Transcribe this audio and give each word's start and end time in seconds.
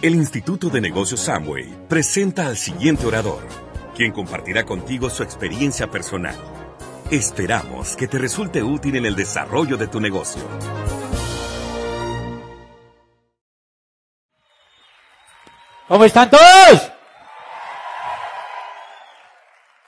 El 0.00 0.14
Instituto 0.14 0.68
de 0.70 0.80
Negocios 0.80 1.22
Samway 1.22 1.88
presenta 1.88 2.46
al 2.46 2.56
siguiente 2.56 3.04
orador, 3.04 3.42
quien 3.96 4.12
compartirá 4.12 4.64
contigo 4.64 5.10
su 5.10 5.24
experiencia 5.24 5.90
personal. 5.90 6.36
Esperamos 7.10 7.96
que 7.96 8.06
te 8.06 8.16
resulte 8.16 8.62
útil 8.62 8.94
en 8.94 9.06
el 9.06 9.16
desarrollo 9.16 9.76
de 9.76 9.88
tu 9.88 9.98
negocio. 9.98 10.40
¿Cómo 15.88 16.04
están 16.04 16.30
todos? 16.30 16.92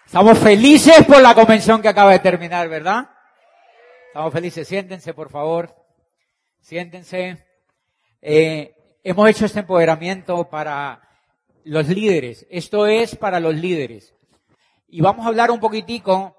Estamos 0.07 0.37
felices 0.41 1.05
por 1.07 1.23
la 1.23 1.37
convención 1.37 1.81
que 1.81 1.89
acaba 1.89 2.11
de 2.11 2.19
terminar, 2.19 2.69
¿verdad? 2.69 3.09
Estamos 4.09 4.33
felices. 4.33 4.67
Siéntense, 4.67 5.15
por 5.15 5.31
favor. 5.31 5.73
Siéntense. 6.61 7.47
Eh, 8.21 8.75
hemos 9.03 9.29
hecho 9.29 9.46
este 9.46 9.61
empoderamiento 9.61 10.48
para 10.48 11.09
los 11.65 11.88
líderes. 11.88 12.47
Esto 12.51 12.87
es 12.87 13.16
para 13.16 13.41
los 13.41 13.55
líderes. 13.55 14.15
Y 14.88 15.01
vamos 15.01 15.25
a 15.25 15.29
hablar 15.29 15.51
un 15.51 15.61
poquitico. 15.61 16.37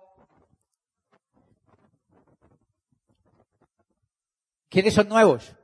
¿Quiénes 4.69 4.93
son 4.93 5.09
nuevos? 5.09 5.55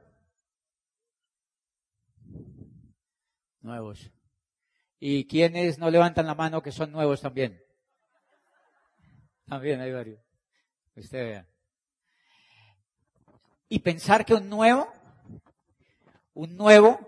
Nuevos. 3.61 4.11
¿Y 4.99 5.27
quiénes 5.27 5.77
no 5.77 5.89
levantan 5.89 6.25
la 6.25 6.35
mano 6.35 6.61
que 6.61 6.71
son 6.71 6.91
nuevos 6.91 7.21
también? 7.21 7.61
También 9.45 9.79
hay 9.79 9.91
varios. 9.91 10.19
Usted 10.95 11.23
vea. 11.23 11.47
Y 13.69 13.79
pensar 13.79 14.25
que 14.25 14.33
un 14.33 14.49
nuevo, 14.49 14.91
un 16.37 16.55
nuevo 16.55 16.99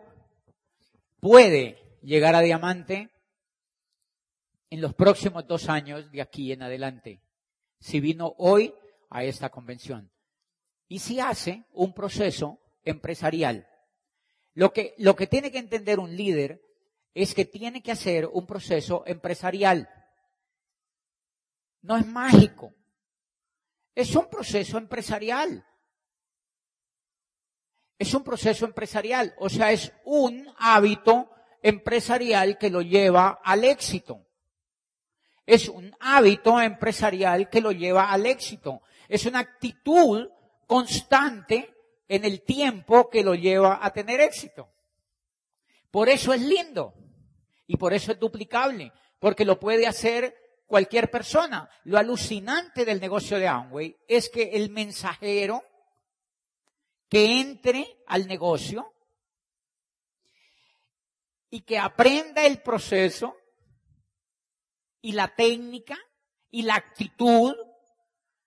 puede 1.20 2.00
llegar 2.02 2.34
a 2.34 2.42
diamante 2.42 3.12
en 4.72 4.82
los 4.82 4.96
próximos 4.96 5.46
dos 5.46 5.70
años 5.70 6.12
de 6.12 6.22
aquí 6.22 6.52
en 6.52 6.64
adelante, 6.64 7.22
si 7.80 8.00
vino 8.00 8.34
hoy 8.40 8.74
a 9.12 9.24
esta 9.24 9.50
convención. 9.50 10.12
Y 10.88 10.98
si 10.98 11.20
hace 11.20 11.66
un 11.74 11.94
proceso 11.94 12.60
empresarial. 12.84 13.68
Lo 14.56 14.74
que, 14.74 14.96
lo 14.98 15.16
que 15.16 15.28
tiene 15.28 15.52
que 15.52 15.60
entender 15.60 16.00
un 16.00 16.16
líder 16.16 16.64
es 17.14 17.36
que 17.36 17.46
tiene 17.46 17.84
que 17.84 17.92
hacer 17.92 18.26
un 18.26 18.48
proceso 18.48 19.04
empresarial. 19.06 19.88
No 21.82 21.98
es 21.98 22.06
mágico. 22.08 22.74
Es 23.94 24.16
un 24.16 24.28
proceso 24.28 24.80
empresarial. 24.80 25.64
Es 28.00 28.14
un 28.14 28.24
proceso 28.24 28.66
empresarial, 28.66 29.36
o 29.38 29.50
sea, 29.50 29.72
es 29.72 29.92
un 30.06 30.48
hábito 30.58 31.30
empresarial 31.62 32.58
que 32.58 32.70
lo 32.70 32.82
lleva 32.82 33.42
al 33.44 33.66
éxito. 33.66 34.26
Es 35.46 35.68
un 35.68 35.94
hábito 36.00 36.62
empresarial 36.62 37.50
que 37.50 37.60
lo 37.60 37.72
lleva 37.72 38.10
al 38.10 38.26
éxito. 38.26 38.82
Es 39.10 39.26
una 39.26 39.40
actitud 39.40 40.30
constante 40.66 41.76
en 42.08 42.24
el 42.24 42.42
tiempo 42.42 43.10
que 43.10 43.24
lo 43.24 43.36
lleva 43.36 43.80
a 43.82 43.92
tener 43.92 44.22
éxito. 44.22 44.70
Por 45.92 46.08
eso 46.08 46.34
es 46.34 46.42
lindo 46.42 46.94
y 47.68 47.78
por 47.78 47.94
eso 47.94 48.12
es 48.12 48.20
duplicable, 48.20 48.94
porque 49.20 49.44
lo 49.44 49.60
puede 49.60 49.88
hacer 49.88 50.36
cualquier 50.68 51.12
persona. 51.12 51.70
Lo 51.84 51.98
alucinante 51.98 52.86
del 52.86 53.02
negocio 53.02 53.38
de 53.40 53.48
Amway 53.48 53.98
es 54.08 54.30
que 54.30 54.52
el 54.54 54.70
mensajero 54.70 55.64
que 57.10 57.42
entre 57.42 57.98
al 58.08 58.28
negocio 58.28 58.94
y 61.50 61.62
que 61.62 61.80
aprenda 61.80 62.46
el 62.46 62.62
proceso 62.62 63.36
y 65.02 65.14
la 65.14 65.34
técnica 65.36 65.98
y 66.52 66.62
la 66.62 66.76
actitud 66.76 67.56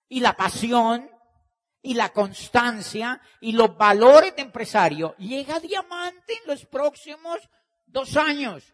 y 0.09 0.21
la 0.21 0.37
pasión 0.37 1.11
y 1.83 1.95
la 1.95 2.13
constancia 2.13 3.21
y 3.41 3.53
los 3.53 3.77
valores 3.77 4.37
de 4.37 4.43
empresario, 4.43 5.17
llega 5.17 5.59
diamante 5.59 6.35
en 6.35 6.47
los 6.47 6.65
próximos 6.65 7.41
dos 7.87 8.17
años. 8.17 8.73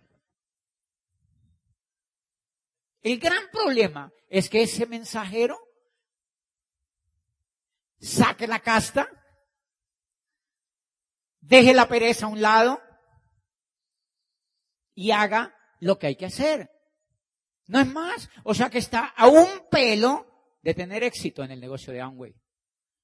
El 3.01 3.19
gran 3.19 3.49
problema 3.51 4.13
es 4.29 4.51
que 4.51 4.63
ese 4.63 4.85
mensajero 4.85 5.59
saque 7.99 8.47
la 8.47 8.61
casta, 8.61 9.09
deje 11.49 11.75
la 11.75 11.89
pereza 11.89 12.27
a 12.27 12.29
un 12.29 12.41
lado 12.41 12.81
y 14.95 15.11
haga 15.11 15.55
lo 15.81 15.99
que 15.99 16.09
hay 16.09 16.17
que 16.17 16.27
hacer. 16.27 16.71
No 17.67 17.81
es 17.81 17.87
más. 17.87 18.29
O 18.45 18.55
sea 18.55 18.71
que 18.71 18.79
está 18.79 19.07
a 19.17 19.29
un 19.29 19.47
pelo 19.71 20.27
de 20.63 20.75
tener 20.75 21.03
éxito 21.03 21.43
en 21.43 21.51
el 21.51 21.61
negocio 21.61 21.93
de 21.93 22.01
Amway. 22.01 22.35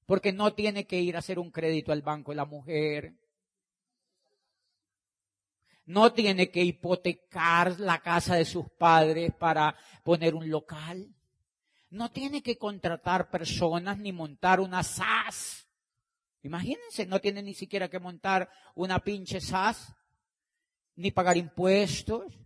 Porque 0.05 0.31
no 0.31 0.53
tiene 0.53 0.85
que 0.85 0.99
ir 0.99 1.15
a 1.15 1.19
hacer 1.19 1.39
un 1.39 1.51
crédito 1.51 1.91
al 1.91 2.03
banco 2.03 2.31
de 2.31 2.35
la 2.35 2.45
mujer, 2.45 3.15
no 5.85 6.13
tiene 6.13 6.49
que 6.49 6.63
hipotecar 6.63 7.79
la 7.79 7.99
casa 7.99 8.35
de 8.35 8.45
sus 8.45 8.65
padres 8.71 9.31
para 9.37 9.75
poner 10.03 10.33
un 10.33 10.49
local. 10.49 11.13
No 11.91 12.11
tiene 12.11 12.41
que 12.41 12.57
contratar 12.57 13.29
personas 13.29 13.99
ni 13.99 14.11
montar 14.11 14.59
una 14.59 14.81
SAS. 14.83 15.64
Imagínense, 16.45 17.07
no 17.07 17.19
tiene 17.19 17.41
ni 17.41 17.55
siquiera 17.55 17.89
que 17.89 17.99
montar 17.99 18.49
una 18.75 18.99
pinche 18.99 19.41
SAS, 19.41 19.93
ni 20.95 21.09
pagar 21.09 21.37
impuestos. 21.37 22.37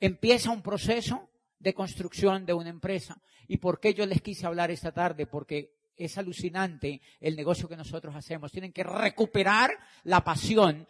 Empieza 0.00 0.50
un 0.50 0.62
proceso 0.62 1.28
de 1.58 1.74
construcción 1.74 2.46
de 2.46 2.54
una 2.54 2.70
empresa. 2.70 3.20
¿Y 3.46 3.58
por 3.58 3.78
qué 3.78 3.92
yo 3.92 4.06
les 4.06 4.22
quise 4.22 4.46
hablar 4.46 4.70
esta 4.70 4.90
tarde? 4.90 5.26
Porque 5.26 5.74
es 5.94 6.16
alucinante 6.16 7.02
el 7.20 7.36
negocio 7.36 7.68
que 7.68 7.76
nosotros 7.76 8.14
hacemos. 8.16 8.50
Tienen 8.50 8.72
que 8.72 8.84
recuperar 8.84 9.70
la 10.04 10.24
pasión 10.24 10.88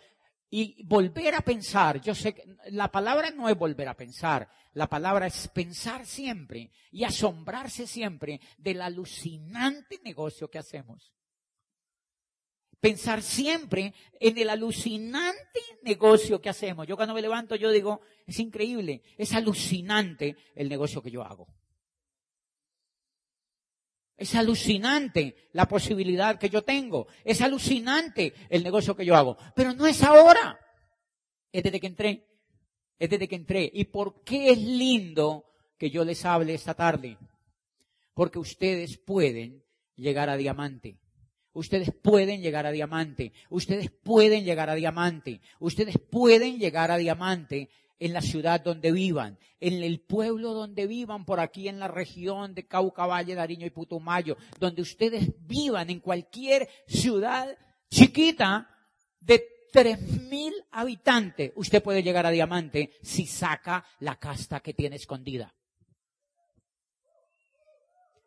y 0.48 0.84
volver 0.84 1.34
a 1.34 1.40
pensar, 1.40 2.00
yo 2.00 2.14
sé 2.14 2.34
que 2.34 2.44
la 2.70 2.92
palabra 2.92 3.30
no 3.30 3.48
es 3.48 3.56
volver 3.56 3.88
a 3.88 3.96
pensar, 3.96 4.48
la 4.74 4.86
palabra 4.86 5.26
es 5.26 5.48
pensar 5.48 6.04
siempre 6.04 6.70
y 6.90 7.04
asombrarse 7.04 7.86
siempre 7.86 8.38
del 8.58 8.82
alucinante 8.82 9.98
negocio 10.04 10.50
que 10.50 10.58
hacemos. 10.58 11.10
Pensar 12.82 13.22
siempre 13.22 13.94
en 14.18 14.36
el 14.38 14.50
alucinante 14.50 15.60
negocio 15.84 16.40
que 16.40 16.48
hacemos. 16.48 16.84
Yo 16.84 16.96
cuando 16.96 17.14
me 17.14 17.22
levanto 17.22 17.54
yo 17.54 17.70
digo, 17.70 18.00
es 18.26 18.40
increíble, 18.40 19.04
es 19.16 19.34
alucinante 19.34 20.36
el 20.56 20.68
negocio 20.68 21.00
que 21.00 21.12
yo 21.12 21.22
hago. 21.22 21.46
Es 24.16 24.34
alucinante 24.34 25.48
la 25.52 25.68
posibilidad 25.68 26.40
que 26.40 26.50
yo 26.50 26.62
tengo. 26.62 27.06
Es 27.22 27.40
alucinante 27.40 28.34
el 28.48 28.64
negocio 28.64 28.96
que 28.96 29.06
yo 29.06 29.14
hago. 29.14 29.36
Pero 29.54 29.74
no 29.74 29.86
es 29.86 30.02
ahora. 30.02 30.58
Es 31.52 31.62
desde 31.62 31.78
que 31.78 31.86
entré. 31.86 32.26
Es 32.98 33.08
desde 33.08 33.28
que 33.28 33.36
entré. 33.36 33.70
¿Y 33.72 33.84
por 33.84 34.24
qué 34.24 34.50
es 34.50 34.58
lindo 34.58 35.44
que 35.78 35.88
yo 35.88 36.04
les 36.04 36.24
hable 36.24 36.54
esta 36.54 36.74
tarde? 36.74 37.16
Porque 38.12 38.40
ustedes 38.40 38.98
pueden 38.98 39.62
llegar 39.94 40.28
a 40.28 40.36
diamante. 40.36 40.98
Ustedes 41.52 41.90
pueden 41.92 42.40
llegar 42.40 42.66
a 42.66 42.72
diamante. 42.72 43.32
Ustedes 43.50 43.90
pueden 43.90 44.44
llegar 44.44 44.70
a 44.70 44.74
diamante. 44.74 45.40
Ustedes 45.58 45.98
pueden 45.98 46.58
llegar 46.58 46.90
a 46.90 46.96
diamante 46.96 47.68
en 47.98 48.12
la 48.12 48.20
ciudad 48.20 48.60
donde 48.60 48.90
vivan, 48.90 49.38
en 49.60 49.82
el 49.82 50.00
pueblo 50.00 50.54
donde 50.54 50.88
vivan, 50.88 51.24
por 51.24 51.38
aquí 51.38 51.68
en 51.68 51.78
la 51.78 51.86
región 51.86 52.52
de 52.52 52.66
Cauca, 52.66 53.06
Valle, 53.06 53.36
Dariño 53.36 53.64
y 53.64 53.70
Putumayo, 53.70 54.36
donde 54.58 54.82
ustedes 54.82 55.30
vivan 55.46 55.88
en 55.88 56.00
cualquier 56.00 56.68
ciudad 56.88 57.56
chiquita 57.88 58.68
de 59.20 59.44
tres 59.72 60.00
mil 60.28 60.52
habitantes, 60.72 61.52
usted 61.54 61.82
puede 61.82 62.02
llegar 62.02 62.26
a 62.26 62.30
diamante 62.30 62.90
si 63.02 63.26
saca 63.26 63.84
la 64.00 64.16
casta 64.16 64.60
que 64.60 64.74
tiene 64.74 64.96
escondida. 64.96 65.54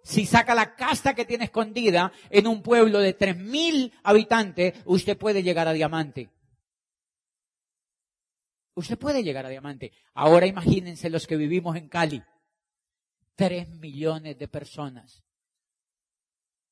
Si 0.06 0.28
saca 0.28 0.54
la 0.54 0.76
casta 0.76 1.16
que 1.16 1.26
tiene 1.26 1.46
escondida 1.46 2.12
en 2.30 2.46
un 2.46 2.62
pueblo 2.62 3.00
de 3.00 3.14
tres 3.14 3.36
mil 3.36 3.92
habitantes, 4.04 4.76
usted 4.86 5.18
puede 5.18 5.42
llegar 5.42 5.68
a 5.68 5.74
diamante. 5.74 6.30
Usted 8.76 9.00
puede 9.00 9.24
llegar 9.24 9.48
a 9.48 9.50
diamante. 9.50 9.94
Ahora 10.14 10.46
imagínense 10.46 11.10
los 11.10 11.26
que 11.26 11.38
vivimos 11.38 11.76
en 11.76 11.90
Cali. 11.90 12.22
Tres 13.34 13.68
millones 13.68 14.38
de 14.38 14.48
personas. 14.48 15.24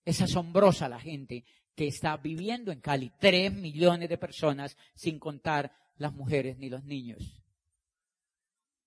Es 0.05 0.21
asombrosa 0.21 0.87
la 0.87 0.99
gente 0.99 1.43
que 1.73 1.87
está 1.87 2.15
viviendo 2.17 2.71
en 2.71 2.81
Cali. 2.81 3.11
Tres 3.19 3.51
millones 3.51 4.09
de 4.09 4.19
personas 4.19 4.77
sin 4.93 5.17
contar 5.17 5.75
las 5.95 6.13
mujeres 6.13 6.59
ni 6.59 6.69
los 6.69 6.83
niños. 6.83 7.43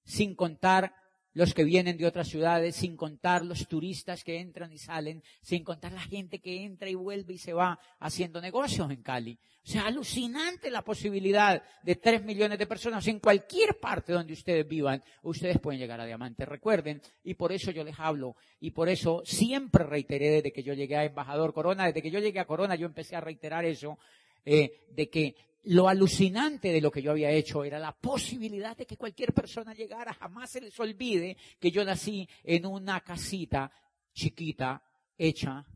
Sin 0.05 0.37
contar 0.37 0.95
los 1.37 1.53
que 1.53 1.65
vienen 1.65 1.99
de 1.99 2.07
otras 2.07 2.29
ciudades, 2.29 2.77
sin 2.77 2.97
contar 2.97 3.45
los 3.45 3.69
turistas 3.69 4.25
que 4.25 4.41
entran 4.41 4.73
y 4.73 4.79
salen, 4.79 5.23
sin 5.43 5.65
contar 5.65 5.93
la 5.93 6.01
gente 6.01 6.39
que 6.39 6.65
entra 6.65 6.89
y 6.89 6.95
vuelve 6.95 7.35
y 7.35 7.39
se 7.39 7.53
va 7.53 7.79
haciendo 8.01 8.41
negocios 8.41 8.91
en 8.91 9.03
Cali. 9.03 9.39
O 9.63 9.69
sea, 9.69 9.87
alucinante 9.87 10.71
la 10.71 10.81
posibilidad 10.81 11.63
de 11.83 11.97
tres 11.97 12.25
millones 12.25 12.59
de 12.59 12.67
personas 12.67 13.07
en 13.09 13.21
cualquier 13.21 13.79
parte 13.79 14.15
donde 14.15 14.33
ustedes 14.33 14.67
vivan, 14.67 15.05
ustedes 15.25 15.61
pueden 15.61 15.79
llegar 15.79 16.01
a 16.01 16.07
Diamante. 16.07 16.47
Recuerden, 16.47 17.03
y 17.23 17.35
por 17.35 17.53
eso 17.53 17.71
yo 17.71 17.85
les 17.85 18.01
hablo, 18.01 18.35
y 18.59 18.71
por 18.71 18.89
eso 18.89 19.21
siempre 19.27 19.85
reiteré 19.85 20.31
desde 20.31 20.55
que 20.55 20.63
yo 20.63 20.73
llegué 20.73 20.97
a 20.97 21.05
Embajador 21.05 21.53
Corona, 21.53 21.85
desde 21.85 22.01
que 22.01 22.11
yo 22.11 22.19
llegué 22.19 22.41
a 22.41 22.47
Corona 22.47 22.77
yo 22.77 22.87
empecé 22.87 23.15
a 23.15 23.21
reiterar 23.21 23.67
eso, 23.67 23.99
eh, 24.47 24.87
de 24.91 25.11
que 25.11 25.37
lo 25.67 25.89
alucinante 25.89 26.71
de 26.71 26.81
lo 26.81 26.93
que 26.93 27.03
yo 27.03 27.11
había 27.11 27.31
hecho 27.31 27.65
era 27.65 27.79
la 27.79 27.93
posibilidad 27.93 28.77
de 28.77 28.87
que 28.87 28.97
cualquier 28.97 29.33
persona 29.33 29.75
llegara, 29.75 30.15
jamás 30.15 30.51
se 30.51 30.61
les 30.61 30.79
olvide 30.79 31.37
que 31.59 31.73
yo 31.73 31.85
nací 31.85 32.29
en 32.45 32.67
una 32.67 33.01
casita 33.01 33.73
chiquita 34.13 34.83
hecha 35.19 35.67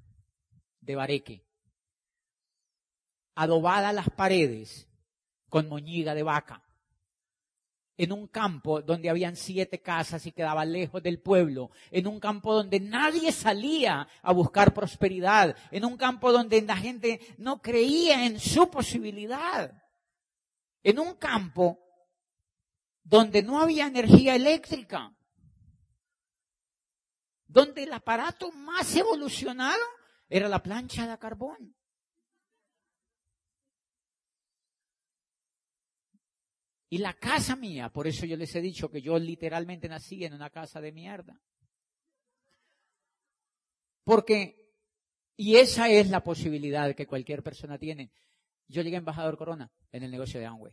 de 0.81 0.95
bareque, 0.95 1.45
adobada 3.35 3.93
las 3.93 4.11
paredes 4.11 4.89
con 5.49 5.69
moñiga 5.69 6.15
de 6.15 6.23
vaca, 6.23 6.63
en 8.03 8.13
un 8.13 8.27
campo 8.27 8.83
donde 8.83 9.11
habían 9.11 9.37
siete 9.37 9.81
casas 9.81 10.25
y 10.27 10.33
quedaba 10.33 10.65
lejos 10.65 11.03
del 11.03 11.21
pueblo, 11.21 11.71
en 11.91 12.07
un 12.07 12.21
campo 12.21 12.55
donde 12.55 12.81
nadie 12.81 13.33
salía 13.33 14.09
a 14.23 14.33
buscar 14.33 14.73
prosperidad, 14.73 15.57
en 15.71 15.85
un 15.85 15.97
campo 15.97 16.33
donde 16.33 16.63
la 16.63 16.77
gente 16.77 17.21
no 17.39 17.61
creía 17.61 18.27
en 18.27 18.39
su 18.39 18.71
posibilidad 18.71 19.81
en 20.83 20.99
un 20.99 21.15
campo 21.15 21.79
donde 23.03 23.43
no 23.43 23.61
había 23.61 23.87
energía 23.87 24.35
eléctrica, 24.35 25.15
donde 27.47 27.83
el 27.83 27.93
aparato 27.93 28.53
más 28.53 28.95
evolucionado 28.95 29.83
era 30.29 30.49
la 30.49 30.63
plancha 30.63 31.07
de 31.07 31.19
carbón. 31.19 31.75
Y 36.93 36.99
la 36.99 37.15
casa 37.15 37.55
mía, 37.55 37.89
por 37.89 38.09
eso 38.09 38.27
yo 38.27 38.37
les 38.37 38.55
he 38.57 38.61
dicho 38.61 38.91
que 38.91 39.01
yo 39.01 39.17
literalmente 39.17 39.89
nací 39.89 40.25
en 40.25 40.35
una 40.35 40.51
casa 40.51 40.81
de 40.81 40.91
mierda. 40.91 41.41
Porque, 44.03 44.75
y 45.37 45.55
esa 45.55 45.89
es 45.89 46.11
la 46.11 46.25
posibilidad 46.25 46.93
que 46.97 47.07
cualquier 47.07 47.45
persona 47.45 47.79
tiene. 47.79 48.11
Yo 48.67 48.83
llegué 48.83 48.97
a 48.97 48.99
embajador 48.99 49.39
Corona 49.39 49.71
en 49.93 50.03
el 50.03 50.11
negocio 50.11 50.41
de 50.41 50.47
Amway. 50.47 50.73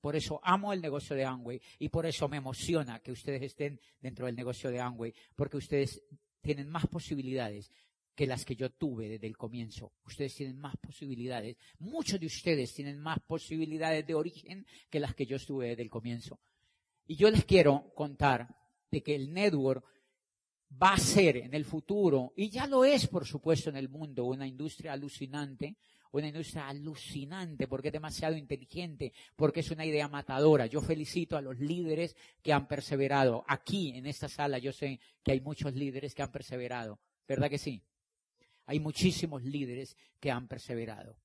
Por 0.00 0.14
eso 0.14 0.38
amo 0.44 0.72
el 0.72 0.80
negocio 0.80 1.16
de 1.16 1.24
Amway 1.24 1.60
y 1.80 1.88
por 1.88 2.06
eso 2.06 2.28
me 2.28 2.36
emociona 2.36 3.00
que 3.00 3.10
ustedes 3.10 3.42
estén 3.42 3.80
dentro 4.00 4.26
del 4.26 4.36
negocio 4.36 4.70
de 4.70 4.78
Amway, 4.78 5.12
porque 5.34 5.56
ustedes 5.56 6.00
tienen 6.40 6.68
más 6.68 6.86
posibilidades 6.86 7.72
que 8.16 8.26
las 8.26 8.44
que 8.44 8.56
yo 8.56 8.70
tuve 8.70 9.10
desde 9.10 9.26
el 9.26 9.36
comienzo. 9.36 9.92
Ustedes 10.04 10.34
tienen 10.34 10.58
más 10.58 10.76
posibilidades. 10.78 11.56
Muchos 11.78 12.18
de 12.18 12.26
ustedes 12.26 12.72
tienen 12.72 12.98
más 12.98 13.18
posibilidades 13.20 14.06
de 14.06 14.14
origen 14.14 14.66
que 14.90 14.98
las 14.98 15.14
que 15.14 15.26
yo 15.26 15.38
tuve 15.38 15.68
desde 15.68 15.82
el 15.82 15.90
comienzo. 15.90 16.40
Y 17.06 17.14
yo 17.16 17.30
les 17.30 17.44
quiero 17.44 17.92
contar 17.94 18.48
de 18.90 19.02
que 19.02 19.14
el 19.14 19.32
network 19.32 19.84
va 20.82 20.94
a 20.94 20.98
ser 20.98 21.36
en 21.36 21.54
el 21.54 21.64
futuro, 21.64 22.32
y 22.36 22.50
ya 22.50 22.66
lo 22.66 22.84
es 22.84 23.06
por 23.06 23.24
supuesto 23.26 23.70
en 23.70 23.76
el 23.76 23.88
mundo, 23.88 24.24
una 24.24 24.46
industria 24.46 24.94
alucinante, 24.94 25.76
una 26.12 26.28
industria 26.28 26.68
alucinante 26.68 27.68
porque 27.68 27.88
es 27.88 27.92
demasiado 27.92 28.36
inteligente, 28.36 29.12
porque 29.36 29.60
es 29.60 29.70
una 29.70 29.84
idea 29.84 30.08
matadora. 30.08 30.66
Yo 30.66 30.80
felicito 30.80 31.36
a 31.36 31.42
los 31.42 31.58
líderes 31.58 32.16
que 32.42 32.52
han 32.52 32.66
perseverado. 32.66 33.44
Aquí, 33.46 33.90
en 33.94 34.06
esta 34.06 34.28
sala, 34.28 34.58
yo 34.58 34.72
sé 34.72 34.98
que 35.22 35.32
hay 35.32 35.40
muchos 35.40 35.74
líderes 35.74 36.14
que 36.14 36.22
han 36.22 36.32
perseverado. 36.32 36.98
¿Verdad 37.28 37.50
que 37.50 37.58
sí? 37.58 37.82
Hay 38.66 38.80
muchísimos 38.80 39.42
líderes 39.44 39.96
que 40.20 40.30
han 40.30 40.48
perseverado. 40.48 41.16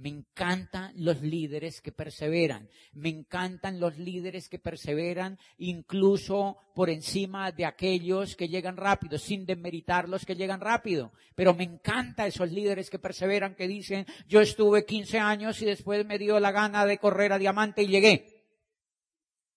Me 0.00 0.08
encantan 0.08 0.92
los 0.96 1.20
líderes 1.20 1.82
que 1.82 1.92
perseveran. 1.92 2.70
Me 2.92 3.10
encantan 3.10 3.78
los 3.78 3.98
líderes 3.98 4.48
que 4.48 4.58
perseveran 4.58 5.38
incluso 5.58 6.56
por 6.74 6.88
encima 6.88 7.52
de 7.52 7.66
aquellos 7.66 8.34
que 8.34 8.48
llegan 8.48 8.78
rápido, 8.78 9.18
sin 9.18 9.44
demeritar 9.44 10.08
los 10.08 10.24
que 10.24 10.36
llegan 10.36 10.62
rápido. 10.62 11.12
Pero 11.34 11.52
me 11.52 11.64
encantan 11.64 12.28
esos 12.28 12.50
líderes 12.50 12.88
que 12.88 12.98
perseveran, 12.98 13.54
que 13.54 13.68
dicen, 13.68 14.06
yo 14.26 14.40
estuve 14.40 14.86
15 14.86 15.18
años 15.18 15.60
y 15.60 15.66
después 15.66 16.06
me 16.06 16.18
dio 16.18 16.40
la 16.40 16.50
gana 16.50 16.86
de 16.86 16.96
correr 16.96 17.34
a 17.34 17.38
diamante 17.38 17.82
y 17.82 17.88
llegué. 17.88 18.46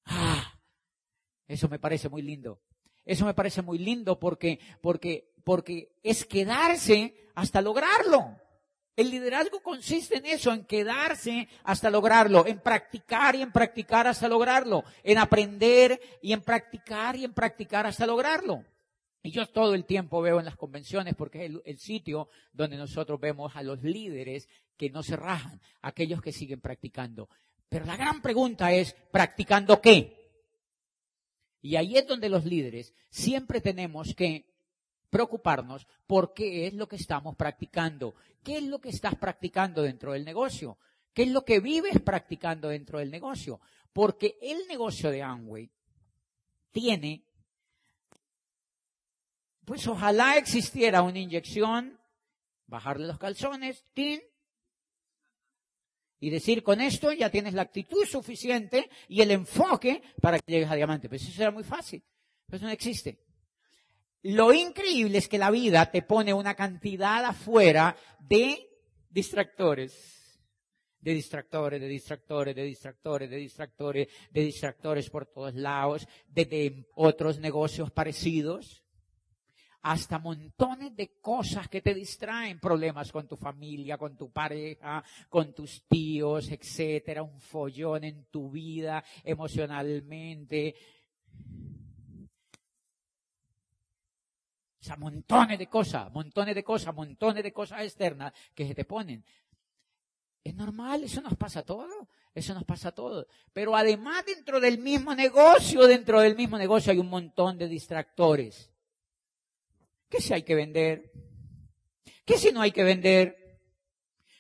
Ah, 0.04 0.60
eso 1.48 1.70
me 1.70 1.80
parece 1.80 2.10
muy 2.10 2.22
lindo. 2.22 2.62
Eso 3.06 3.26
me 3.26 3.34
parece 3.34 3.62
muy 3.62 3.78
lindo 3.78 4.20
porque, 4.20 4.60
porque, 4.82 5.32
porque 5.46 5.96
es 6.04 6.26
quedarse 6.26 7.23
hasta 7.36 7.62
lograrlo. 7.62 8.40
El 8.96 9.10
liderazgo 9.10 9.62
consiste 9.62 10.18
en 10.18 10.26
eso, 10.28 10.54
en 10.54 10.66
quedarse 10.66 11.48
hasta 11.64 11.90
lograrlo, 11.90 12.46
en 12.46 12.60
practicar 12.60 13.36
y 13.36 13.42
en 13.42 13.52
practicar 13.52 14.06
hasta 14.06 14.28
lograrlo, 14.28 14.84
en 15.04 15.18
aprender 15.18 16.00
y 16.22 16.32
en 16.32 16.42
practicar 16.42 17.16
y 17.16 17.24
en 17.24 17.34
practicar 17.34 17.88
hasta 17.88 18.06
lograrlo. 18.06 18.64
Y 19.24 19.32
yo 19.32 19.48
todo 19.48 19.74
el 19.74 19.86
tiempo 19.86 20.22
veo 20.22 20.40
en 20.40 20.46
las 20.46 20.58
convenciones, 20.58 21.16
porque 21.16 21.46
es 21.46 21.52
el, 21.66 21.80
sitio 21.80 22.30
donde 22.52 22.78
nosotros 22.78 23.20
vemos 23.20 23.56
a 23.56 23.64
los 23.64 23.82
líderes 23.82 24.48
que 24.78 24.90
no 24.90 25.02
se 25.02 25.16
rajan, 25.16 25.60
aquellos 25.82 26.22
que 26.22 26.34
siguen 26.34 26.60
practicando. 26.60 27.30
Pero 27.70 27.86
la 27.86 27.96
gran 27.96 28.22
pregunta 28.22 28.74
es, 28.74 28.96
¿practicando 29.12 29.82
qué? 29.82 30.24
Y 31.62 31.78
ahí 31.78 31.98
es 31.98 32.06
donde 32.06 32.30
los 32.30 32.46
líderes 32.46 32.94
siempre 33.10 33.62
tenemos 33.62 34.14
que 34.14 34.53
preocuparnos 35.14 35.86
por 36.08 36.34
qué 36.34 36.66
es 36.66 36.74
lo 36.74 36.88
que 36.88 36.96
estamos 36.96 37.36
practicando. 37.36 38.16
¿Qué 38.44 38.58
es 38.58 38.64
lo 38.64 38.82
que 38.82 38.90
estás 38.90 39.16
practicando 39.16 39.84
dentro 39.84 40.14
del 40.14 40.26
negocio? 40.26 40.80
¿Qué 41.14 41.24
es 41.24 41.30
lo 41.30 41.46
que 41.46 41.60
vives 41.60 42.02
practicando 42.02 42.70
dentro 42.70 42.98
del 42.98 43.12
negocio? 43.12 43.62
Porque 43.94 44.40
el 44.42 44.68
negocio 44.68 45.12
de 45.12 45.22
Amway 45.22 45.70
tiene, 46.72 47.24
pues 49.64 49.88
ojalá 49.88 50.38
existiera 50.38 51.04
una 51.04 51.20
inyección, 51.20 52.00
bajarle 52.66 53.06
los 53.06 53.20
calzones, 53.20 53.86
tin, 53.94 54.20
y 56.20 56.32
decir 56.32 56.64
con 56.64 56.82
esto 56.82 57.12
ya 57.12 57.30
tienes 57.30 57.54
la 57.54 57.62
actitud 57.62 58.04
suficiente 58.06 58.90
y 59.08 59.22
el 59.22 59.30
enfoque 59.30 60.02
para 60.20 60.40
que 60.40 60.52
llegues 60.52 60.72
a 60.72 60.76
diamante. 60.76 61.08
Pues 61.08 61.22
eso 61.22 61.34
será 61.34 61.52
muy 61.52 61.64
fácil. 61.64 62.04
Eso 62.52 62.66
no 62.66 62.72
existe. 62.72 63.20
Lo 64.24 64.54
increíble 64.54 65.18
es 65.18 65.28
que 65.28 65.38
la 65.38 65.52
vida 65.52 65.92
te 65.92 66.02
pone 66.02 66.34
una 66.34 66.56
cantidad 66.56 67.26
afuera 67.26 67.96
de 68.20 68.70
distractores. 69.10 70.40
De 71.02 71.14
distractores, 71.14 71.82
de 71.82 71.88
distractores, 71.90 72.56
de 72.56 72.64
distractores, 72.64 73.30
de 73.30 73.36
distractores, 73.36 74.08
de 74.32 74.42
distractores 74.42 75.10
por 75.10 75.26
todos 75.26 75.54
lados, 75.54 76.08
de, 76.28 76.88
otros 76.96 77.40
negocios 77.40 77.92
parecidos 77.92 78.84
hasta 79.82 80.18
montones 80.18 80.96
de 80.96 81.20
cosas 81.20 81.68
que 81.68 81.82
te 81.82 81.94
distraen, 81.94 82.58
problemas 82.62 83.12
con 83.12 83.28
tu 83.28 83.36
familia, 83.36 83.98
con 83.98 84.16
tu 84.16 84.32
pareja, 84.32 85.04
con 85.28 85.54
tus 85.54 85.86
tíos, 85.90 86.50
etcétera, 86.50 87.22
un 87.22 87.42
follón 87.42 88.06
en 88.06 88.24
tu 88.32 88.50
vida 88.50 89.04
emocionalmente, 89.26 90.76
O 94.84 94.86
sea, 94.86 94.98
montones 94.98 95.58
de 95.58 95.68
cosas, 95.68 96.12
montones 96.12 96.54
de 96.54 96.62
cosas, 96.62 96.94
montones 96.94 97.42
de 97.42 97.54
cosas 97.54 97.84
externas 97.84 98.34
que 98.54 98.68
se 98.68 98.76
te 98.76 98.84
ponen. 98.84 99.24
Es 100.44 100.54
normal, 100.56 101.06
eso 101.06 101.22
nos 101.22 101.38
pasa 101.38 101.62
a 101.62 101.64
todos, 101.64 101.90
eso 102.36 102.54
nos 102.54 102.66
pasa 102.66 102.90
a 102.90 102.92
todos. 102.92 103.26
Pero 103.54 103.78
además 103.78 104.26
dentro 104.26 104.60
del 104.60 104.80
mismo 104.80 105.16
negocio, 105.16 105.88
dentro 105.88 106.20
del 106.20 106.36
mismo 106.36 106.58
negocio 106.58 106.92
hay 106.92 107.00
un 107.00 107.10
montón 107.10 107.58
de 107.58 107.70
distractores. 107.70 108.74
¿Qué 110.10 110.20
si 110.20 110.34
hay 110.34 110.44
que 110.44 110.54
vender? 110.54 111.14
¿Qué 112.26 112.38
si 112.38 112.52
no 112.52 112.60
hay 112.60 112.74
que 112.74 112.84
vender? 112.84 113.62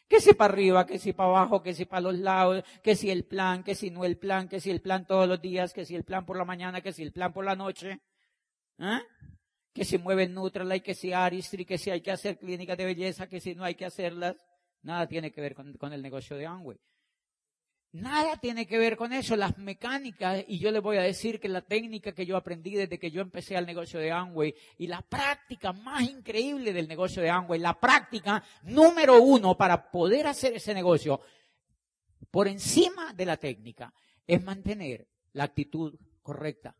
¿Qué 0.09 0.19
si 0.19 0.33
para 0.33 0.53
arriba? 0.53 0.85
¿Qué 0.85 0.99
si 0.99 1.13
para 1.13 1.29
abajo? 1.29 1.63
¿Qué 1.63 1.73
si 1.73 1.85
para 1.85 2.01
los 2.01 2.19
lados? 2.19 2.65
¿Qué 2.83 2.97
si 2.97 3.09
el 3.09 3.23
plan? 3.23 3.63
¿Qué 3.63 3.75
si 3.75 3.91
no 3.91 4.03
el 4.03 4.17
plan? 4.17 4.49
¿Qué 4.49 4.59
si 4.59 4.71
el 4.71 4.81
plan 4.81 5.07
todos 5.07 5.25
los 5.25 5.41
días? 5.41 5.71
¿Qué 5.71 5.85
si 5.85 5.95
el 5.95 6.03
plan 6.03 6.25
por 6.25 6.37
la 6.37 6.43
mañana? 6.43 6.81
¿Qué 6.81 6.91
si 6.91 7.01
el 7.01 7.13
plan 7.13 7.31
por 7.31 7.45
la 7.45 7.55
noche? 7.55 8.01
¿Eh? 8.77 8.99
Que 9.73 9.83
si 9.83 9.97
mueve 9.97 10.27
Nutrilite, 10.27 10.83
que 10.83 10.93
si 10.93 11.11
Aristri, 11.11 11.65
que 11.65 11.77
si 11.77 11.89
hay 11.89 12.01
que 12.01 12.11
hacer 12.11 12.37
clínicas 12.37 12.77
de 12.77 12.85
belleza, 12.85 13.27
que 13.27 13.39
si 13.39 13.55
no 13.55 13.63
hay 13.63 13.75
que 13.75 13.85
hacerlas. 13.85 14.35
Nada 14.83 15.07
tiene 15.07 15.31
que 15.31 15.41
ver 15.41 15.55
con, 15.55 15.93
el 15.93 16.01
negocio 16.01 16.37
de 16.37 16.45
Amway. 16.45 16.77
Nada 17.93 18.37
tiene 18.37 18.65
que 18.65 18.77
ver 18.77 18.97
con 18.97 19.13
eso, 19.13 19.35
las 19.35 19.57
mecánicas, 19.57 20.43
y 20.47 20.57
yo 20.57 20.71
les 20.71 20.81
voy 20.81 20.97
a 20.97 21.03
decir 21.03 21.39
que 21.39 21.47
la 21.47 21.61
técnica 21.61 22.11
que 22.11 22.25
yo 22.25 22.35
aprendí 22.35 22.75
desde 22.75 22.97
que 22.97 23.11
yo 23.11 23.21
empecé 23.21 23.55
al 23.55 23.67
negocio 23.67 23.99
de 23.99 24.11
Amway 24.11 24.53
y 24.79 24.87
la 24.87 25.01
práctica 25.01 25.73
más 25.73 26.01
increíble 26.03 26.73
del 26.73 26.87
negocio 26.87 27.21
de 27.21 27.29
Amway, 27.29 27.59
la 27.59 27.79
práctica 27.79 28.43
número 28.63 29.21
uno 29.21 29.55
para 29.55 29.91
poder 29.91 30.25
hacer 30.25 30.53
ese 30.53 30.73
negocio 30.73 31.21
por 32.31 32.47
encima 32.47 33.13
de 33.13 33.25
la 33.25 33.37
técnica, 33.37 33.93
es 34.25 34.43
mantener 34.43 35.07
la 35.33 35.43
actitud 35.43 35.95
correcta. 36.23 36.75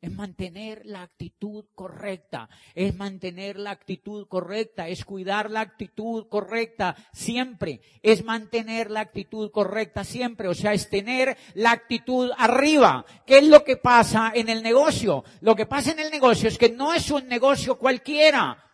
Es 0.00 0.10
mantener 0.12 0.86
la 0.86 1.02
actitud 1.02 1.66
correcta, 1.74 2.48
es 2.74 2.94
mantener 2.94 3.58
la 3.58 3.70
actitud 3.70 4.26
correcta, 4.28 4.88
es 4.88 5.04
cuidar 5.04 5.50
la 5.50 5.60
actitud 5.60 6.26
correcta 6.28 6.96
siempre, 7.12 7.82
es 8.02 8.24
mantener 8.24 8.90
la 8.90 9.00
actitud 9.00 9.50
correcta 9.50 10.04
siempre, 10.04 10.48
o 10.48 10.54
sea, 10.54 10.72
es 10.72 10.88
tener 10.88 11.36
la 11.54 11.72
actitud 11.72 12.30
arriba. 12.38 13.04
¿Qué 13.26 13.38
es 13.38 13.46
lo 13.46 13.62
que 13.62 13.76
pasa 13.76 14.32
en 14.34 14.48
el 14.48 14.62
negocio? 14.62 15.22
Lo 15.42 15.54
que 15.54 15.66
pasa 15.66 15.92
en 15.92 15.98
el 15.98 16.10
negocio 16.10 16.48
es 16.48 16.56
que 16.56 16.70
no 16.70 16.94
es 16.94 17.10
un 17.10 17.28
negocio 17.28 17.78
cualquiera. 17.78 18.64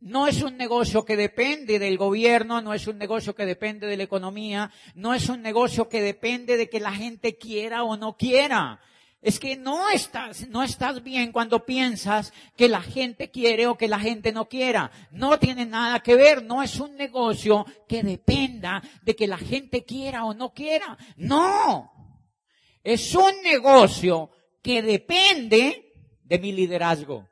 No 0.00 0.26
es 0.26 0.42
un 0.42 0.56
negocio 0.56 1.04
que 1.04 1.14
depende 1.14 1.78
del 1.78 1.98
gobierno, 1.98 2.62
no 2.62 2.72
es 2.72 2.86
un 2.86 2.96
negocio 2.96 3.34
que 3.34 3.44
depende 3.44 3.86
de 3.86 3.98
la 3.98 4.04
economía, 4.04 4.70
no 4.94 5.12
es 5.12 5.28
un 5.28 5.42
negocio 5.42 5.90
que 5.90 6.00
depende 6.00 6.56
de 6.56 6.70
que 6.70 6.80
la 6.80 6.92
gente 6.92 7.36
quiera 7.36 7.84
o 7.84 7.98
no 7.98 8.16
quiera. 8.16 8.80
Es 9.22 9.38
que 9.38 9.56
no 9.56 9.90
estás, 9.90 10.48
no 10.48 10.62
estás 10.62 11.02
bien 11.02 11.30
cuando 11.30 11.66
piensas 11.66 12.32
que 12.56 12.68
la 12.68 12.80
gente 12.80 13.30
quiere 13.30 13.66
o 13.66 13.76
que 13.76 13.86
la 13.86 13.98
gente 13.98 14.32
no 14.32 14.48
quiera. 14.48 14.90
No 15.10 15.38
tiene 15.38 15.66
nada 15.66 16.00
que 16.00 16.14
ver. 16.14 16.42
No 16.42 16.62
es 16.62 16.80
un 16.80 16.96
negocio 16.96 17.66
que 17.86 18.02
dependa 18.02 18.82
de 19.02 19.14
que 19.14 19.26
la 19.26 19.36
gente 19.36 19.84
quiera 19.84 20.24
o 20.24 20.32
no 20.32 20.54
quiera. 20.54 20.96
No. 21.16 21.92
Es 22.82 23.14
un 23.14 23.42
negocio 23.42 24.30
que 24.62 24.80
depende 24.80 25.92
de 26.24 26.38
mi 26.38 26.52
liderazgo. 26.52 27.28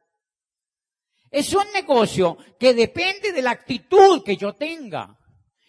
Es 1.30 1.54
un 1.54 1.64
negocio 1.72 2.36
que 2.58 2.74
depende 2.74 3.32
de 3.32 3.40
la 3.40 3.52
actitud 3.52 4.22
que 4.22 4.36
yo 4.36 4.54
tenga. 4.54 5.18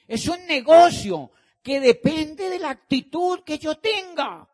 Es 0.06 0.28
un 0.28 0.46
negocio 0.48 1.32
que 1.64 1.80
depende 1.80 2.50
de 2.50 2.60
la 2.60 2.72
actitud 2.72 3.42
que 3.46 3.58
yo 3.58 3.78
tenga. 3.78 4.50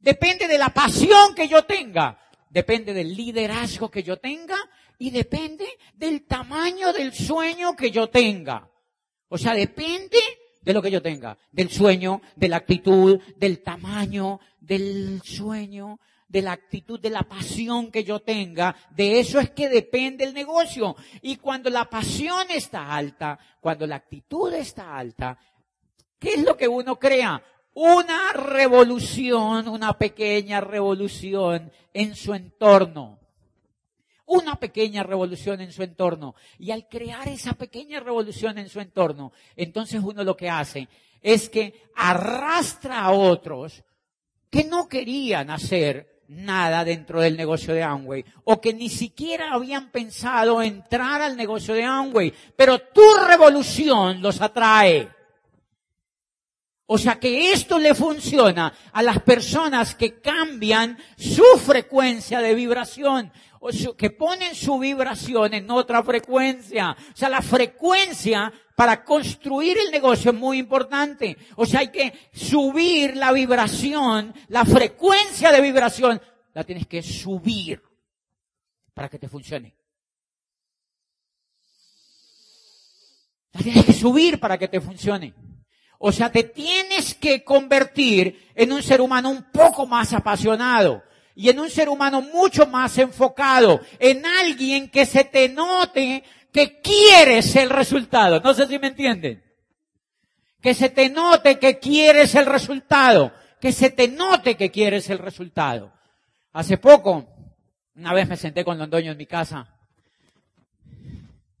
Depende 0.00 0.48
de 0.48 0.58
la 0.58 0.70
pasión 0.70 1.34
que 1.34 1.46
yo 1.46 1.64
tenga. 1.64 2.18
Depende 2.48 2.92
del 2.92 3.14
liderazgo 3.14 3.90
que 3.90 4.02
yo 4.02 4.18
tenga 4.18 4.56
y 4.98 5.10
depende 5.10 5.66
del 5.94 6.26
tamaño 6.26 6.92
del 6.92 7.14
sueño 7.14 7.76
que 7.76 7.90
yo 7.90 8.08
tenga. 8.08 8.68
O 9.28 9.38
sea, 9.38 9.54
depende 9.54 10.18
de 10.62 10.72
lo 10.74 10.82
que 10.82 10.90
yo 10.90 11.00
tenga, 11.00 11.38
del 11.52 11.70
sueño, 11.70 12.20
de 12.34 12.48
la 12.48 12.56
actitud, 12.56 13.20
del 13.36 13.62
tamaño 13.62 14.40
del 14.60 15.20
sueño, 15.22 15.98
de 16.28 16.42
la 16.42 16.52
actitud, 16.52 17.00
de 17.00 17.10
la 17.10 17.22
pasión 17.22 17.90
que 17.90 18.04
yo 18.04 18.20
tenga. 18.20 18.76
De 18.90 19.18
eso 19.18 19.40
es 19.40 19.50
que 19.50 19.68
depende 19.68 20.24
el 20.24 20.34
negocio. 20.34 20.96
Y 21.22 21.36
cuando 21.36 21.70
la 21.70 21.86
pasión 21.86 22.46
está 22.50 22.94
alta, 22.94 23.38
cuando 23.60 23.86
la 23.86 23.96
actitud 23.96 24.52
está 24.52 24.96
alta, 24.96 25.38
¿qué 26.18 26.34
es 26.34 26.44
lo 26.44 26.56
que 26.56 26.68
uno 26.68 26.98
crea? 26.98 27.42
Una 27.74 28.32
revolución, 28.32 29.68
una 29.68 29.94
pequeña 29.94 30.60
revolución 30.60 31.70
en 31.92 32.14
su 32.14 32.34
entorno. 32.34 33.18
Una 34.26 34.56
pequeña 34.56 35.02
revolución 35.02 35.60
en 35.60 35.72
su 35.72 35.82
entorno. 35.82 36.34
Y 36.58 36.70
al 36.70 36.88
crear 36.88 37.26
esa 37.28 37.54
pequeña 37.54 38.00
revolución 38.00 38.58
en 38.58 38.68
su 38.68 38.80
entorno, 38.80 39.32
entonces 39.56 40.00
uno 40.02 40.22
lo 40.22 40.36
que 40.36 40.48
hace 40.48 40.88
es 41.20 41.48
que 41.48 41.90
arrastra 41.96 43.00
a 43.00 43.12
otros 43.12 43.82
que 44.50 44.64
no 44.64 44.88
querían 44.88 45.50
hacer 45.50 46.22
nada 46.28 46.84
dentro 46.84 47.20
del 47.20 47.36
negocio 47.36 47.74
de 47.74 47.82
Amway 47.82 48.24
o 48.44 48.60
que 48.60 48.72
ni 48.72 48.88
siquiera 48.88 49.52
habían 49.52 49.90
pensado 49.90 50.62
entrar 50.62 51.20
al 51.22 51.36
negocio 51.36 51.74
de 51.74 51.84
Amway, 51.84 52.32
pero 52.56 52.78
tu 52.78 53.02
revolución 53.26 54.22
los 54.22 54.40
atrae. 54.40 55.08
O 56.92 56.98
sea 56.98 57.20
que 57.20 57.52
esto 57.52 57.78
le 57.78 57.94
funciona 57.94 58.74
a 58.92 59.00
las 59.00 59.22
personas 59.22 59.94
que 59.94 60.20
cambian 60.20 60.98
su 61.16 61.44
frecuencia 61.64 62.40
de 62.40 62.52
vibración, 62.52 63.30
o 63.60 63.70
que 63.96 64.10
ponen 64.10 64.56
su 64.56 64.76
vibración 64.76 65.54
en 65.54 65.70
otra 65.70 66.02
frecuencia. 66.02 66.96
O 67.14 67.16
sea, 67.16 67.28
la 67.28 67.42
frecuencia 67.42 68.52
para 68.74 69.04
construir 69.04 69.78
el 69.78 69.92
negocio 69.92 70.32
es 70.32 70.36
muy 70.36 70.58
importante. 70.58 71.36
O 71.54 71.64
sea, 71.64 71.78
hay 71.78 71.92
que 71.92 72.12
subir 72.32 73.16
la 73.16 73.30
vibración, 73.30 74.34
la 74.48 74.64
frecuencia 74.64 75.52
de 75.52 75.60
vibración, 75.60 76.20
la 76.54 76.64
tienes 76.64 76.88
que 76.88 77.04
subir 77.04 77.80
para 78.92 79.08
que 79.08 79.20
te 79.20 79.28
funcione. 79.28 79.76
La 83.52 83.60
tienes 83.60 83.84
que 83.84 83.92
subir 83.92 84.40
para 84.40 84.58
que 84.58 84.66
te 84.66 84.80
funcione. 84.80 85.49
O 86.02 86.12
sea, 86.12 86.32
te 86.32 86.44
tienes 86.44 87.14
que 87.14 87.44
convertir 87.44 88.48
en 88.54 88.72
un 88.72 88.82
ser 88.82 89.02
humano 89.02 89.28
un 89.28 89.42
poco 89.52 89.86
más 89.86 90.14
apasionado 90.14 91.02
y 91.34 91.50
en 91.50 91.60
un 91.60 91.68
ser 91.68 91.90
humano 91.90 92.22
mucho 92.22 92.66
más 92.66 92.96
enfocado, 92.96 93.82
en 93.98 94.24
alguien 94.24 94.88
que 94.88 95.04
se 95.04 95.24
te 95.24 95.50
note 95.50 96.24
que 96.52 96.80
quieres 96.80 97.54
el 97.54 97.68
resultado. 97.68 98.40
No 98.40 98.54
sé 98.54 98.66
si 98.66 98.78
me 98.78 98.86
entienden. 98.86 99.44
Que 100.62 100.72
se 100.72 100.88
te 100.88 101.10
note 101.10 101.58
que 101.58 101.78
quieres 101.78 102.34
el 102.34 102.46
resultado. 102.46 103.34
Que 103.60 103.70
se 103.70 103.90
te 103.90 104.08
note 104.08 104.56
que 104.56 104.70
quieres 104.70 105.10
el 105.10 105.18
resultado. 105.18 105.92
Hace 106.54 106.78
poco, 106.78 107.28
una 107.94 108.14
vez 108.14 108.26
me 108.26 108.38
senté 108.38 108.64
con 108.64 108.78
Londoño 108.78 109.12
en 109.12 109.18
mi 109.18 109.26
casa. 109.26 109.68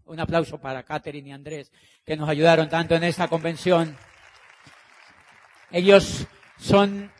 Un 0.06 0.18
aplauso 0.18 0.58
para 0.58 0.82
Catherine 0.82 1.28
y 1.28 1.32
Andrés, 1.32 1.70
que 2.06 2.16
nos 2.16 2.26
ayudaron 2.26 2.70
tanto 2.70 2.94
en 2.94 3.04
esta 3.04 3.28
convención. 3.28 3.98
Ellos 5.70 6.26
son 6.58 7.10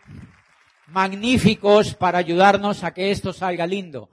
magníficos 0.88 1.94
para 1.94 2.18
ayudarnos 2.18 2.82
a 2.84 2.92
que 2.92 3.10
esto 3.10 3.32
salga 3.32 3.66
lindo, 3.66 4.10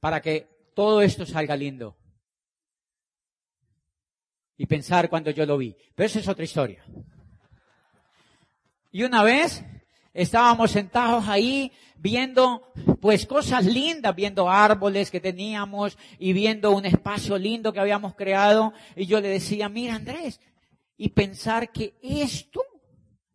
para 0.00 0.20
que 0.20 0.48
todo 0.74 1.02
esto 1.02 1.26
salga 1.26 1.56
lindo. 1.56 1.96
Y 4.56 4.66
pensar 4.66 5.10
cuando 5.10 5.30
yo 5.30 5.44
lo 5.44 5.58
vi. 5.58 5.76
Pero 5.94 6.06
eso 6.06 6.20
es 6.20 6.28
otra 6.28 6.44
historia. 6.44 6.84
Y 8.92 9.02
una 9.02 9.24
vez 9.24 9.64
estábamos 10.12 10.70
sentados 10.70 11.26
ahí 11.26 11.72
viendo 11.96 12.72
pues 13.00 13.26
cosas 13.26 13.64
lindas, 13.64 14.14
viendo 14.14 14.48
árboles 14.48 15.10
que 15.10 15.20
teníamos 15.20 15.98
y 16.18 16.32
viendo 16.32 16.70
un 16.70 16.86
espacio 16.86 17.36
lindo 17.36 17.72
que 17.72 17.80
habíamos 17.80 18.14
creado. 18.14 18.72
Y 18.94 19.06
yo 19.06 19.20
le 19.20 19.28
decía, 19.28 19.68
mira 19.68 19.96
Andrés, 19.96 20.40
y 20.96 21.08
pensar 21.08 21.72
que 21.72 21.94
esto 22.00 22.62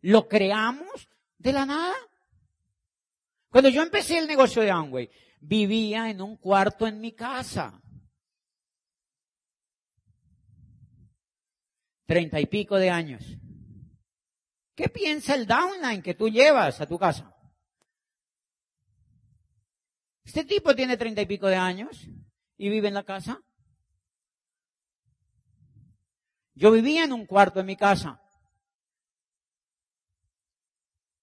lo 0.02 0.28
creamos 0.28 1.08
de 1.38 1.52
la 1.52 1.66
nada. 1.66 1.94
Cuando 3.50 3.68
yo 3.68 3.82
empecé 3.82 4.18
el 4.18 4.26
negocio 4.26 4.62
de 4.62 4.70
Amway, 4.70 5.10
vivía 5.40 6.10
en 6.10 6.20
un 6.20 6.36
cuarto 6.36 6.86
en 6.86 7.00
mi 7.00 7.12
casa. 7.12 7.80
Treinta 12.06 12.40
y 12.40 12.46
pico 12.46 12.76
de 12.76 12.90
años. 12.90 13.24
¿Qué 14.74 14.88
piensa 14.88 15.34
el 15.34 15.46
downline 15.46 16.02
que 16.02 16.14
tú 16.14 16.28
llevas 16.28 16.80
a 16.80 16.86
tu 16.86 16.98
casa? 16.98 17.34
Este 20.24 20.44
tipo 20.44 20.74
tiene 20.74 20.96
treinta 20.96 21.22
y 21.22 21.26
pico 21.26 21.48
de 21.48 21.56
años 21.56 22.08
y 22.56 22.68
vive 22.68 22.88
en 22.88 22.94
la 22.94 23.04
casa. 23.04 23.42
Yo 26.54 26.70
vivía 26.70 27.04
en 27.04 27.12
un 27.12 27.26
cuarto 27.26 27.60
en 27.60 27.66
mi 27.66 27.76
casa. 27.76 28.20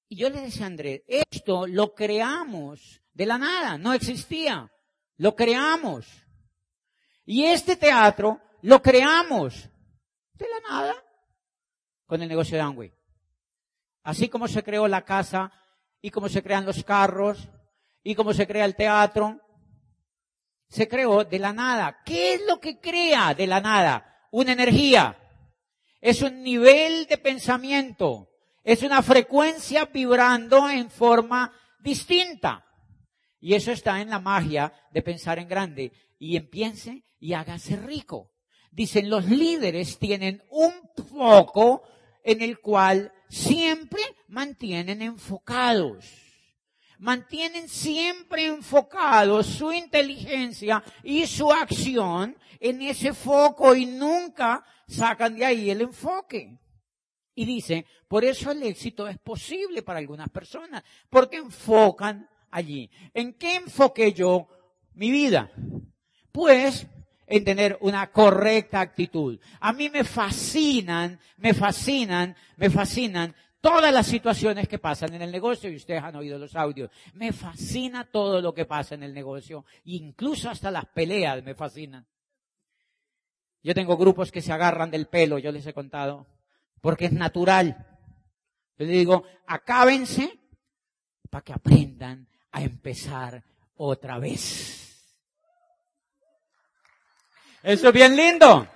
Y 0.09 0.15
yo 0.15 0.29
le 0.29 0.41
decía 0.41 0.63
a 0.63 0.67
Andrés, 0.67 1.01
esto 1.07 1.67
lo 1.67 1.93
creamos 1.93 3.01
de 3.13 3.25
la 3.25 3.37
nada, 3.37 3.77
no 3.77 3.93
existía. 3.93 4.71
Lo 5.17 5.35
creamos. 5.35 6.07
Y 7.25 7.45
este 7.45 7.75
teatro 7.75 8.39
lo 8.61 8.81
creamos 8.81 9.69
de 10.33 10.45
la 10.47 10.69
nada 10.69 10.95
con 12.05 12.21
el 12.21 12.29
negocio 12.29 12.55
de 12.55 12.61
Amway. 12.61 12.93
Así 14.03 14.29
como 14.29 14.47
se 14.47 14.63
creó 14.63 14.87
la 14.87 15.03
casa 15.03 15.51
y 16.01 16.11
como 16.11 16.29
se 16.29 16.41
crean 16.41 16.65
los 16.65 16.83
carros 16.83 17.49
y 18.03 18.15
como 18.15 18.33
se 18.33 18.47
crea 18.47 18.63
el 18.63 18.75
teatro, 18.75 19.41
se 20.69 20.87
creó 20.87 21.25
de 21.25 21.39
la 21.39 21.51
nada. 21.51 22.01
¿Qué 22.05 22.35
es 22.35 22.41
lo 22.47 22.59
que 22.59 22.79
crea 22.79 23.33
de 23.33 23.47
la 23.47 23.59
nada? 23.59 24.27
Una 24.31 24.53
energía. 24.53 25.17
Es 25.99 26.21
un 26.21 26.43
nivel 26.43 27.07
de 27.07 27.17
pensamiento 27.17 28.26
es 28.67 28.83
una 28.83 29.01
frecuencia 29.01 29.85
vibrando 29.85 30.69
en 30.69 30.91
forma 30.91 31.53
distinta. 31.79 32.65
Y 33.39 33.53
eso 33.53 33.71
está 33.71 34.01
en 34.01 34.09
la 34.09 34.19
magia 34.19 34.73
de 34.91 35.01
pensar 35.01 35.39
en 35.39 35.47
grande. 35.47 35.93
Y 36.19 36.35
empiece 36.35 37.05
y 37.17 37.31
hágase 37.31 37.77
rico. 37.77 38.33
Dicen, 38.69 39.09
los 39.09 39.23
líderes 39.23 39.97
tienen 39.97 40.43
un 40.49 40.73
foco 41.09 41.83
en 42.25 42.41
el 42.41 42.59
cual 42.59 43.13
siempre 43.29 44.01
mantienen 44.27 45.01
enfocados. 45.01 46.05
Mantienen 46.99 47.69
siempre 47.69 48.47
enfocados 48.47 49.45
su 49.45 49.71
inteligencia 49.71 50.83
y 51.03 51.25
su 51.25 51.49
acción 51.53 52.35
en 52.59 52.81
ese 52.81 53.13
foco 53.13 53.73
y 53.73 53.85
nunca 53.85 54.65
sacan 54.89 55.37
de 55.37 55.45
ahí 55.45 55.69
el 55.69 55.79
enfoque. 55.79 56.59
Y 57.37 57.45
dice, 57.45 57.85
por 58.07 58.25
eso 58.25 58.49
el 58.49 58.63
éxito 58.63 59.07
es 59.07 59.19
posible 59.19 59.83
para 59.83 59.99
algunas 59.99 60.27
personas, 60.29 60.83
porque 61.07 61.37
enfocan 61.37 62.27
allí. 62.49 62.89
¿En 63.13 63.35
qué 63.35 63.57
enfoqué 63.57 64.11
yo 64.11 64.47
mi 64.95 65.11
vida? 65.11 65.51
Pues 66.31 66.87
en 67.27 67.45
tener 67.45 67.77
una 67.81 68.11
correcta 68.11 68.81
actitud. 68.81 69.39
A 69.59 69.71
mí 69.71 69.87
me 69.87 70.03
fascinan, 70.03 71.19
me 71.37 71.53
fascinan, 71.53 72.35
me 72.55 72.71
fascinan 72.71 73.35
todas 73.61 73.93
las 73.93 74.07
situaciones 74.07 74.67
que 74.67 74.79
pasan 74.79 75.13
en 75.13 75.21
el 75.21 75.31
negocio, 75.31 75.69
y 75.69 75.75
ustedes 75.75 76.01
han 76.01 76.15
oído 76.15 76.39
los 76.39 76.55
audios. 76.55 76.89
Me 77.13 77.31
fascina 77.33 78.05
todo 78.05 78.41
lo 78.41 78.51
que 78.55 78.65
pasa 78.65 78.95
en 78.95 79.03
el 79.03 79.13
negocio, 79.13 79.63
incluso 79.83 80.49
hasta 80.49 80.71
las 80.71 80.87
peleas 80.87 81.43
me 81.43 81.53
fascinan. 81.53 82.07
Yo 83.61 83.75
tengo 83.75 83.95
grupos 83.95 84.31
que 84.31 84.41
se 84.41 84.51
agarran 84.51 84.89
del 84.89 85.05
pelo, 85.05 85.37
yo 85.37 85.51
les 85.51 85.67
he 85.67 85.73
contado, 85.73 86.25
porque 86.81 87.05
es 87.05 87.13
natural. 87.13 87.75
Yo 88.77 88.85
les 88.85 88.89
digo, 88.89 89.23
acábense 89.47 90.39
para 91.29 91.43
que 91.43 91.53
aprendan 91.53 92.27
a 92.51 92.61
empezar 92.61 93.43
otra 93.75 94.19
vez. 94.19 94.77
Eso 97.63 97.87
es 97.87 97.93
bien 97.93 98.15
lindo. 98.15 98.67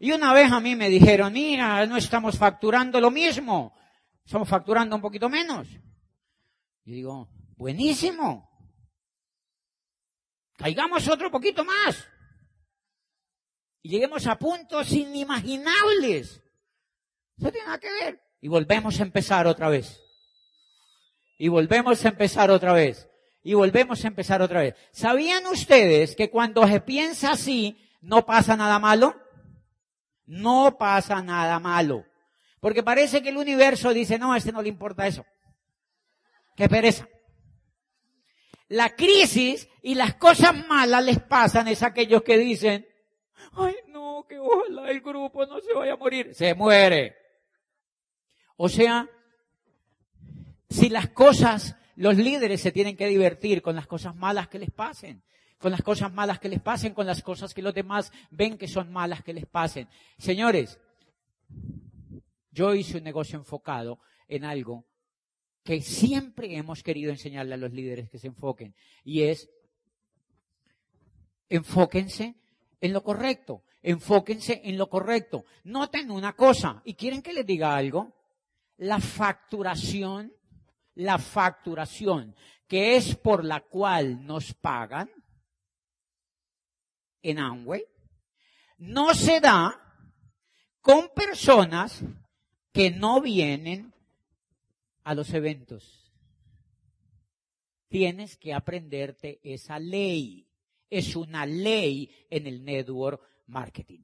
Y 0.00 0.12
una 0.12 0.32
vez 0.32 0.52
a 0.52 0.60
mí 0.60 0.76
me 0.76 0.88
dijeron, 0.88 1.32
mira, 1.32 1.84
no 1.86 1.96
estamos 1.96 2.38
facturando 2.38 3.00
lo 3.00 3.10
mismo, 3.10 3.76
estamos 4.24 4.48
facturando 4.48 4.94
un 4.94 5.02
poquito 5.02 5.28
menos. 5.28 5.66
Y 6.84 6.92
digo, 6.92 7.28
buenísimo. 7.56 8.48
Caigamos 10.56 11.08
otro 11.08 11.30
poquito 11.30 11.64
más. 11.64 12.08
Y 13.82 13.90
lleguemos 13.90 14.26
a 14.26 14.38
puntos 14.38 14.92
inimaginables. 14.92 16.42
Eso 17.38 17.52
tiene 17.52 17.66
nada 17.66 17.78
que 17.78 17.90
ver. 17.90 18.20
Y 18.40 18.48
volvemos 18.48 18.98
a 19.00 19.02
empezar 19.02 19.46
otra 19.46 19.68
vez. 19.68 20.02
Y 21.38 21.48
volvemos 21.48 22.04
a 22.04 22.08
empezar 22.08 22.50
otra 22.50 22.72
vez. 22.72 23.08
Y 23.42 23.54
volvemos 23.54 24.04
a 24.04 24.08
empezar 24.08 24.42
otra 24.42 24.60
vez. 24.60 24.74
¿Sabían 24.90 25.46
ustedes 25.46 26.16
que 26.16 26.30
cuando 26.30 26.66
se 26.66 26.80
piensa 26.80 27.32
así, 27.32 27.78
no 28.00 28.26
pasa 28.26 28.56
nada 28.56 28.78
malo? 28.78 29.16
No 30.26 30.76
pasa 30.78 31.22
nada 31.22 31.58
malo. 31.60 32.04
Porque 32.60 32.82
parece 32.82 33.22
que 33.22 33.28
el 33.28 33.36
universo 33.36 33.94
dice, 33.94 34.18
no, 34.18 34.32
a 34.32 34.38
este 34.38 34.52
no 34.52 34.62
le 34.62 34.68
importa 34.68 35.06
eso. 35.06 35.24
Qué 36.56 36.68
pereza. 36.68 37.08
La 38.68 38.90
crisis 38.96 39.68
y 39.82 39.94
las 39.94 40.14
cosas 40.16 40.66
malas 40.66 41.04
les 41.04 41.20
pasan 41.20 41.68
es 41.68 41.82
a 41.82 41.86
aquellos 41.86 42.22
que 42.22 42.36
dicen, 42.36 42.86
ay 43.58 43.76
no, 43.88 44.24
que 44.28 44.38
ojalá 44.38 44.90
el 44.90 45.00
grupo 45.00 45.44
no 45.46 45.60
se 45.60 45.72
vaya 45.74 45.94
a 45.94 45.96
morir. 45.96 46.34
Se 46.34 46.54
muere. 46.54 47.16
O 48.56 48.68
sea, 48.68 49.08
si 50.68 50.88
las 50.88 51.08
cosas, 51.10 51.76
los 51.96 52.16
líderes 52.16 52.60
se 52.60 52.72
tienen 52.72 52.96
que 52.96 53.06
divertir 53.06 53.62
con 53.62 53.76
las 53.76 53.86
cosas 53.86 54.14
malas 54.16 54.48
que 54.48 54.58
les 54.58 54.70
pasen 54.70 55.22
con 55.58 55.72
las 55.72 55.82
cosas 55.82 56.12
malas 56.12 56.38
que 56.38 56.48
les 56.48 56.60
pasen, 56.60 56.94
con 56.94 57.06
las 57.06 57.22
cosas 57.22 57.52
que 57.52 57.62
los 57.62 57.74
demás 57.74 58.12
ven 58.30 58.56
que 58.56 58.68
son 58.68 58.92
malas 58.92 59.22
que 59.22 59.32
les 59.32 59.46
pasen. 59.46 59.88
Señores, 60.16 60.78
yo 62.52 62.74
hice 62.74 62.98
un 62.98 63.04
negocio 63.04 63.38
enfocado 63.38 63.98
en 64.28 64.44
algo 64.44 64.86
que 65.64 65.80
siempre 65.82 66.56
hemos 66.56 66.82
querido 66.82 67.10
enseñarle 67.10 67.54
a 67.54 67.58
los 67.58 67.72
líderes 67.72 68.08
que 68.08 68.18
se 68.18 68.28
enfoquen, 68.28 68.74
y 69.04 69.22
es 69.22 69.50
enfóquense 71.48 72.36
en 72.80 72.92
lo 72.92 73.02
correcto, 73.02 73.62
enfóquense 73.82 74.60
en 74.64 74.78
lo 74.78 74.88
correcto. 74.88 75.44
Noten 75.64 76.10
una 76.10 76.34
cosa, 76.34 76.82
y 76.84 76.94
quieren 76.94 77.22
que 77.22 77.32
les 77.32 77.46
diga 77.46 77.76
algo, 77.76 78.14
la 78.76 79.00
facturación, 79.00 80.32
la 80.94 81.18
facturación 81.18 82.34
que 82.68 82.96
es 82.96 83.16
por 83.16 83.44
la 83.44 83.60
cual 83.60 84.24
nos 84.24 84.52
pagan, 84.54 85.10
en 87.22 87.38
Amway 87.38 87.84
no 88.76 89.14
se 89.14 89.40
da 89.40 89.80
con 90.80 91.08
personas 91.14 92.04
que 92.72 92.90
no 92.90 93.20
vienen 93.20 93.92
a 95.02 95.14
los 95.14 95.32
eventos. 95.34 96.12
Tienes 97.88 98.36
que 98.36 98.54
aprenderte 98.54 99.40
esa 99.42 99.78
ley. 99.78 100.47
Es 100.90 101.16
una 101.16 101.46
ley 101.46 102.10
en 102.30 102.46
el 102.46 102.64
network 102.64 103.20
marketing. 103.46 104.00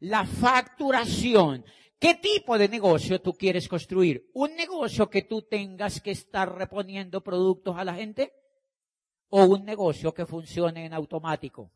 La 0.00 0.24
facturación. 0.24 1.64
¿Qué 1.98 2.16
tipo 2.16 2.58
de 2.58 2.68
negocio 2.68 3.20
tú 3.20 3.32
quieres 3.32 3.68
construir? 3.68 4.30
¿Un 4.34 4.54
negocio 4.56 5.08
que 5.08 5.22
tú 5.22 5.42
tengas 5.42 6.00
que 6.00 6.10
estar 6.10 6.54
reponiendo 6.54 7.22
productos 7.22 7.76
a 7.78 7.84
la 7.84 7.94
gente? 7.94 8.32
¿O 9.28 9.44
un 9.44 9.64
negocio 9.64 10.12
que 10.12 10.26
funcione 10.26 10.84
en 10.84 10.92
automático? 10.92 11.72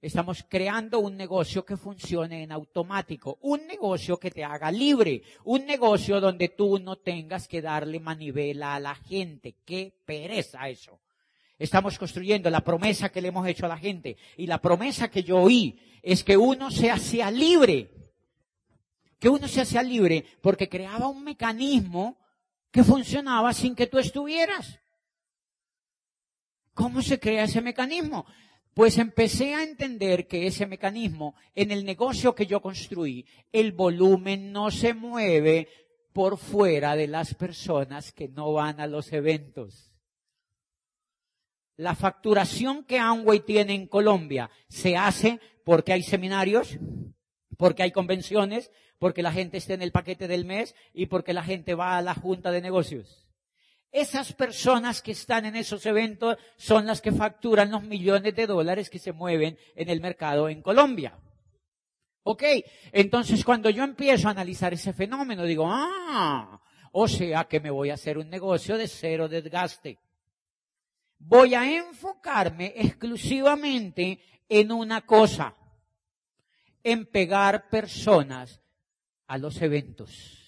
Estamos 0.00 0.46
creando 0.48 0.98
un 0.98 1.14
negocio 1.14 1.62
que 1.62 1.76
funcione 1.76 2.42
en 2.42 2.52
automático, 2.52 3.38
un 3.42 3.66
negocio 3.66 4.16
que 4.16 4.30
te 4.30 4.42
haga 4.42 4.72
libre, 4.72 5.22
un 5.44 5.66
negocio 5.66 6.18
donde 6.22 6.48
tú 6.48 6.78
no 6.78 6.96
tengas 6.96 7.46
que 7.46 7.60
darle 7.60 8.00
manivela 8.00 8.74
a 8.74 8.80
la 8.80 8.94
gente. 8.94 9.56
Qué 9.62 9.94
pereza 10.06 10.70
eso. 10.70 11.00
Estamos 11.60 11.98
construyendo 11.98 12.48
la 12.48 12.64
promesa 12.64 13.10
que 13.10 13.20
le 13.20 13.28
hemos 13.28 13.46
hecho 13.46 13.66
a 13.66 13.68
la 13.68 13.76
gente 13.76 14.16
y 14.38 14.46
la 14.46 14.62
promesa 14.62 15.10
que 15.10 15.22
yo 15.22 15.42
oí 15.42 15.78
es 16.02 16.24
que 16.24 16.34
uno 16.34 16.70
se 16.70 16.90
hacía 16.90 17.30
libre, 17.30 17.90
que 19.18 19.28
uno 19.28 19.46
se 19.46 19.60
hacía 19.60 19.82
libre 19.82 20.24
porque 20.40 20.70
creaba 20.70 21.08
un 21.08 21.22
mecanismo 21.22 22.16
que 22.70 22.82
funcionaba 22.82 23.52
sin 23.52 23.74
que 23.74 23.86
tú 23.88 23.98
estuvieras. 23.98 24.80
¿Cómo 26.72 27.02
se 27.02 27.20
crea 27.20 27.44
ese 27.44 27.60
mecanismo? 27.60 28.24
Pues 28.72 28.96
empecé 28.96 29.54
a 29.54 29.62
entender 29.62 30.26
que 30.26 30.46
ese 30.46 30.64
mecanismo, 30.64 31.34
en 31.54 31.72
el 31.72 31.84
negocio 31.84 32.34
que 32.34 32.46
yo 32.46 32.62
construí, 32.62 33.26
el 33.52 33.72
volumen 33.72 34.50
no 34.50 34.70
se 34.70 34.94
mueve 34.94 35.68
por 36.14 36.38
fuera 36.38 36.96
de 36.96 37.06
las 37.06 37.34
personas 37.34 38.12
que 38.12 38.28
no 38.28 38.54
van 38.54 38.80
a 38.80 38.86
los 38.86 39.12
eventos. 39.12 39.89
La 41.80 41.94
facturación 41.94 42.84
que 42.84 42.98
Amway 42.98 43.40
tiene 43.40 43.72
en 43.72 43.86
Colombia 43.86 44.50
se 44.68 44.98
hace 44.98 45.40
porque 45.64 45.94
hay 45.94 46.02
seminarios, 46.02 46.78
porque 47.56 47.82
hay 47.82 47.90
convenciones, 47.90 48.70
porque 48.98 49.22
la 49.22 49.32
gente 49.32 49.56
está 49.56 49.72
en 49.72 49.80
el 49.80 49.90
paquete 49.90 50.28
del 50.28 50.44
mes 50.44 50.74
y 50.92 51.06
porque 51.06 51.32
la 51.32 51.42
gente 51.42 51.74
va 51.74 51.96
a 51.96 52.02
la 52.02 52.14
junta 52.14 52.50
de 52.50 52.60
negocios. 52.60 53.26
Esas 53.90 54.34
personas 54.34 55.00
que 55.00 55.12
están 55.12 55.46
en 55.46 55.56
esos 55.56 55.86
eventos 55.86 56.36
son 56.58 56.84
las 56.84 57.00
que 57.00 57.12
facturan 57.12 57.70
los 57.70 57.82
millones 57.82 58.36
de 58.36 58.46
dólares 58.46 58.90
que 58.90 58.98
se 58.98 59.12
mueven 59.12 59.56
en 59.74 59.88
el 59.88 60.02
mercado 60.02 60.50
en 60.50 60.60
Colombia. 60.60 61.18
Ok, 62.24 62.42
entonces 62.92 63.42
cuando 63.42 63.70
yo 63.70 63.84
empiezo 63.84 64.28
a 64.28 64.32
analizar 64.32 64.74
ese 64.74 64.92
fenómeno, 64.92 65.44
digo, 65.44 65.64
ah, 65.66 66.60
o 66.92 67.08
sea 67.08 67.44
que 67.44 67.58
me 67.58 67.70
voy 67.70 67.88
a 67.88 67.94
hacer 67.94 68.18
un 68.18 68.28
negocio 68.28 68.76
de 68.76 68.86
cero 68.86 69.30
desgaste. 69.30 69.98
Voy 71.20 71.54
a 71.54 71.70
enfocarme 71.70 72.72
exclusivamente 72.74 74.20
en 74.48 74.72
una 74.72 75.02
cosa, 75.02 75.54
en 76.82 77.06
pegar 77.06 77.68
personas 77.68 78.60
a 79.26 79.38
los 79.38 79.62
eventos 79.62 80.39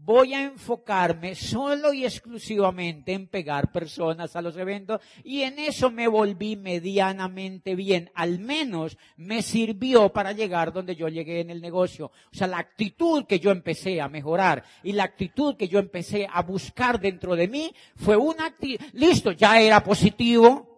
voy 0.00 0.32
a 0.32 0.44
enfocarme 0.44 1.34
solo 1.34 1.92
y 1.92 2.04
exclusivamente 2.04 3.12
en 3.12 3.26
pegar 3.26 3.72
personas 3.72 4.36
a 4.36 4.42
los 4.42 4.56
eventos 4.56 5.00
y 5.24 5.42
en 5.42 5.58
eso 5.58 5.90
me 5.90 6.08
volví 6.08 6.56
medianamente 6.56 7.74
bien. 7.74 8.10
Al 8.14 8.38
menos 8.38 8.96
me 9.16 9.42
sirvió 9.42 10.10
para 10.10 10.32
llegar 10.32 10.72
donde 10.72 10.96
yo 10.96 11.08
llegué 11.08 11.40
en 11.40 11.50
el 11.50 11.60
negocio. 11.60 12.06
O 12.06 12.34
sea, 12.34 12.46
la 12.46 12.58
actitud 12.58 13.26
que 13.26 13.40
yo 13.40 13.50
empecé 13.50 14.00
a 14.00 14.08
mejorar 14.08 14.64
y 14.82 14.92
la 14.92 15.04
actitud 15.04 15.56
que 15.56 15.68
yo 15.68 15.78
empecé 15.78 16.28
a 16.32 16.42
buscar 16.42 17.00
dentro 17.00 17.36
de 17.36 17.48
mí 17.48 17.74
fue 17.96 18.16
una 18.16 18.46
actitud, 18.46 18.84
listo, 18.92 19.32
ya 19.32 19.60
era 19.60 19.82
positivo, 19.82 20.68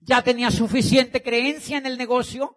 ya 0.00 0.22
tenía 0.22 0.50
suficiente 0.50 1.22
creencia 1.22 1.78
en 1.78 1.86
el 1.86 1.98
negocio, 1.98 2.56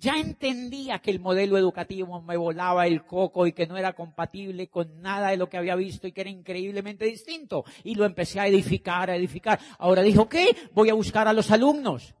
ya 0.00 0.18
entendía 0.18 0.98
que 0.98 1.10
el 1.10 1.20
modelo 1.20 1.58
educativo 1.58 2.22
me 2.22 2.38
volaba 2.38 2.86
el 2.86 3.04
coco 3.04 3.46
y 3.46 3.52
que 3.52 3.66
no 3.66 3.76
era 3.76 3.92
compatible 3.92 4.68
con 4.68 5.02
nada 5.02 5.28
de 5.28 5.36
lo 5.36 5.50
que 5.50 5.58
había 5.58 5.76
visto 5.76 6.06
y 6.06 6.12
que 6.12 6.22
era 6.22 6.30
increíblemente 6.30 7.04
distinto. 7.04 7.64
Y 7.84 7.94
lo 7.94 8.06
empecé 8.06 8.40
a 8.40 8.46
edificar, 8.46 9.10
a 9.10 9.16
edificar. 9.16 9.60
Ahora 9.78 10.00
dije, 10.00 10.18
ok, 10.18 10.34
voy 10.72 10.88
a 10.88 10.94
buscar 10.94 11.28
a 11.28 11.34
los 11.34 11.50
alumnos. 11.50 12.14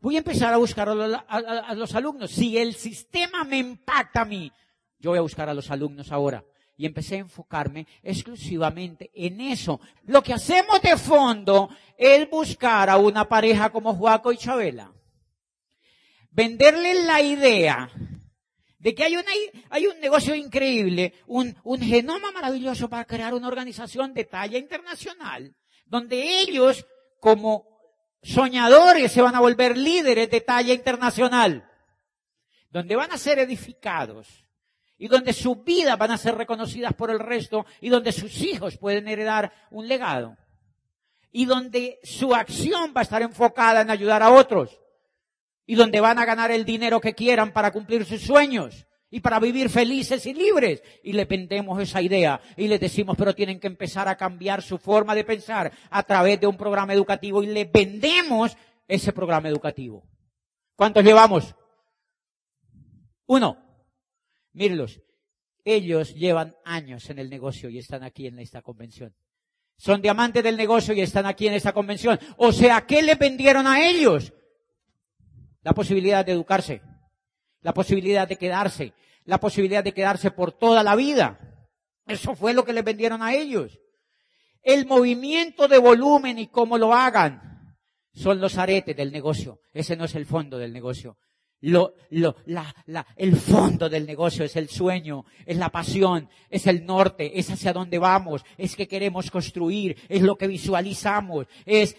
Voy 0.00 0.14
a 0.14 0.18
empezar 0.18 0.54
a 0.54 0.58
buscar 0.58 0.88
a, 0.88 1.74
los 1.74 1.94
alumnos. 1.96 2.30
Si 2.30 2.56
el 2.56 2.74
sistema 2.74 3.42
me 3.42 3.58
impacta 3.58 4.20
a 4.20 4.24
mí, 4.24 4.52
yo 5.00 5.10
voy 5.10 5.18
a 5.18 5.22
buscar 5.22 5.48
a 5.48 5.54
los 5.54 5.72
alumnos 5.72 6.12
ahora. 6.12 6.44
Y 6.76 6.86
empecé 6.86 7.16
a 7.16 7.20
enfocarme 7.20 7.88
exclusivamente 8.04 9.10
en 9.12 9.40
eso. 9.40 9.80
Lo 10.04 10.22
que 10.22 10.34
hacemos 10.34 10.80
de 10.80 10.96
fondo 10.96 11.68
es 11.96 12.30
buscar 12.30 12.88
a 12.88 12.96
una 12.96 13.28
pareja 13.28 13.70
como 13.70 13.94
Juaco 13.94 14.30
y 14.30 14.36
Chabela 14.36 14.92
venderle 16.38 17.02
la 17.02 17.20
idea 17.20 17.90
de 18.78 18.94
que 18.94 19.02
hay, 19.02 19.16
una, 19.16 19.32
hay 19.70 19.88
un 19.88 19.98
negocio 19.98 20.36
increíble, 20.36 21.14
un, 21.26 21.56
un 21.64 21.80
genoma 21.80 22.30
maravilloso 22.30 22.88
para 22.88 23.04
crear 23.04 23.34
una 23.34 23.48
organización 23.48 24.14
de 24.14 24.24
talla 24.24 24.56
internacional, 24.56 25.56
donde 25.84 26.38
ellos, 26.38 26.86
como 27.18 27.66
soñadores, 28.22 29.10
se 29.10 29.20
van 29.20 29.34
a 29.34 29.40
volver 29.40 29.76
líderes 29.76 30.30
de 30.30 30.40
talla 30.40 30.72
internacional, 30.72 31.68
donde 32.70 32.94
van 32.94 33.10
a 33.10 33.18
ser 33.18 33.40
edificados 33.40 34.28
y 34.96 35.08
donde 35.08 35.32
sus 35.32 35.64
vidas 35.64 35.98
van 35.98 36.12
a 36.12 36.18
ser 36.18 36.36
reconocidas 36.36 36.94
por 36.94 37.10
el 37.10 37.18
resto 37.18 37.66
y 37.80 37.88
donde 37.88 38.12
sus 38.12 38.42
hijos 38.42 38.78
pueden 38.78 39.08
heredar 39.08 39.52
un 39.72 39.88
legado 39.88 40.36
y 41.32 41.46
donde 41.46 41.98
su 42.04 42.32
acción 42.32 42.92
va 42.96 43.00
a 43.00 43.02
estar 43.02 43.22
enfocada 43.22 43.80
en 43.80 43.90
ayudar 43.90 44.22
a 44.22 44.30
otros 44.30 44.78
y 45.68 45.74
donde 45.74 46.00
van 46.00 46.18
a 46.18 46.24
ganar 46.24 46.50
el 46.50 46.64
dinero 46.64 46.98
que 46.98 47.14
quieran 47.14 47.52
para 47.52 47.70
cumplir 47.70 48.06
sus 48.06 48.22
sueños 48.22 48.86
y 49.10 49.20
para 49.20 49.38
vivir 49.38 49.68
felices 49.68 50.24
y 50.24 50.32
libres. 50.32 50.82
Y 51.04 51.12
le 51.12 51.26
vendemos 51.26 51.78
esa 51.82 52.00
idea 52.00 52.40
y 52.56 52.68
les 52.68 52.80
decimos, 52.80 53.16
pero 53.18 53.34
tienen 53.34 53.60
que 53.60 53.66
empezar 53.66 54.08
a 54.08 54.16
cambiar 54.16 54.62
su 54.62 54.78
forma 54.78 55.14
de 55.14 55.24
pensar 55.24 55.70
a 55.90 56.02
través 56.04 56.40
de 56.40 56.46
un 56.46 56.56
programa 56.56 56.94
educativo 56.94 57.42
y 57.42 57.48
le 57.48 57.66
vendemos 57.66 58.56
ese 58.88 59.12
programa 59.12 59.50
educativo. 59.50 60.08
¿Cuántos 60.74 61.04
llevamos? 61.04 61.54
Uno. 63.26 63.58
Mírenlos. 64.54 65.02
Ellos 65.66 66.14
llevan 66.14 66.56
años 66.64 67.10
en 67.10 67.18
el 67.18 67.28
negocio 67.28 67.68
y 67.68 67.76
están 67.76 68.04
aquí 68.04 68.26
en 68.26 68.38
esta 68.38 68.62
convención. 68.62 69.14
Son 69.76 70.00
diamantes 70.00 70.42
del 70.42 70.56
negocio 70.56 70.94
y 70.94 71.02
están 71.02 71.26
aquí 71.26 71.46
en 71.46 71.52
esta 71.52 71.74
convención. 71.74 72.18
O 72.38 72.52
sea, 72.52 72.86
¿qué 72.86 73.02
le 73.02 73.16
vendieron 73.16 73.66
a 73.66 73.86
ellos? 73.86 74.32
La 75.68 75.74
posibilidad 75.74 76.24
de 76.24 76.32
educarse, 76.32 76.80
la 77.60 77.74
posibilidad 77.74 78.26
de 78.26 78.36
quedarse, 78.36 78.94
la 79.26 79.38
posibilidad 79.38 79.84
de 79.84 79.92
quedarse 79.92 80.30
por 80.30 80.50
toda 80.50 80.82
la 80.82 80.96
vida. 80.96 81.38
Eso 82.06 82.34
fue 82.34 82.54
lo 82.54 82.64
que 82.64 82.72
les 82.72 82.82
vendieron 82.82 83.22
a 83.22 83.34
ellos. 83.34 83.78
El 84.62 84.86
movimiento 84.86 85.68
de 85.68 85.76
volumen 85.76 86.38
y 86.38 86.46
cómo 86.46 86.78
lo 86.78 86.94
hagan 86.94 87.76
son 88.14 88.40
los 88.40 88.56
aretes 88.56 88.96
del 88.96 89.12
negocio. 89.12 89.60
Ese 89.74 89.94
no 89.94 90.06
es 90.06 90.14
el 90.14 90.24
fondo 90.24 90.56
del 90.56 90.72
negocio. 90.72 91.18
Lo, 91.60 91.92
lo, 92.08 92.36
la, 92.46 92.74
la, 92.86 93.06
el 93.16 93.36
fondo 93.36 93.90
del 93.90 94.06
negocio 94.06 94.46
es 94.46 94.56
el 94.56 94.70
sueño, 94.70 95.26
es 95.44 95.58
la 95.58 95.68
pasión, 95.68 96.30
es 96.48 96.66
el 96.66 96.86
norte, 96.86 97.38
es 97.38 97.50
hacia 97.50 97.74
dónde 97.74 97.98
vamos, 97.98 98.42
es 98.56 98.74
que 98.74 98.88
queremos 98.88 99.30
construir, 99.30 99.98
es 100.08 100.22
lo 100.22 100.36
que 100.36 100.46
visualizamos, 100.46 101.46
es 101.66 101.94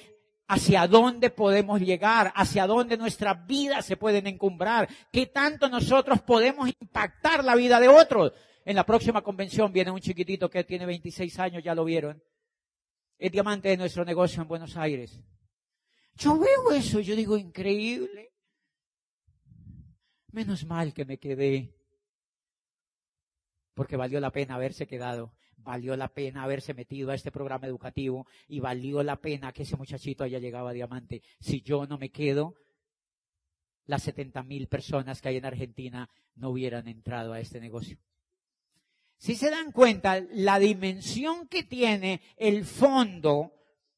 hacia 0.50 0.88
dónde 0.88 1.30
podemos 1.30 1.80
llegar, 1.80 2.34
hacia 2.36 2.66
dónde 2.66 2.98
nuestras 2.98 3.46
vidas 3.46 3.86
se 3.86 3.98
pueden 3.98 4.26
encumbrar, 4.26 4.90
qué 5.12 5.28
tanto 5.28 5.70
nosotros 5.70 6.22
podemos 6.24 6.68
impactar 6.82 7.46
la 7.46 7.56
vida 7.56 7.80
de 7.80 7.88
otros. 7.88 8.34
En 8.66 8.76
la 8.76 8.84
próxima 8.84 9.22
convención 9.22 9.72
viene 9.72 9.92
un 9.92 10.00
chiquitito 10.00 10.50
que 10.50 10.64
tiene 10.64 10.88
26 10.88 11.40
años, 11.40 11.64
ya 11.64 11.76
lo 11.76 11.86
vieron. 11.86 12.22
Es 13.20 13.32
diamante 13.32 13.70
de 13.70 13.78
nuestro 13.78 14.04
negocio 14.04 14.42
en 14.42 14.48
Buenos 14.48 14.76
Aires. 14.76 15.22
Yo 16.16 16.40
veo 16.40 16.72
eso, 16.72 17.00
yo 17.00 17.16
digo, 17.16 17.38
increíble. 17.38 18.34
Menos 20.32 20.66
mal 20.66 20.96
que 20.96 21.06
me 21.06 21.20
quedé. 21.20 21.76
Porque 23.76 23.98
valió 23.98 24.20
la 24.20 24.32
pena 24.32 24.56
haberse 24.56 24.88
quedado 24.88 25.32
valió 25.63 25.95
la 25.95 26.08
pena 26.08 26.43
haberse 26.43 26.74
metido 26.74 27.12
a 27.12 27.15
este 27.15 27.32
programa 27.32 27.67
educativo 27.67 28.28
y 28.48 28.60
valió 28.60 29.04
la 29.04 29.17
pena 29.17 29.52
que 29.52 29.63
ese 29.63 29.76
muchachito 29.76 30.24
haya 30.24 30.39
llegado 30.39 30.67
a 30.67 30.74
diamante. 30.74 31.22
Si 31.39 31.62
yo 31.62 31.86
no 31.86 31.98
me 31.98 32.10
quedo, 32.10 32.56
las 33.86 34.04
70 34.04 34.43
mil 34.43 34.67
personas 34.67 35.22
que 35.22 35.30
hay 35.30 35.38
en 35.38 35.45
Argentina 35.45 36.10
no 36.36 36.50
hubieran 36.52 36.88
entrado 36.88 37.34
a 37.34 37.39
este 37.39 37.60
negocio. 37.60 37.98
Si 39.17 39.36
se 39.36 39.50
dan 39.50 39.72
cuenta, 39.72 40.22
la 40.32 40.60
dimensión 40.60 41.48
que 41.48 41.63
tiene 41.63 42.22
el 42.38 42.63
fondo 42.65 43.54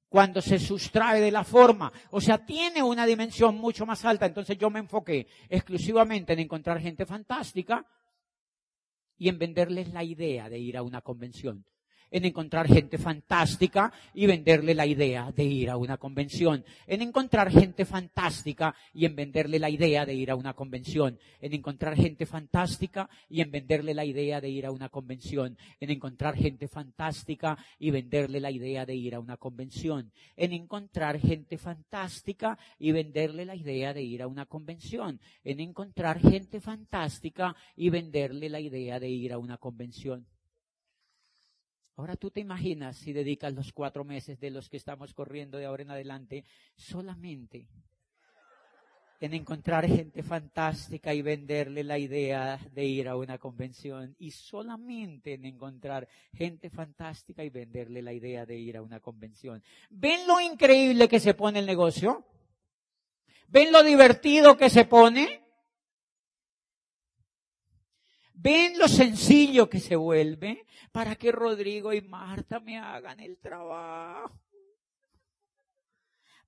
cuando 0.10 0.42
se 0.42 0.60
sustrae 0.60 1.22
de 1.22 1.32
la 1.32 1.44
forma, 1.44 1.94
o 2.10 2.20
sea, 2.20 2.46
tiene 2.46 2.84
una 2.84 3.06
dimensión 3.06 3.56
mucho 3.56 3.86
más 3.86 4.04
alta. 4.04 4.26
Entonces 4.26 4.58
yo 4.58 4.70
me 4.70 4.80
enfoqué 4.80 5.28
exclusivamente 5.48 6.34
en 6.34 6.40
encontrar 6.40 6.82
gente 6.82 7.06
fantástica 7.06 7.86
y 9.22 9.30
en 9.30 9.38
venderles 9.38 9.94
la 9.94 10.04
idea 10.04 10.50
de 10.50 10.58
ir 10.58 10.76
a 10.76 10.82
una 10.82 11.02
convención 11.02 11.64
en 12.12 12.26
encontrar 12.26 12.68
gente 12.68 12.98
fantástica 12.98 13.92
y 14.14 14.28
venderle 14.28 14.76
la 14.76 14.86
idea 14.86 15.32
de 15.32 15.44
ir 15.44 15.70
a 15.70 15.78
una 15.78 15.98
convención, 15.98 16.64
en 16.86 17.02
encontrar 17.02 17.50
gente 17.50 17.86
fantástica 17.86 18.76
y 18.94 19.06
en 19.06 19.16
venderle 19.16 19.58
la 19.58 19.70
idea 19.70 20.06
de 20.06 20.14
ir 20.14 20.30
a 20.30 20.36
una 20.36 20.54
convención, 20.54 21.18
en 21.40 21.54
encontrar 21.54 21.96
gente 21.96 22.26
fantástica 22.26 23.10
y 23.30 23.42
en 23.42 23.50
venderle 23.50 23.94
la 23.94 24.04
idea 24.04 24.42
de 24.42 24.50
ir 24.50 24.66
a 24.66 24.72
una 24.72 24.90
convención, 24.90 25.58
en 25.80 25.90
encontrar 25.90 26.36
gente 26.36 26.68
fantástica 26.68 27.58
y 27.80 27.90
venderle 27.92 28.42
la 28.42 28.52
idea 28.52 28.86
de 28.86 28.96
ir 28.96 29.16
a 29.16 29.20
una 29.20 29.38
convención, 29.38 30.12
en 30.36 30.54
encontrar 30.54 31.20
gente 31.20 31.58
fantástica 31.58 32.58
y 32.78 32.92
venderle 32.92 33.46
la 33.46 33.56
idea 33.56 33.94
de 33.94 34.04
ir 34.04 34.22
a 34.22 34.28
una 34.28 34.46
convención, 34.46 35.20
en 35.44 35.60
encontrar 35.60 36.20
gente 36.20 36.60
fantástica 36.60 37.56
y 37.76 37.90
venderle 37.90 38.50
la 38.50 38.60
idea 38.60 39.00
de 39.00 39.10
ir 39.10 39.34
a 39.34 39.38
una 39.38 39.58
convención. 39.58 40.26
Ahora 41.96 42.16
tú 42.16 42.32
te 42.32 42.40
imaginas 42.40 42.98
si 42.98 43.14
dedicas 43.14 43.54
los 43.54 43.72
cuatro 43.74 44.04
meses 44.04 44.40
de 44.40 44.50
los 44.50 44.70
que 44.70 44.78
estamos 44.78 45.14
corriendo 45.14 45.58
de 45.58 45.66
ahora 45.66 45.84
en 45.84 45.92
adelante 45.92 46.46
solamente 46.76 47.68
en 49.22 49.36
encontrar 49.36 49.88
gente 49.88 50.24
fantástica 50.24 51.14
y 51.14 51.22
venderle 51.22 51.84
la 51.84 52.00
idea 52.00 52.60
de 52.74 52.86
ir 52.86 53.08
a 53.08 53.16
una 53.16 53.38
convención 53.38 54.16
y 54.18 54.32
solamente 54.32 55.36
en 55.36 55.46
encontrar 55.46 56.08
gente 56.34 56.72
fantástica 56.72 57.44
y 57.44 57.52
venderle 57.52 58.02
la 58.02 58.14
idea 58.14 58.48
de 58.48 58.58
ir 58.58 58.78
a 58.78 58.82
una 58.82 59.00
convención. 59.00 59.62
¿Ven 59.92 60.26
lo 60.26 60.42
increíble 60.42 61.08
que 61.08 61.20
se 61.20 61.36
pone 61.36 61.60
el 61.60 61.68
negocio? 61.68 62.26
¿Ven 63.48 63.72
lo 63.72 63.84
divertido 63.84 64.58
que 64.58 64.72
se 64.72 64.86
pone? 64.86 65.44
¿Ven 68.44 68.80
lo 68.80 68.88
sencillo 68.88 69.70
que 69.70 69.80
se 69.80 69.96
vuelve 69.96 70.66
para 70.92 71.16
que 71.16 71.32
Rodrigo 71.32 71.94
y 71.94 72.02
Marta 72.02 72.60
me 72.60 72.80
hagan 72.80 73.20
el 73.20 73.38
trabajo? 73.38 74.42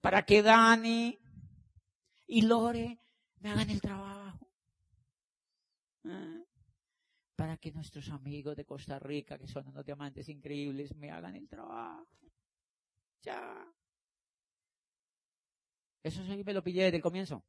Para 0.02 0.26
que 0.26 0.42
Dani 0.42 1.20
y 2.26 2.42
Lore 2.42 3.00
me 3.42 3.52
hagan 3.52 3.70
el 3.70 3.80
trabajo. 3.80 4.50
¿Eh? 6.06 6.44
Para 7.36 7.58
que 7.58 7.72
nuestros 7.72 8.10
amigos 8.10 8.56
de 8.56 8.66
Costa 8.66 8.98
Rica, 8.98 9.38
que 9.38 9.48
son 9.48 9.68
unos 9.68 9.86
diamantes 9.86 10.28
increíbles, 10.30 10.96
me 10.96 11.12
hagan 11.12 11.36
el 11.36 11.48
trabajo. 11.48 12.08
Ya. 13.22 13.72
Eso 16.02 16.26
sí 16.26 16.44
me 16.44 16.54
lo 16.54 16.64
pillé 16.64 16.86
desde 16.86 16.98
el 16.98 17.04
comienzo. 17.04 17.44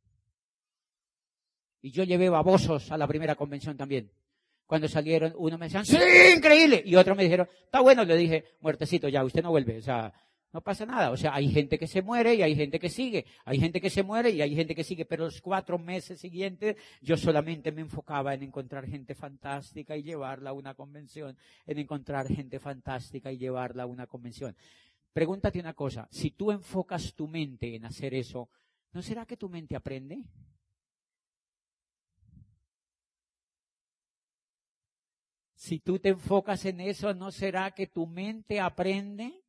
Y 1.81 1.91
yo 1.93 2.05
llevé 2.05 2.29
babosos 2.29 2.93
a 2.93 2.99
la 2.99 3.09
primera 3.09 3.37
convención 3.37 3.79
también. 3.79 4.13
Cuando 4.67 4.89
salieron, 4.89 5.35
uno 5.37 5.59
me 5.59 5.67
decían, 5.67 5.85
sí, 5.85 5.99
increíble. 6.35 6.83
Y 6.85 6.97
otro 6.97 7.15
me 7.15 7.25
dijeron, 7.25 7.49
está 7.65 7.81
bueno, 7.81 8.05
le 8.05 8.17
dije, 8.17 8.45
muertecito, 8.61 9.09
ya, 9.09 9.23
usted 9.23 9.43
no 9.43 9.51
vuelve. 9.51 9.79
O 9.79 9.83
sea, 9.83 10.13
no 10.55 10.61
pasa 10.61 10.87
nada. 10.87 11.11
O 11.11 11.17
sea, 11.17 11.35
hay 11.35 11.51
gente 11.51 11.79
que 11.81 11.89
se 11.89 12.01
muere 12.01 12.37
y 12.37 12.43
hay 12.43 12.55
gente 12.55 12.79
que 12.79 12.89
sigue. 12.89 13.27
Hay 13.45 13.59
gente 13.59 13.81
que 13.81 13.91
se 13.91 14.05
muere 14.05 14.31
y 14.31 14.41
hay 14.41 14.55
gente 14.55 14.77
que 14.77 14.85
sigue. 14.85 15.05
Pero 15.05 15.25
los 15.25 15.41
cuatro 15.43 15.79
meses 15.79 16.21
siguientes 16.21 16.77
yo 17.03 17.17
solamente 17.17 17.73
me 17.73 17.81
enfocaba 17.81 18.33
en 18.35 18.45
encontrar 18.45 18.87
gente 18.87 19.17
fantástica 19.17 19.97
y 19.97 20.05
llevarla 20.05 20.51
a 20.51 20.53
una 20.53 20.75
convención. 20.75 21.37
En 21.67 21.79
encontrar 21.79 22.29
gente 22.29 22.61
fantástica 22.61 23.33
y 23.33 23.37
llevarla 23.39 23.83
a 23.83 23.87
una 23.87 24.07
convención. 24.07 24.57
Pregúntate 25.13 25.59
una 25.59 25.75
cosa. 25.75 26.07
Si 26.13 26.31
tú 26.31 26.53
enfocas 26.53 27.15
tu 27.15 27.27
mente 27.27 27.75
en 27.75 27.85
hacer 27.85 28.15
eso, 28.15 28.49
¿no 28.93 29.03
será 29.03 29.27
que 29.27 29.37
tu 29.37 29.49
mente 29.49 29.75
aprende? 29.75 30.23
Si 35.65 35.79
tú 35.79 35.99
te 35.99 36.11
enfocas 36.11 36.67
en 36.67 36.79
eso, 36.79 37.15
¿no 37.15 37.33
será 37.33 37.71
que 37.71 37.87
tu 37.87 38.07
mente 38.07 38.61
aprende? 38.61 39.43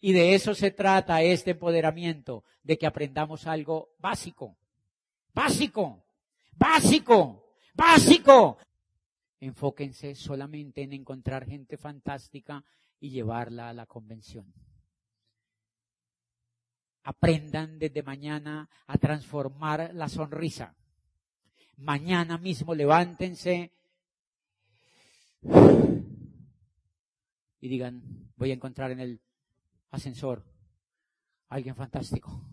Y 0.00 0.12
de 0.12 0.34
eso 0.34 0.56
se 0.56 0.72
trata 0.72 1.22
este 1.22 1.52
empoderamiento, 1.52 2.42
de 2.64 2.76
que 2.76 2.88
aprendamos 2.88 3.46
algo 3.46 3.90
básico. 4.00 4.58
Básico. 5.32 6.04
Básico. 6.50 7.54
Básico. 7.74 8.58
Enfóquense 9.38 10.16
solamente 10.16 10.82
en 10.82 10.94
encontrar 10.94 11.46
gente 11.46 11.76
fantástica 11.76 12.64
y 12.98 13.10
llevarla 13.10 13.68
a 13.68 13.72
la 13.72 13.86
convención. 13.86 14.52
Aprendan 17.04 17.78
desde 17.78 18.02
mañana 18.02 18.68
a 18.88 18.98
transformar 18.98 19.94
la 19.94 20.08
sonrisa 20.08 20.74
mañana 21.78 22.38
mismo 22.38 22.74
levántense 22.74 23.72
y 27.60 27.68
digan, 27.68 28.02
voy 28.36 28.50
a 28.50 28.54
encontrar 28.54 28.90
en 28.90 29.00
el 29.00 29.20
ascensor 29.90 30.44
a 31.48 31.54
alguien 31.54 31.74
fantástico 31.74 32.44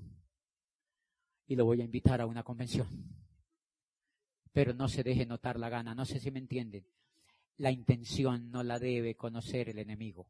y 1.48 1.56
lo 1.56 1.66
voy 1.66 1.82
a 1.82 1.86
invitar 1.86 2.22
a 2.22 2.26
una 2.26 2.44
convención. 2.44 2.88
pero 4.52 4.74
no 4.74 4.88
se 4.88 5.04
deje 5.04 5.26
notar 5.26 5.60
la 5.60 5.68
gana. 5.68 5.94
No 5.94 6.06
sé 6.06 6.18
si 6.22 6.32
me 6.32 6.40
entienden. 6.40 6.88
La 7.58 7.72
intención 7.72 8.52
no 8.52 8.64
la 8.64 8.80
debe 8.80 9.16
conocer 9.16 9.68
el 9.68 9.80
enemigo. 9.80 10.28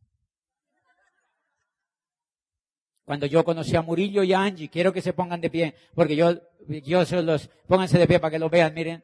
Cuando 3.05 3.27
yo 3.27 3.45
conocí 3.45 3.75
a 3.75 3.83
Murillo 3.83 4.23
y 4.23 4.33
a 4.33 4.41
Angie, 4.41 4.67
quiero 4.67 4.91
que 4.91 5.01
se 5.01 5.13
pongan 5.13 5.39
de 5.39 5.51
pie, 5.51 5.75
porque 5.93 6.15
yo, 6.15 6.33
yo 6.67 7.05
se 7.05 7.21
los, 7.21 7.47
pónganse 7.67 7.99
de 7.99 8.07
pie 8.07 8.19
para 8.19 8.31
que 8.31 8.39
lo 8.39 8.49
vean, 8.49 8.73
miren, 8.73 9.03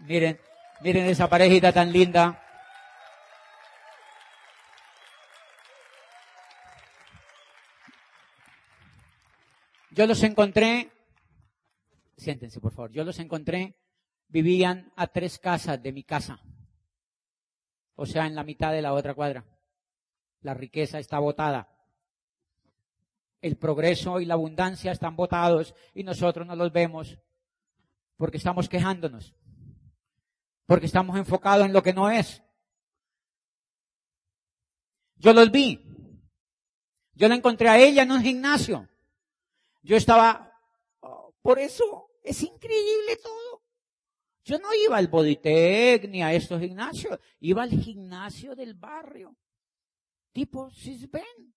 miren, 0.00 0.40
miren 0.80 1.06
esa 1.06 1.28
parejita 1.28 1.72
tan 1.72 1.92
linda. 1.92 2.42
Yo 9.92 10.06
los 10.06 10.20
encontré, 10.24 10.90
siéntense 12.16 12.60
por 12.60 12.72
favor, 12.72 12.90
yo 12.90 13.04
los 13.04 13.20
encontré, 13.20 13.76
vivían 14.26 14.90
a 14.96 15.06
tres 15.06 15.38
casas 15.38 15.80
de 15.80 15.92
mi 15.92 16.02
casa. 16.02 16.40
O 17.94 18.04
sea, 18.04 18.26
en 18.26 18.34
la 18.34 18.42
mitad 18.42 18.72
de 18.72 18.82
la 18.82 18.94
otra 18.94 19.14
cuadra. 19.14 19.44
La 20.40 20.54
riqueza 20.54 20.98
está 20.98 21.20
botada. 21.20 21.71
El 23.42 23.58
progreso 23.58 24.20
y 24.20 24.24
la 24.24 24.34
abundancia 24.34 24.92
están 24.92 25.14
botados 25.16 25.74
y 25.92 26.04
nosotros 26.04 26.46
no 26.46 26.56
los 26.56 26.72
vemos 26.72 27.18
porque 28.16 28.36
estamos 28.36 28.68
quejándonos. 28.68 29.34
Porque 30.64 30.86
estamos 30.86 31.18
enfocados 31.18 31.66
en 31.66 31.72
lo 31.72 31.82
que 31.82 31.92
no 31.92 32.08
es. 32.08 32.42
Yo 35.16 35.32
los 35.32 35.50
vi. 35.50 35.84
Yo 37.14 37.28
la 37.28 37.34
encontré 37.34 37.68
a 37.68 37.78
ella 37.78 38.04
en 38.04 38.12
un 38.12 38.22
gimnasio. 38.22 38.88
Yo 39.82 39.96
estaba, 39.96 40.52
oh, 41.00 41.34
por 41.42 41.58
eso 41.58 42.10
es 42.22 42.42
increíble 42.42 43.16
todo. 43.22 43.62
Yo 44.44 44.58
no 44.58 44.68
iba 44.74 44.96
al 44.96 45.08
Bodytech 45.08 46.08
ni 46.08 46.22
a 46.22 46.32
estos 46.32 46.60
gimnasios, 46.60 47.18
iba 47.40 47.62
al 47.62 47.70
gimnasio 47.70 48.56
del 48.56 48.74
barrio, 48.74 49.36
tipo 50.32 50.70
Sisben. 50.70 51.54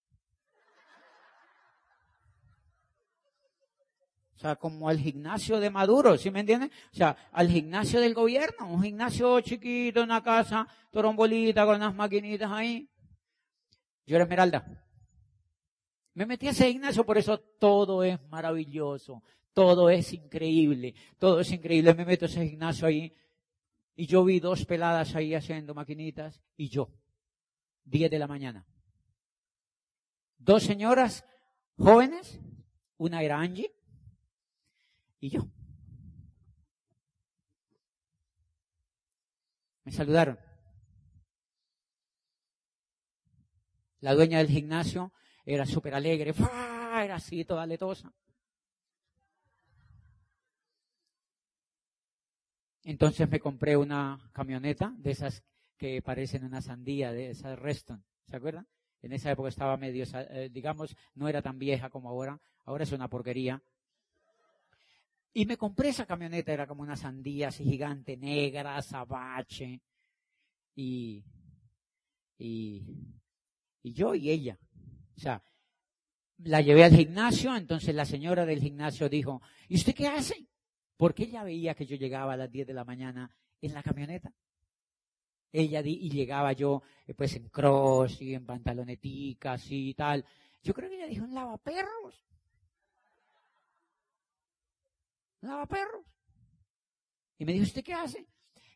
O 4.35 4.37
sea, 4.37 4.57
como 4.57 4.89
al 4.89 4.99
gimnasio 4.99 5.59
de 5.61 5.69
Maduro, 5.69 6.17
¿sí 6.17 6.29
me 6.29 6.41
entienden? 6.41 6.69
O 6.91 6.95
sea, 6.95 7.15
al 7.31 7.49
gimnasio 7.49 8.01
del 8.01 8.13
gobierno, 8.13 8.67
un 8.67 8.83
gimnasio 8.83 9.39
chiquito, 9.39 10.03
una 10.03 10.21
casa, 10.21 10.67
torombolita 10.91 11.65
con 11.65 11.77
unas 11.77 11.95
maquinitas 11.95 12.51
ahí. 12.51 12.89
Yo 14.05 14.17
era 14.17 14.25
Esmeralda. 14.25 14.83
Me 16.15 16.25
metí 16.25 16.47
a 16.47 16.51
ese 16.51 16.69
gimnasio, 16.69 17.05
por 17.05 17.17
eso 17.17 17.39
todo 17.39 18.03
es 18.03 18.21
maravilloso, 18.27 19.23
todo 19.53 19.89
es 19.89 20.11
increíble, 20.11 20.95
todo 21.17 21.39
es 21.39 21.51
increíble. 21.51 21.93
Me 21.93 22.05
meto 22.05 22.25
a 22.25 22.27
ese 22.27 22.45
gimnasio 22.45 22.87
ahí 22.87 23.15
y 23.95 24.05
yo 24.05 24.25
vi 24.25 24.41
dos 24.41 24.65
peladas 24.65 25.15
ahí 25.15 25.33
haciendo 25.33 25.73
maquinitas 25.73 26.41
y 26.57 26.67
yo, 26.67 26.91
10 27.85 28.11
de 28.11 28.19
la 28.19 28.27
mañana. 28.27 28.67
Dos 30.37 30.63
señoras 30.63 31.25
jóvenes, 31.77 32.41
una 32.97 33.23
era 33.23 33.39
Angie 33.39 33.73
y 35.19 35.29
yo. 35.29 35.47
Me 39.83 39.91
saludaron. 39.91 40.39
La 43.99 44.13
dueña 44.13 44.39
del 44.39 44.49
gimnasio 44.49 45.13
era 45.45 45.65
súper 45.65 45.93
alegre, 45.95 46.33
era 47.03 47.15
así, 47.15 47.45
toda 47.45 47.65
letosa. 47.65 48.13
Entonces 52.83 53.27
me 53.29 53.39
compré 53.39 53.75
una 53.75 54.29
camioneta 54.31 54.93
de 54.97 55.11
esas 55.11 55.43
que 55.77 56.01
parecen 56.01 56.45
una 56.45 56.61
sandía, 56.61 57.11
de 57.11 57.31
esas 57.31 57.57
Reston, 57.57 58.03
¿se 58.27 58.35
acuerdan? 58.35 58.67
En 59.01 59.11
esa 59.11 59.31
época 59.31 59.49
estaba 59.49 59.75
medio, 59.77 60.05
eh, 60.13 60.49
digamos, 60.51 60.95
no 61.15 61.27
era 61.27 61.41
tan 61.41 61.57
vieja 61.59 61.89
como 61.89 62.09
ahora, 62.09 62.39
ahora 62.63 62.83
es 62.83 62.91
una 62.91 63.07
porquería. 63.07 63.61
Y 65.37 65.45
me 65.45 65.57
compré 65.57 65.89
esa 65.89 66.05
camioneta, 66.05 66.53
era 66.53 66.65
como 66.65 66.81
una 66.81 66.95
sandía 66.95 67.49
así 67.49 67.65
gigante, 67.65 68.15
negra, 68.15 68.81
sabache. 68.81 69.81
Y, 70.73 71.25
y, 72.37 72.81
y 73.83 73.93
yo 73.93 74.15
y 74.15 74.29
ella. 74.29 74.57
O 75.17 75.19
sea, 75.19 75.43
la 76.37 76.61
llevé 76.61 76.85
al 76.85 76.95
gimnasio, 76.95 77.53
entonces 77.53 77.93
la 77.93 78.05
señora 78.05 78.45
del 78.45 78.61
gimnasio 78.61 79.09
dijo, 79.09 79.41
¿y 79.67 79.75
usted 79.75 79.93
qué 79.93 80.07
hace? 80.07 80.47
Porque 80.95 81.23
ella 81.23 81.43
veía 81.43 81.75
que 81.75 81.85
yo 81.85 81.97
llegaba 81.97 82.31
a 82.31 82.37
las 82.37 82.49
10 82.49 82.67
de 82.67 82.73
la 82.73 82.85
mañana 82.85 83.29
en 83.61 83.73
la 83.73 83.83
camioneta. 83.83 84.33
Ella 85.51 85.81
y 85.83 86.09
llegaba 86.11 86.53
yo 86.53 86.81
eh, 87.07 87.13
pues 87.13 87.35
en 87.35 87.49
cross 87.49 88.21
y 88.21 88.35
en 88.35 88.45
pantaloneticas 88.45 89.69
y 89.69 89.93
tal. 89.95 90.23
Yo 90.63 90.73
creo 90.73 90.89
que 90.89 90.95
ella 90.95 91.07
dijo, 91.07 91.25
un 91.25 91.33
lavaperros. 91.33 92.25
Lavaperros. 95.45 96.05
Y 97.37 97.45
me 97.45 97.53
dijo, 97.53 97.63
¿usted 97.63 97.83
qué 97.83 97.93
hace? 97.93 98.27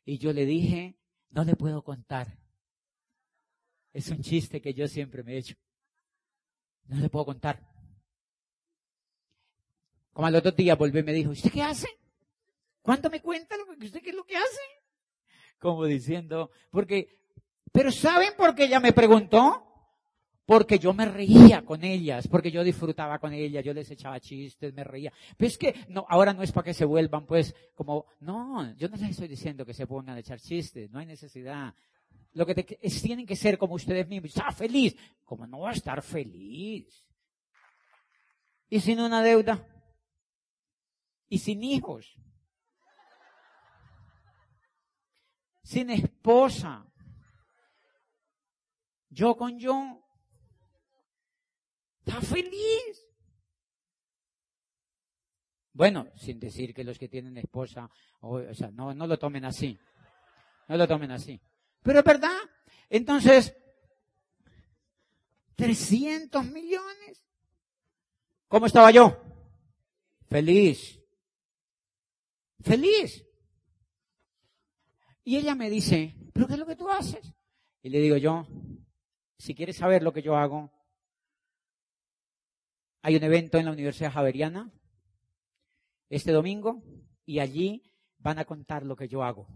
Y 0.06 0.18
yo 0.18 0.34
le 0.34 0.46
dije, 0.46 0.98
no 1.30 1.44
le 1.44 1.56
puedo 1.56 1.84
contar. 1.84 2.38
Es 3.94 4.10
un 4.10 4.22
chiste 4.22 4.62
que 4.62 4.74
yo 4.74 4.88
siempre 4.88 5.24
me 5.24 5.34
he 5.34 5.38
hecho. 5.38 5.56
No 6.86 7.00
le 7.00 7.10
puedo 7.10 7.26
contar. 7.26 7.68
Como 10.14 10.28
al 10.28 10.36
otro 10.36 10.52
día 10.52 10.76
volvió 10.76 11.00
y 11.00 11.04
me 11.04 11.14
dijo, 11.14 11.32
¿usted 11.32 11.52
qué 11.52 11.62
hace? 11.62 11.88
¿Cuánto 12.82 13.10
me 13.10 13.22
cuenta 13.22 13.56
lo 13.58 13.66
que 13.66 13.86
usted 13.86 14.02
qué 14.02 14.10
es 14.10 14.16
lo 14.16 14.26
que 14.26 14.38
hace? 14.38 14.62
Como 15.60 15.86
diciendo, 15.86 16.52
porque, 16.72 17.20
pero 17.72 17.92
¿saben 17.92 18.34
por 18.38 18.56
qué 18.56 18.66
ella 18.66 18.80
me 18.80 18.94
preguntó? 18.94 19.69
Porque 20.50 20.80
yo 20.80 20.96
me 20.96 21.06
reía 21.06 21.64
con 21.64 21.84
ellas, 21.84 22.28
porque 22.28 22.50
yo 22.50 22.64
disfrutaba 22.64 23.20
con 23.20 23.34
ellas, 23.34 23.64
yo 23.64 23.72
les 23.72 23.92
echaba 23.92 24.20
chistes, 24.20 24.74
me 24.74 24.84
reía. 24.84 25.14
Pero 25.38 25.48
es 25.48 25.60
que 25.60 25.76
no, 25.90 26.08
ahora 26.10 26.34
no 26.34 26.42
es 26.42 26.52
para 26.52 26.66
que 26.66 26.74
se 26.74 26.86
vuelvan 26.86 27.28
pues 27.28 27.54
como, 27.76 28.08
no, 28.22 28.76
yo 28.76 28.90
no 28.90 28.98
les 28.98 29.12
estoy 29.12 29.28
diciendo 29.28 29.64
que 29.64 29.76
se 29.76 29.86
pongan 29.86 30.16
a 30.16 30.20
echar 30.22 30.40
chistes, 30.40 30.90
no 30.90 30.98
hay 30.98 31.06
necesidad. 31.06 31.76
Lo 32.34 32.48
que 32.48 32.56
tienen 32.56 33.28
que 33.28 33.36
ser 33.36 33.60
como 33.60 33.76
ustedes 33.76 34.08
mismos. 34.08 34.32
Está 34.32 34.52
feliz. 34.52 34.96
Como 35.24 35.46
no 35.46 35.60
va 35.60 35.70
a 35.70 35.74
estar 35.74 36.02
feliz? 36.02 37.06
¿Y 38.70 38.80
sin 38.80 39.00
una 39.02 39.22
deuda? 39.22 39.64
¿Y 41.28 41.38
sin 41.38 41.62
hijos? 41.62 42.20
Sin 45.62 45.92
esposa. 45.92 46.92
Yo 49.10 49.38
con 49.38 49.60
yo. 49.60 50.09
Está 52.10 52.22
feliz. 52.22 53.08
Bueno, 55.74 56.08
sin 56.16 56.40
decir 56.40 56.74
que 56.74 56.84
los 56.84 56.98
que 56.98 57.08
tienen 57.08 57.38
esposa, 57.38 57.90
o, 58.22 58.42
sea, 58.54 58.72
no, 58.72 58.96
no 58.96 59.06
lo 59.06 59.20
tomen 59.20 59.46
así. 59.46 59.80
No 60.68 60.76
lo 60.76 60.88
tomen 60.88 61.12
así. 61.12 61.40
Pero 61.84 62.00
es 62.00 62.06
verdad. 62.06 62.38
Entonces, 62.90 63.56
300 65.56 66.46
millones. 66.46 67.24
¿Cómo 68.48 68.66
estaba 68.66 68.90
yo? 68.90 69.22
Feliz. 70.28 71.00
Feliz. 72.60 73.24
Y 75.24 75.38
ella 75.38 75.54
me 75.54 75.70
dice, 75.70 76.16
¿pero 76.34 76.48
qué 76.48 76.54
es 76.54 76.60
lo 76.60 76.66
que 76.66 76.76
tú 76.76 76.90
haces? 76.90 77.36
Y 77.84 77.90
le 77.90 78.00
digo 78.00 78.18
yo, 78.18 78.48
si 79.38 79.54
quieres 79.54 79.78
saber 79.78 80.02
lo 80.02 80.12
que 80.12 80.24
yo 80.24 80.36
hago, 80.36 80.79
hay 83.02 83.16
un 83.16 83.24
evento 83.24 83.58
en 83.58 83.66
la 83.66 83.72
Universidad 83.72 84.12
Javeriana 84.12 84.72
este 86.10 86.32
domingo 86.32 86.84
y 87.26 87.40
allí 87.40 87.84
van 88.18 88.40
a 88.40 88.46
contar 88.46 88.86
lo 88.86 88.96
que 88.96 89.08
yo 89.08 89.24
hago. 89.24 89.48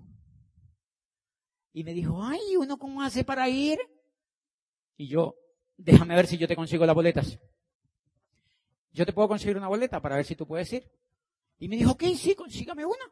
Y 1.73 1.84
me 1.84 1.93
dijo, 1.93 2.23
ay, 2.23 2.56
¿uno 2.58 2.77
cómo 2.77 3.01
hace 3.01 3.23
para 3.23 3.49
ir? 3.49 3.79
Y 4.95 5.08
yo, 5.08 5.36
déjame 5.75 6.15
ver 6.15 6.27
si 6.27 6.38
yo 6.38 6.47
te 6.47 6.56
consigo 6.56 6.86
las 6.86 6.95
boletas. 6.95 7.39
Yo 8.91 9.06
te 9.06 9.13
puedo 9.13 9.27
conseguir 9.27 9.58
una 9.58 9.67
boleta 9.67 9.99
para 9.99 10.15
ver 10.15 10.25
si 10.25 10.36
tú 10.36 10.45
puedes 10.45 10.71
ir. 10.71 10.89
Y 11.58 11.67
me 11.67 11.75
dijo, 11.75 11.91
ok, 11.91 12.03
sí, 12.15 12.36
consígame 12.36 12.86
una. 12.86 13.12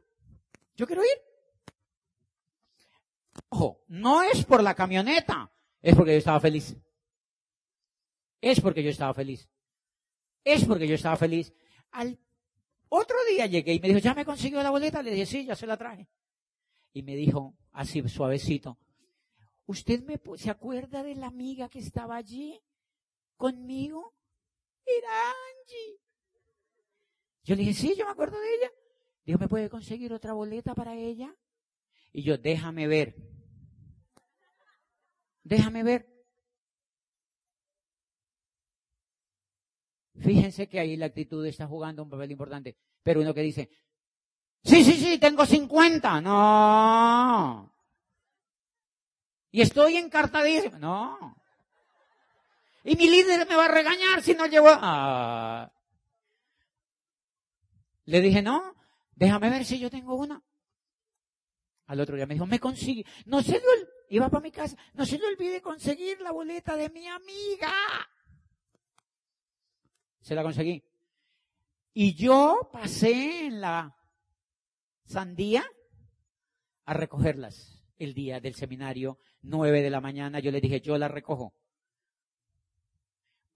Yo 0.75 0.85
quiero 0.85 1.03
ir. 1.03 1.31
Ojo, 3.49 3.83
no 3.87 4.21
es 4.21 4.45
por 4.45 4.61
la 4.61 4.75
camioneta, 4.75 5.51
es 5.81 5.95
porque 5.95 6.11
yo 6.11 6.17
estaba 6.19 6.39
feliz. 6.39 6.77
Es 8.39 8.61
porque 8.61 8.83
yo 8.83 8.89
estaba 8.89 9.13
feliz. 9.13 9.49
Es 10.43 10.65
porque 10.65 10.87
yo 10.87 10.95
estaba 10.95 11.15
feliz. 11.15 11.53
Al 11.91 12.19
otro 12.89 13.15
día 13.29 13.45
llegué 13.45 13.73
y 13.73 13.79
me 13.79 13.87
dijo, 13.87 13.99
¿ya 13.99 14.13
me 14.13 14.25
consiguió 14.25 14.61
la 14.61 14.69
boleta? 14.69 15.01
Le 15.01 15.11
dije, 15.11 15.25
sí, 15.25 15.45
ya 15.45 15.55
se 15.55 15.67
la 15.67 15.77
traje. 15.77 16.09
Y 16.93 17.03
me 17.03 17.15
dijo, 17.15 17.55
así 17.71 18.07
suavecito. 18.09 18.77
¿Usted 19.65 20.03
me, 20.03 20.19
se 20.37 20.49
acuerda 20.49 21.03
de 21.03 21.15
la 21.15 21.27
amiga 21.27 21.69
que 21.69 21.79
estaba 21.79 22.17
allí 22.17 22.61
conmigo? 23.37 24.13
Era 24.85 25.09
Angie. 25.29 25.99
Yo 27.43 27.55
le 27.55 27.61
dije, 27.61 27.73
sí, 27.73 27.95
yo 27.97 28.05
me 28.05 28.11
acuerdo 28.11 28.39
de 28.39 28.55
ella. 28.55 28.71
Dijo, 29.25 29.39
¿me 29.39 29.47
puede 29.47 29.69
conseguir 29.69 30.11
otra 30.13 30.33
boleta 30.33 30.75
para 30.75 30.95
ella? 30.95 31.33
Y 32.11 32.23
yo, 32.23 32.37
déjame 32.37 32.87
ver. 32.87 33.15
Déjame 35.43 35.83
ver. 35.83 36.10
Fíjense 40.21 40.67
que 40.67 40.79
ahí 40.79 40.95
la 40.97 41.07
actitud 41.07 41.45
está 41.45 41.67
jugando 41.67 42.03
un 42.03 42.09
papel 42.09 42.31
importante. 42.31 42.77
Pero 43.03 43.21
uno 43.21 43.33
que 43.33 43.41
dice, 43.41 43.69
sí, 44.63 44.83
sí, 44.83 44.93
sí, 44.93 45.17
tengo 45.17 45.45
50. 45.45 46.21
No. 46.21 47.73
Y 49.51 49.61
estoy 49.61 49.97
encartadísimo. 49.97 50.77
No. 50.77 51.35
Y 52.83 52.95
mi 52.95 53.09
líder 53.09 53.47
me 53.47 53.55
va 53.55 53.65
a 53.65 53.71
regañar 53.71 54.21
si 54.21 54.33
no 54.33 54.45
llevo... 54.45 54.69
Ah. 54.71 55.71
Le 58.05 58.21
dije, 58.21 58.41
no, 58.41 58.75
déjame 59.15 59.49
ver 59.49 59.65
si 59.65 59.79
yo 59.79 59.89
tengo 59.89 60.15
una. 60.15 60.41
Al 61.87 61.99
otro 61.99 62.15
día 62.15 62.25
me 62.25 62.33
dijo, 62.33 62.45
me 62.45 62.59
consigue. 62.59 63.05
No 63.25 63.41
se 63.41 63.53
le 63.53 63.61
iba 64.09 64.29
para 64.29 64.41
mi 64.41 64.51
casa, 64.51 64.75
no 64.93 65.05
se 65.05 65.17
le 65.17 65.27
olvide 65.27 65.61
conseguir 65.61 66.19
la 66.21 66.31
boleta 66.31 66.75
de 66.75 66.89
mi 66.89 67.07
amiga. 67.07 67.71
Se 70.21 70.35
la 70.35 70.43
conseguí. 70.43 70.83
Y 71.93 72.13
yo 72.13 72.69
pasé 72.71 73.47
en 73.47 73.61
la 73.61 73.95
sandía 75.05 75.63
a 76.85 76.93
recogerlas 76.93 77.83
el 77.97 78.13
día 78.13 78.39
del 78.39 78.55
seminario, 78.55 79.19
nueve 79.41 79.81
de 79.81 79.89
la 79.89 80.01
mañana. 80.01 80.39
Yo 80.39 80.51
le 80.51 80.61
dije, 80.61 80.81
yo 80.81 80.97
la 80.97 81.07
recojo 81.07 81.53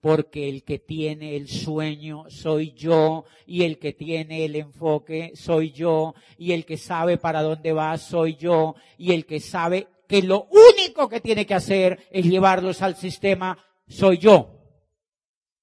porque 0.06 0.48
el 0.48 0.62
que 0.62 0.78
tiene 0.78 1.34
el 1.34 1.48
sueño 1.48 2.26
soy 2.28 2.72
yo 2.74 3.24
y 3.44 3.64
el 3.64 3.78
que 3.80 3.92
tiene 3.92 4.44
el 4.44 4.54
enfoque 4.54 5.32
soy 5.34 5.72
yo 5.72 6.14
y 6.38 6.52
el 6.52 6.64
que 6.64 6.76
sabe 6.76 7.18
para 7.18 7.42
dónde 7.42 7.72
va 7.72 7.98
soy 7.98 8.36
yo 8.36 8.76
y 8.98 9.12
el 9.12 9.26
que 9.26 9.40
sabe 9.40 9.88
que 10.06 10.22
lo 10.22 10.46
único 10.50 11.08
que 11.08 11.20
tiene 11.20 11.44
que 11.44 11.54
hacer 11.54 12.06
es 12.12 12.24
llevarlos 12.24 12.82
al 12.82 12.94
sistema 12.94 13.58
soy 13.88 14.18
yo. 14.18 14.55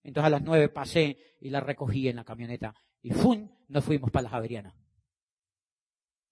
Entonces 0.03 0.27
a 0.27 0.29
las 0.29 0.41
nueve 0.41 0.69
pasé 0.69 1.17
y 1.39 1.49
la 1.49 1.59
recogí 1.59 2.07
en 2.07 2.17
la 2.17 2.23
camioneta 2.23 2.73
y 3.01 3.11
¡fum! 3.11 3.49
nos 3.69 3.83
fuimos 3.83 4.11
para 4.11 4.23
la 4.23 4.29
Javeriana. 4.29 4.75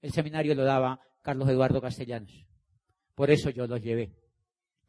El 0.02 0.12
seminario 0.12 0.56
lo 0.56 0.64
daba 0.64 1.00
Carlos 1.22 1.50
Eduardo 1.50 1.82
Castellanos. 1.82 2.46
Por 3.16 3.30
eso 3.32 3.50
yo 3.50 3.68
los 3.68 3.82
llevé 3.82 4.22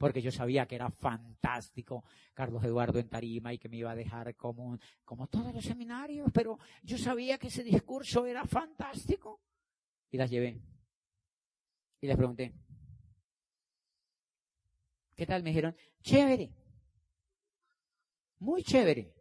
porque 0.02 0.20
yo 0.20 0.32
sabía 0.32 0.66
que 0.66 0.74
era 0.74 0.90
fantástico 0.90 2.02
Carlos 2.34 2.64
Eduardo 2.64 2.98
en 2.98 3.08
tarima 3.08 3.52
y 3.52 3.58
que 3.58 3.68
me 3.68 3.76
iba 3.76 3.92
a 3.92 3.94
dejar 3.94 4.34
como, 4.34 4.76
como 5.04 5.28
todos 5.28 5.54
los 5.54 5.64
seminarios, 5.64 6.28
pero 6.34 6.58
yo 6.82 6.98
sabía 6.98 7.38
que 7.38 7.46
ese 7.46 7.62
discurso 7.62 8.26
era 8.26 8.44
fantástico. 8.44 9.40
Y 10.10 10.16
las 10.16 10.28
llevé. 10.28 10.60
Y 12.00 12.08
les 12.08 12.16
pregunté, 12.16 12.52
¿qué 15.14 15.24
tal? 15.24 15.44
Me 15.44 15.50
dijeron, 15.50 15.76
chévere, 16.00 16.50
muy 18.42 18.62
chévere. 18.62 19.14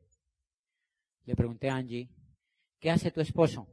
Le 1.25 1.35
pregunté 1.35 1.69
a 1.69 1.75
Angie, 1.75 2.09
¿qué 2.79 2.89
hace 2.89 3.11
tu 3.11 3.21
esposo? 3.21 3.67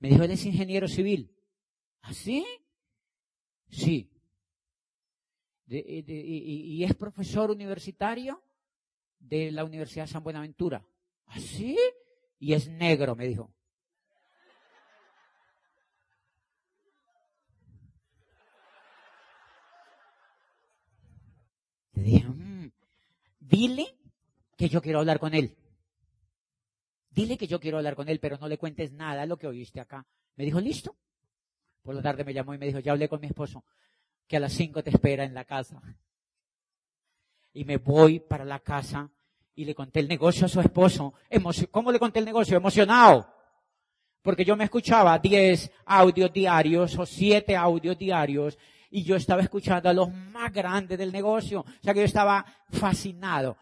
Me 0.00 0.08
dijo, 0.08 0.22
él 0.22 0.30
es 0.30 0.44
ingeniero 0.44 0.88
civil. 0.88 1.34
¿Así? 2.02 2.44
¿Ah, 2.46 2.62
sí 3.70 4.10
y, 5.68 6.84
es 6.84 6.94
profesor 6.94 7.50
universitario 7.50 8.42
de 9.18 9.50
la 9.52 9.64
Universidad 9.64 10.04
de 10.04 10.12
San 10.12 10.22
Buenaventura. 10.22 10.84
¿Así? 11.26 11.76
¿Ah, 11.78 11.94
y 12.38 12.54
es 12.54 12.68
negro, 12.68 13.14
me 13.14 13.26
dijo. 13.26 13.52
Le 21.94 22.02
dije, 22.02 22.28
mm, 22.28 22.70
dile 23.40 23.97
que 24.58 24.68
yo 24.68 24.82
quiero 24.82 24.98
hablar 24.98 25.20
con 25.20 25.34
él. 25.34 25.56
Dile 27.10 27.38
que 27.38 27.46
yo 27.46 27.60
quiero 27.60 27.78
hablar 27.78 27.94
con 27.94 28.08
él, 28.08 28.18
pero 28.18 28.36
no 28.38 28.48
le 28.48 28.58
cuentes 28.58 28.92
nada 28.92 29.24
lo 29.24 29.38
que 29.38 29.46
oíste 29.46 29.80
acá. 29.80 30.04
Me 30.34 30.44
dijo, 30.44 30.60
listo. 30.60 30.96
Por 31.82 31.94
la 31.94 32.02
tarde 32.02 32.24
me 32.24 32.34
llamó 32.34 32.52
y 32.52 32.58
me 32.58 32.66
dijo, 32.66 32.80
ya 32.80 32.92
hablé 32.92 33.08
con 33.08 33.20
mi 33.20 33.28
esposo 33.28 33.64
que 34.26 34.36
a 34.36 34.40
las 34.40 34.52
cinco 34.52 34.82
te 34.82 34.90
espera 34.90 35.24
en 35.24 35.32
la 35.32 35.44
casa. 35.44 35.80
Y 37.54 37.64
me 37.64 37.78
voy 37.78 38.18
para 38.18 38.44
la 38.44 38.58
casa 38.58 39.08
y 39.54 39.64
le 39.64 39.74
conté 39.74 40.00
el 40.00 40.08
negocio 40.08 40.46
a 40.46 40.48
su 40.48 40.60
esposo. 40.60 41.14
¿Cómo 41.70 41.92
le 41.92 41.98
conté 41.98 42.18
el 42.18 42.24
negocio? 42.24 42.56
Emocionado. 42.56 43.32
Porque 44.22 44.44
yo 44.44 44.56
me 44.56 44.64
escuchaba 44.64 45.18
diez 45.20 45.70
audios 45.86 46.32
diarios 46.32 46.98
o 46.98 47.06
siete 47.06 47.56
audios 47.56 47.96
diarios 47.96 48.58
y 48.90 49.04
yo 49.04 49.14
estaba 49.14 49.40
escuchando 49.40 49.88
a 49.88 49.92
los 49.92 50.12
más 50.12 50.52
grandes 50.52 50.98
del 50.98 51.12
negocio. 51.12 51.60
O 51.60 51.82
sea 51.82 51.94
que 51.94 52.00
yo 52.00 52.06
estaba 52.06 52.44
fascinado. 52.70 53.56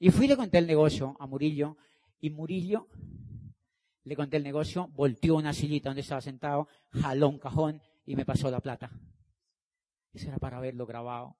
Y 0.00 0.10
fui 0.10 0.24
y 0.24 0.28
le 0.28 0.36
conté 0.36 0.58
el 0.58 0.66
negocio 0.66 1.14
a 1.20 1.26
Murillo 1.26 1.76
y 2.20 2.30
Murillo 2.30 2.88
le 4.04 4.16
conté 4.16 4.38
el 4.38 4.42
negocio, 4.42 4.88
volteó 4.88 5.36
una 5.36 5.52
sillita 5.52 5.90
donde 5.90 6.00
estaba 6.00 6.22
sentado, 6.22 6.68
jaló 6.90 7.28
un 7.28 7.38
cajón 7.38 7.82
y 8.06 8.16
me 8.16 8.24
pasó 8.24 8.50
la 8.50 8.60
plata. 8.60 8.90
Eso 10.14 10.28
era 10.28 10.38
para 10.38 10.58
verlo 10.58 10.86
grabado. 10.86 11.36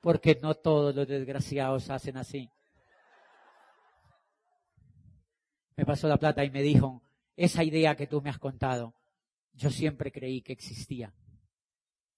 Porque 0.00 0.38
no 0.42 0.56
todos 0.56 0.94
los 0.94 1.06
desgraciados 1.06 1.88
hacen 1.88 2.16
así. 2.16 2.50
Me 5.76 5.86
pasó 5.86 6.08
la 6.08 6.18
plata 6.18 6.44
y 6.44 6.50
me 6.50 6.62
dijo, 6.62 7.00
esa 7.36 7.62
idea 7.62 7.96
que 7.96 8.08
tú 8.08 8.20
me 8.20 8.28
has 8.28 8.38
contado, 8.38 8.94
yo 9.52 9.70
siempre 9.70 10.10
creí 10.10 10.42
que 10.42 10.52
existía. 10.52 11.14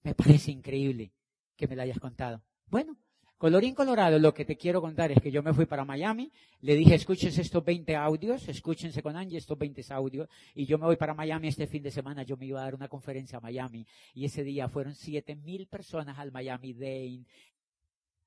Me 0.03 0.15
parece 0.15 0.51
increíble 0.51 1.13
que 1.55 1.69
me 1.69 1.77
la 1.77 1.83
hayas 1.83 2.01
contado. 2.01 2.43
Bueno, 2.67 2.97
Colorín 3.43 3.75
colorado, 3.75 4.21
lo 4.21 4.33
que 4.33 4.45
te 4.45 4.57
quiero 4.57 4.81
contar 4.81 5.11
es 5.11 5.21
que 5.21 5.33
yo 5.33 5.43
me 5.43 5.53
fui 5.53 5.67
para 5.67 5.85
Miami, 5.85 6.31
le 6.61 6.77
dije, 6.77 6.95
escúchense 6.95 7.43
estos 7.43 7.65
20 7.65 7.97
audios, 7.97 8.49
escúchense 8.49 9.03
con 9.03 9.17
Angie 9.17 9.39
estos 9.39 9.59
20 9.59 9.83
audios, 9.95 10.29
y 10.55 10.65
yo 10.65 10.79
me 10.79 10.87
voy 10.87 10.95
para 10.95 11.13
Miami 11.13 11.49
este 11.49 11.67
fin 11.67 11.83
de 11.83 11.91
semana, 11.91 12.23
yo 12.23 12.37
me 12.37 12.47
iba 12.47 12.61
a 12.61 12.63
dar 12.63 12.77
una 12.77 12.87
conferencia 12.87 13.39
a 13.39 13.41
Miami, 13.41 13.85
y 14.15 14.27
ese 14.27 14.45
día 14.45 14.69
fueron 14.69 14.95
7 14.95 15.35
mil 15.35 15.67
personas 15.67 16.21
al 16.21 16.31
Miami 16.31 16.73
Day. 16.73 17.27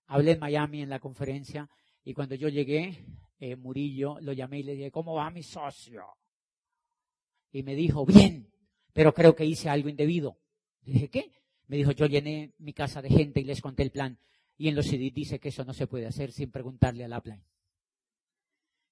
Hablé 0.08 0.32
en 0.32 0.40
Miami 0.40 0.82
en 0.82 0.90
la 0.90 1.00
conferencia, 1.00 1.70
y 2.04 2.14
cuando 2.14 2.36
yo 2.36 2.50
llegué, 2.50 3.06
eh, 3.40 3.56
Murillo 3.56 4.18
lo 4.20 4.34
llamé 4.34 4.60
y 4.60 4.64
le 4.64 4.76
dije, 4.76 4.92
¿cómo 4.92 5.14
va 5.14 5.32
mi 5.32 5.44
socio? 5.44 6.04
Y 7.54 7.64
me 7.64 7.74
dijo, 7.74 8.06
bien, 8.06 8.52
pero 8.92 9.14
creo 9.14 9.34
que 9.34 9.46
hice 9.46 9.70
algo 9.70 9.88
indebido. 9.88 10.38
Dije, 10.82 11.08
¿qué? 11.08 11.32
Me 11.68 11.78
dijo, 11.78 11.94
yo 11.94 12.06
llené 12.06 12.52
mi 12.58 12.74
casa 12.74 13.02
de 13.02 13.08
gente 13.08 13.40
y 13.40 13.46
les 13.46 13.62
conté 13.62 13.82
el 13.82 13.92
plan. 13.92 14.20
Y 14.58 14.70
en 14.70 14.76
los 14.76 14.88
CD 14.88 15.12
dice 15.14 15.40
que 15.40 15.50
eso 15.50 15.66
no 15.66 15.74
se 15.74 15.88
puede 15.88 16.08
hacer 16.08 16.32
sin 16.32 16.52
preguntarle 16.52 17.04
al 17.04 17.18
upline. 17.18 17.44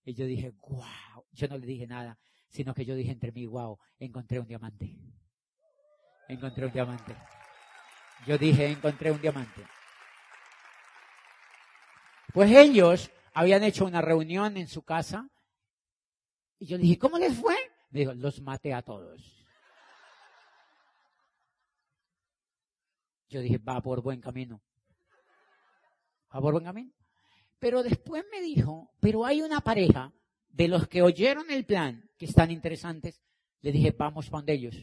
Y 0.04 0.14
yo 0.14 0.26
dije, 0.26 0.52
wow, 0.60 1.26
yo 1.32 1.48
no 1.48 1.58
le 1.58 1.66
dije 1.66 1.88
nada, 1.88 2.20
sino 2.50 2.74
que 2.74 2.84
yo 2.84 2.96
dije 2.96 3.12
entre 3.12 3.32
mí, 3.32 3.46
wow, 3.46 3.80
encontré 3.98 4.40
un 4.40 4.48
diamante. 4.48 4.98
Encontré 6.28 6.66
un 6.66 6.74
diamante. 6.74 7.16
Yo 8.28 8.38
dije, 8.38 8.68
encontré 8.68 9.12
un 9.12 9.22
diamante. 9.22 9.66
Pues 12.34 12.52
ellos 12.52 13.12
habían 13.34 13.64
hecho 13.64 13.86
una 13.86 14.02
reunión 14.02 14.58
en 14.58 14.68
su 14.68 14.84
casa 14.84 15.30
y 16.60 16.66
yo 16.66 16.78
dije, 16.78 16.98
¿cómo 16.98 17.18
les 17.18 17.38
fue? 17.38 17.56
Me 17.92 18.02
dijo, 18.02 18.14
los 18.14 18.42
maté 18.42 18.74
a 18.74 18.82
todos. 18.82 19.46
Yo 23.30 23.40
dije, 23.40 23.58
va 23.58 23.82
por 23.82 24.02
buen 24.02 24.20
camino 24.20 24.62
favor, 26.34 26.56
Benjamín. 26.56 26.94
Pero 27.60 27.84
después 27.84 28.26
me 28.32 28.42
dijo, 28.42 28.92
pero 29.00 29.26
hay 29.26 29.42
una 29.42 29.62
pareja 29.62 30.12
de 30.50 30.68
los 30.68 30.88
que 30.88 31.02
oyeron 31.02 31.50
el 31.50 31.66
plan, 31.66 32.10
que 32.18 32.26
están 32.26 32.52
interesantes. 32.52 33.22
Le 33.62 33.72
dije, 33.72 33.92
vamos 33.92 34.30
con 34.30 34.50
ellos. 34.50 34.76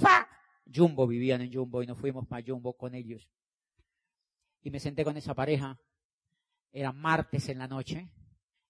¡Fa! 0.00 0.28
Jumbo, 0.72 1.06
vivían 1.06 1.40
en 1.40 1.52
Jumbo 1.52 1.82
y 1.82 1.86
nos 1.86 1.98
fuimos 1.98 2.26
para 2.28 2.44
Jumbo 2.46 2.74
con 2.76 2.94
ellos. 2.94 3.28
Y 4.62 4.70
me 4.70 4.78
senté 4.78 5.02
con 5.02 5.16
esa 5.16 5.34
pareja. 5.34 5.80
Era 6.70 6.92
martes 6.92 7.48
en 7.48 7.58
la 7.58 7.66
noche 7.66 8.08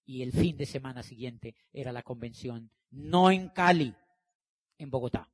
y 0.05 0.23
el 0.23 0.31
fin 0.31 0.57
de 0.57 0.65
semana 0.65 1.03
siguiente 1.03 1.55
era 1.71 1.91
la 1.91 2.01
convención. 2.01 2.71
No 2.89 3.29
en 3.29 3.49
Cali, 3.49 3.93
en 4.79 4.89
Bogotá. 4.89 5.29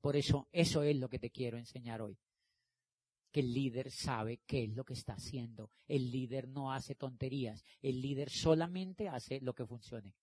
Por 0.00 0.16
eso, 0.16 0.48
eso 0.50 0.82
es 0.82 0.96
lo 0.96 1.08
que 1.08 1.18
te 1.20 1.30
quiero 1.30 1.58
enseñar 1.58 2.00
hoy 2.02 2.18
que 3.30 3.40
el 3.40 3.52
líder 3.52 3.90
sabe 3.90 4.40
qué 4.46 4.64
es 4.64 4.70
lo 4.70 4.84
que 4.84 4.94
está 4.94 5.14
haciendo. 5.14 5.70
El 5.86 6.10
líder 6.10 6.48
no 6.48 6.72
hace 6.72 6.94
tonterías. 6.94 7.64
El 7.82 8.00
líder 8.00 8.30
solamente 8.30 9.08
hace 9.08 9.40
lo 9.40 9.54
que 9.54 9.66
funcione. 9.66 10.14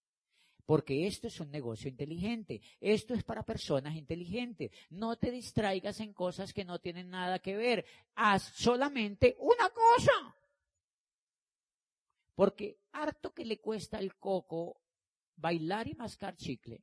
Porque 0.65 1.05
esto 1.05 1.27
es 1.27 1.39
un 1.39 1.51
negocio 1.51 1.89
inteligente. 1.89 2.61
Esto 2.79 3.13
es 3.13 3.23
para 3.23 3.43
personas 3.43 3.95
inteligentes. 3.95 4.71
No 4.89 5.15
te 5.17 5.29
distraigas 5.29 5.99
en 5.99 6.13
cosas 6.13 6.53
que 6.53 6.65
no 6.65 6.79
tienen 6.79 7.09
nada 7.09 7.39
que 7.39 7.55
ver. 7.55 7.85
Haz 8.15 8.51
solamente 8.55 9.35
una 9.39 9.69
cosa. 9.69 10.35
Porque 12.33 12.79
harto 12.91 13.33
que 13.33 13.45
le 13.45 13.59
cuesta 13.59 13.97
al 13.97 14.17
coco 14.17 14.81
bailar 15.35 15.87
y 15.87 15.93
mascar 15.93 16.35
chicle. 16.35 16.81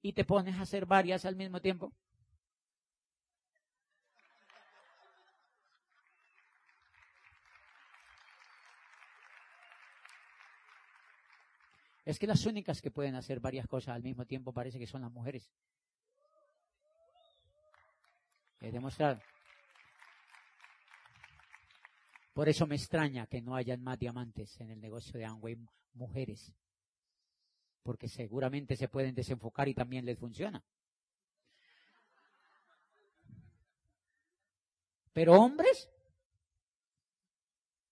Y 0.00 0.12
te 0.12 0.24
pones 0.24 0.54
a 0.54 0.62
hacer 0.62 0.86
varias 0.86 1.24
al 1.24 1.34
mismo 1.34 1.60
tiempo. 1.60 1.92
Es 12.04 12.18
que 12.18 12.26
las 12.26 12.44
únicas 12.44 12.82
que 12.82 12.90
pueden 12.90 13.14
hacer 13.14 13.40
varias 13.40 13.66
cosas 13.66 13.94
al 13.94 14.02
mismo 14.02 14.26
tiempo 14.26 14.52
parece 14.52 14.78
que 14.78 14.86
son 14.86 15.00
las 15.00 15.10
mujeres. 15.10 15.50
He 18.60 18.70
demostrado. 18.70 19.20
Por 22.34 22.48
eso 22.48 22.66
me 22.66 22.74
extraña 22.74 23.26
que 23.26 23.40
no 23.40 23.54
hayan 23.54 23.82
más 23.82 23.98
diamantes 23.98 24.60
en 24.60 24.70
el 24.70 24.80
negocio 24.80 25.18
de 25.18 25.24
Amway 25.24 25.56
mujeres. 25.94 26.52
Porque 27.82 28.08
seguramente 28.08 28.76
se 28.76 28.88
pueden 28.88 29.14
desenfocar 29.14 29.68
y 29.68 29.74
también 29.74 30.04
les 30.04 30.18
funciona. 30.18 30.62
Pero 35.12 35.34
hombres, 35.34 35.88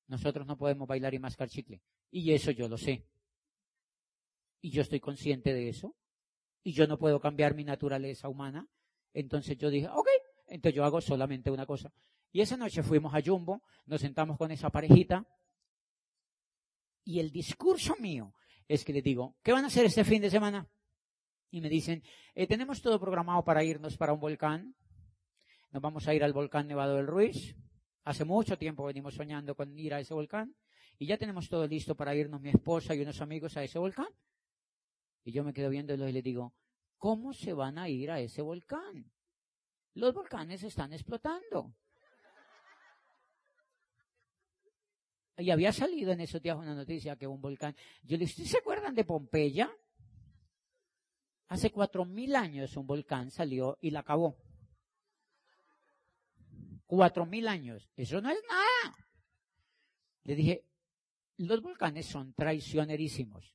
nosotros 0.08 0.46
no 0.46 0.58
podemos 0.58 0.88
bailar 0.88 1.14
y 1.14 1.18
mascar 1.18 1.48
chicle. 1.48 1.80
Y 2.10 2.32
eso 2.32 2.50
yo 2.50 2.68
lo 2.68 2.76
sé. 2.76 3.06
Y 4.62 4.70
yo 4.70 4.80
estoy 4.80 5.00
consciente 5.00 5.52
de 5.52 5.68
eso. 5.68 5.94
Y 6.62 6.72
yo 6.72 6.86
no 6.86 6.98
puedo 6.98 7.20
cambiar 7.20 7.54
mi 7.54 7.64
naturaleza 7.64 8.28
humana. 8.28 8.66
Entonces 9.12 9.58
yo 9.58 9.68
dije, 9.68 9.88
ok, 9.88 10.08
entonces 10.46 10.74
yo 10.74 10.84
hago 10.84 11.02
solamente 11.02 11.50
una 11.50 11.66
cosa. 11.66 11.92
Y 12.30 12.40
esa 12.40 12.56
noche 12.56 12.82
fuimos 12.82 13.14
a 13.14 13.20
Jumbo, 13.20 13.62
nos 13.84 14.00
sentamos 14.00 14.38
con 14.38 14.50
esa 14.50 14.70
parejita. 14.70 15.26
Y 17.04 17.18
el 17.18 17.30
discurso 17.30 17.96
mío 17.98 18.34
es 18.68 18.84
que 18.84 18.92
les 18.92 19.04
digo, 19.04 19.36
¿qué 19.42 19.52
van 19.52 19.64
a 19.64 19.66
hacer 19.66 19.84
este 19.84 20.04
fin 20.04 20.22
de 20.22 20.30
semana? 20.30 20.66
Y 21.50 21.60
me 21.60 21.68
dicen, 21.68 22.02
eh, 22.34 22.46
tenemos 22.46 22.80
todo 22.80 22.98
programado 22.98 23.44
para 23.44 23.62
irnos 23.64 23.98
para 23.98 24.14
un 24.14 24.20
volcán. 24.20 24.74
Nos 25.72 25.82
vamos 25.82 26.08
a 26.08 26.14
ir 26.14 26.24
al 26.24 26.32
volcán 26.32 26.68
Nevado 26.68 26.96
del 26.96 27.06
Ruiz. 27.06 27.56
Hace 28.04 28.24
mucho 28.24 28.56
tiempo 28.56 28.84
venimos 28.84 29.14
soñando 29.14 29.54
con 29.54 29.78
ir 29.78 29.92
a 29.92 30.00
ese 30.00 30.14
volcán. 30.14 30.54
Y 30.98 31.06
ya 31.06 31.18
tenemos 31.18 31.48
todo 31.48 31.66
listo 31.66 31.94
para 31.94 32.14
irnos 32.14 32.40
mi 32.40 32.50
esposa 32.50 32.94
y 32.94 33.00
unos 33.00 33.20
amigos 33.20 33.56
a 33.56 33.64
ese 33.64 33.78
volcán. 33.78 34.08
Y 35.24 35.32
yo 35.32 35.44
me 35.44 35.52
quedo 35.52 35.70
viéndolo 35.70 36.08
y 36.08 36.12
le 36.12 36.22
digo, 36.22 36.54
¿cómo 36.98 37.32
se 37.32 37.52
van 37.52 37.78
a 37.78 37.88
ir 37.88 38.10
a 38.10 38.20
ese 38.20 38.42
volcán? 38.42 39.10
Los 39.94 40.14
volcanes 40.14 40.62
están 40.62 40.92
explotando. 40.92 41.74
Y 45.38 45.50
había 45.50 45.72
salido 45.72 46.12
en 46.12 46.20
esos 46.20 46.42
días 46.42 46.56
una 46.56 46.74
noticia 46.74 47.16
que 47.16 47.26
un 47.26 47.40
volcán. 47.40 47.74
Yo 48.02 48.16
le 48.16 48.26
dije, 48.26 48.44
¿se 48.44 48.58
acuerdan 48.58 48.94
de 48.94 49.04
Pompeya? 49.04 49.70
Hace 51.48 51.70
cuatro 51.70 52.04
mil 52.04 52.34
años 52.34 52.76
un 52.76 52.86
volcán 52.86 53.30
salió 53.30 53.78
y 53.80 53.90
la 53.90 54.00
acabó. 54.00 54.36
Cuatro 56.86 57.26
mil 57.26 57.48
años. 57.48 57.90
Eso 57.96 58.20
no 58.20 58.30
es 58.30 58.38
nada. 58.48 58.96
Le 60.24 60.34
dije, 60.34 60.64
los 61.38 61.60
volcanes 61.60 62.06
son 62.06 62.32
traicionerísimos. 62.34 63.54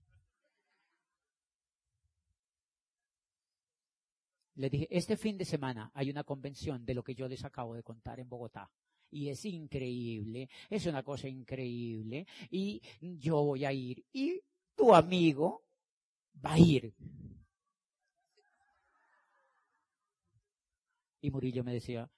Le 4.57 4.69
dije, 4.71 4.87
este 4.89 5.17
fin 5.17 5.37
de 5.37 5.45
semana 5.45 5.91
hay 5.93 6.09
una 6.09 6.23
convención 6.23 6.83
de 6.83 6.95
lo 6.95 7.03
que 7.03 7.13
yo 7.13 7.27
les 7.27 7.45
acabo 7.45 7.75
de 7.75 7.83
contar 7.83 8.19
en 8.19 8.27
Bogotá. 8.27 8.69
Y 9.11 9.29
es 9.29 9.45
increíble, 9.45 10.49
es 10.69 10.85
una 10.87 11.03
cosa 11.03 11.27
increíble. 11.27 12.25
Y 12.49 12.81
yo 12.99 13.43
voy 13.43 13.65
a 13.65 13.71
ir. 13.71 14.03
Y 14.11 14.41
tu 14.75 14.93
amigo 14.93 15.63
va 16.43 16.53
a 16.53 16.59
ir. 16.59 16.93
Y 21.21 21.29
Murillo 21.29 21.63
me 21.63 21.73
decía, 21.73 22.09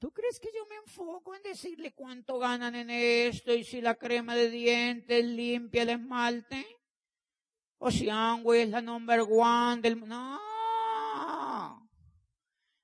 ¿Tú 0.00 0.10
crees 0.12 0.40
que 0.40 0.48
yo 0.56 0.64
me 0.64 0.76
enfoco 0.76 1.34
en 1.34 1.42
decirle 1.42 1.92
cuánto 1.92 2.38
ganan 2.38 2.74
en 2.74 2.88
esto 2.88 3.52
y 3.52 3.64
si 3.64 3.82
la 3.82 3.96
crema 3.96 4.34
de 4.34 4.48
dientes 4.48 5.22
limpia 5.22 5.82
el 5.82 5.90
esmalte? 5.90 6.64
O 7.76 7.90
si 7.90 8.08
Angway 8.08 8.62
es 8.62 8.70
la 8.70 8.80
number 8.80 9.20
one 9.20 9.82
del... 9.82 10.00
No. 10.08 10.40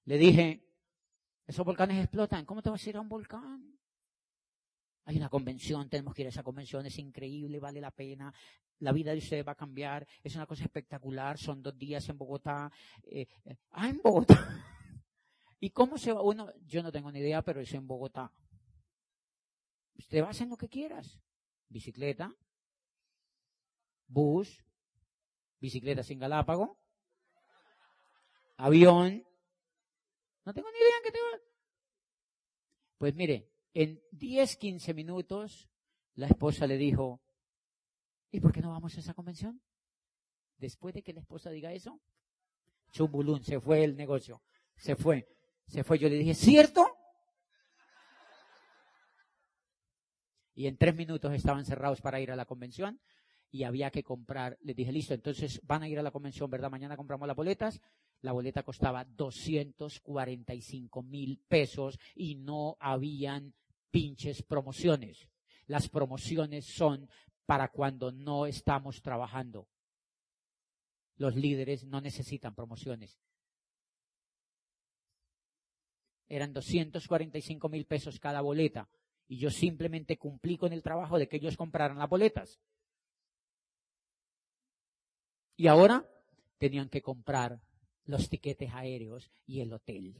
Le 0.04 0.18
dije, 0.18 0.62
esos 1.46 1.64
volcanes 1.64 2.04
explotan. 2.04 2.44
¿Cómo 2.44 2.60
te 2.60 2.68
vas 2.68 2.86
a 2.86 2.90
ir 2.90 2.96
a 2.98 3.00
un 3.00 3.08
volcán? 3.08 3.78
Hay 5.06 5.16
una 5.16 5.30
convención, 5.30 5.88
tenemos 5.88 6.14
que 6.14 6.20
ir 6.20 6.26
a 6.26 6.30
esa 6.30 6.42
convención, 6.42 6.84
es 6.84 6.98
increíble, 6.98 7.60
vale 7.60 7.80
la 7.80 7.92
pena. 7.92 8.30
La 8.80 8.92
vida 8.92 9.12
de 9.12 9.18
usted 9.18 9.42
va 9.42 9.52
a 9.52 9.56
cambiar, 9.56 10.06
es 10.22 10.34
una 10.34 10.44
cosa 10.44 10.64
espectacular. 10.64 11.38
Son 11.38 11.62
dos 11.62 11.78
días 11.78 12.06
en 12.10 12.18
Bogotá. 12.18 12.70
Eh, 13.04 13.26
eh, 13.46 13.56
ah, 13.70 13.88
en 13.88 14.02
Bogotá. 14.02 14.36
¿Y 15.58 15.70
cómo 15.70 15.98
se 15.98 16.12
va 16.12 16.22
uno? 16.22 16.52
Yo 16.66 16.82
no 16.82 16.92
tengo 16.92 17.10
ni 17.10 17.20
idea, 17.20 17.42
pero 17.42 17.60
es 17.60 17.72
en 17.72 17.86
Bogotá. 17.86 18.32
Usted 19.94 20.22
va 20.22 20.28
a 20.28 20.30
hacer 20.30 20.48
lo 20.48 20.56
que 20.56 20.68
quieras. 20.68 21.20
Bicicleta, 21.68 22.34
bus, 24.06 24.64
bicicleta 25.58 26.02
sin 26.02 26.18
galápago, 26.18 26.78
avión. 28.56 29.26
No 30.44 30.54
tengo 30.54 30.70
ni 30.70 30.78
idea 30.78 30.96
en 30.98 31.02
qué 31.02 31.10
te 31.10 31.18
va. 31.18 31.40
Pues 32.98 33.14
mire, 33.14 33.50
en 33.74 34.00
10, 34.12 34.56
15 34.56 34.94
minutos, 34.94 35.68
la 36.14 36.28
esposa 36.28 36.66
le 36.66 36.76
dijo, 36.76 37.20
¿y 38.30 38.40
por 38.40 38.52
qué 38.52 38.60
no 38.60 38.70
vamos 38.70 38.96
a 38.96 39.00
esa 39.00 39.14
convención? 39.14 39.60
Después 40.56 40.94
de 40.94 41.02
que 41.02 41.12
la 41.12 41.20
esposa 41.20 41.50
diga 41.50 41.72
eso, 41.72 42.00
chumbulún, 42.92 43.42
se 43.42 43.60
fue 43.60 43.84
el 43.84 43.96
negocio, 43.96 44.42
se 44.76 44.96
fue. 44.96 45.35
Se 45.66 45.82
fue, 45.84 45.98
yo 45.98 46.08
le 46.08 46.16
dije, 46.16 46.34
¿cierto? 46.34 46.86
Y 50.54 50.66
en 50.68 50.78
tres 50.78 50.94
minutos 50.94 51.32
estaban 51.34 51.64
cerrados 51.64 52.00
para 52.00 52.20
ir 52.20 52.30
a 52.30 52.36
la 52.36 52.46
convención 52.46 53.00
y 53.50 53.64
había 53.64 53.90
que 53.90 54.02
comprar. 54.02 54.56
Les 54.62 54.76
dije, 54.76 54.92
listo, 54.92 55.12
entonces 55.12 55.60
van 55.64 55.82
a 55.82 55.88
ir 55.88 55.98
a 55.98 56.02
la 56.02 56.10
convención, 56.10 56.50
¿verdad? 56.50 56.70
Mañana 56.70 56.96
compramos 56.96 57.28
las 57.28 57.36
boletas. 57.36 57.80
La 58.22 58.32
boleta 58.32 58.62
costaba 58.62 59.04
245 59.04 61.02
mil 61.02 61.42
pesos 61.46 61.98
y 62.14 62.36
no 62.36 62.76
habían 62.80 63.52
pinches 63.90 64.42
promociones. 64.42 65.28
Las 65.66 65.88
promociones 65.88 66.64
son 66.64 67.08
para 67.44 67.68
cuando 67.68 68.12
no 68.12 68.46
estamos 68.46 69.02
trabajando. 69.02 69.68
Los 71.16 71.34
líderes 71.36 71.84
no 71.84 72.00
necesitan 72.00 72.54
promociones 72.54 73.18
eran 76.28 76.52
245 76.52 77.68
mil 77.68 77.86
pesos 77.86 78.18
cada 78.18 78.40
boleta. 78.40 78.88
Y 79.28 79.38
yo 79.38 79.50
simplemente 79.50 80.18
cumplí 80.18 80.56
con 80.56 80.72
el 80.72 80.82
trabajo 80.82 81.18
de 81.18 81.28
que 81.28 81.36
ellos 81.36 81.56
compraran 81.56 81.98
las 81.98 82.08
boletas. 82.08 82.60
Y 85.56 85.66
ahora 85.66 86.06
tenían 86.58 86.88
que 86.88 87.02
comprar 87.02 87.60
los 88.04 88.28
tiquetes 88.28 88.72
aéreos 88.72 89.30
y 89.46 89.60
el 89.60 89.72
hotel. 89.72 90.14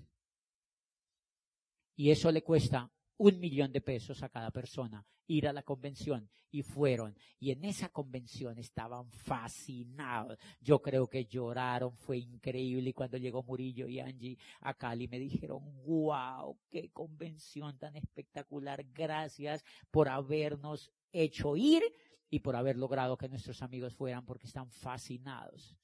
Y 1.94 2.10
eso 2.10 2.30
le 2.30 2.42
cuesta 2.42 2.90
un 3.18 3.40
millón 3.40 3.72
de 3.72 3.80
pesos 3.80 4.22
a 4.22 4.28
cada 4.28 4.50
persona, 4.50 5.04
ir 5.26 5.48
a 5.48 5.52
la 5.52 5.62
convención. 5.62 6.28
Y 6.50 6.62
fueron. 6.62 7.14
Y 7.38 7.50
en 7.50 7.64
esa 7.64 7.88
convención 7.90 8.56
estaban 8.58 9.10
fascinados. 9.10 10.38
Yo 10.60 10.80
creo 10.80 11.06
que 11.06 11.26
lloraron, 11.26 11.96
fue 11.96 12.18
increíble. 12.18 12.90
Y 12.90 12.92
cuando 12.94 13.18
llegó 13.18 13.42
Murillo 13.42 13.88
y 13.88 14.00
Angie 14.00 14.38
a 14.60 14.72
Cali 14.74 15.08
me 15.08 15.18
dijeron, 15.18 15.60
wow, 15.84 16.58
qué 16.70 16.90
convención 16.90 17.76
tan 17.78 17.96
espectacular. 17.96 18.84
Gracias 18.94 19.64
por 19.90 20.08
habernos 20.08 20.90
hecho 21.12 21.56
ir 21.56 21.82
y 22.30 22.40
por 22.40 22.56
haber 22.56 22.76
logrado 22.76 23.18
que 23.18 23.28
nuestros 23.28 23.60
amigos 23.62 23.94
fueran 23.94 24.24
porque 24.24 24.46
están 24.46 24.70
fascinados. 24.70 25.76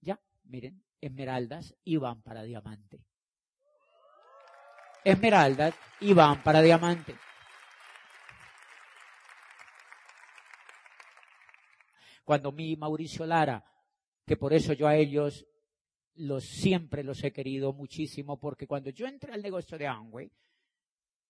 Ya, 0.00 0.20
miren, 0.44 0.82
esmeraldas 1.00 1.76
y 1.84 1.96
van 1.96 2.22
para 2.22 2.42
diamante 2.42 3.04
esmeraldas 5.06 5.72
y 6.00 6.12
van 6.12 6.42
para 6.42 6.60
diamante. 6.60 7.16
Cuando 12.24 12.50
mi 12.50 12.74
Mauricio 12.74 13.24
Lara, 13.24 13.64
que 14.26 14.36
por 14.36 14.52
eso 14.52 14.72
yo 14.72 14.88
a 14.88 14.96
ellos 14.96 15.46
los 16.14 16.44
siempre 16.44 17.04
los 17.04 17.22
he 17.22 17.32
querido 17.32 17.72
muchísimo, 17.72 18.40
porque 18.40 18.66
cuando 18.66 18.90
yo 18.90 19.06
entré 19.06 19.32
al 19.32 19.42
negocio 19.42 19.78
de 19.78 19.86
Amway, 19.86 20.32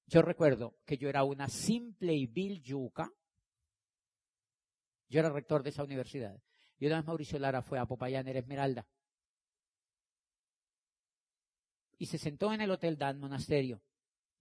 yo 0.06 0.22
recuerdo 0.22 0.78
que 0.86 0.96
yo 0.96 1.10
era 1.10 1.22
una 1.24 1.48
simple 1.48 2.14
y 2.14 2.26
vil 2.26 2.62
yuca. 2.62 3.12
Yo 5.08 5.20
era 5.20 5.28
rector 5.28 5.62
de 5.62 5.70
esa 5.70 5.84
universidad. 5.84 6.40
Y 6.78 6.86
una 6.86 6.96
vez 6.96 7.06
Mauricio 7.06 7.38
Lara 7.38 7.60
fue 7.60 7.78
a 7.78 7.84
Popayán, 7.84 8.26
era 8.26 8.38
Esmeralda. 8.38 8.86
Y 11.98 12.06
se 12.06 12.18
sentó 12.18 12.52
en 12.52 12.60
el 12.60 12.70
Hotel 12.70 12.98
Dan 12.98 13.18
Monasterio. 13.18 13.80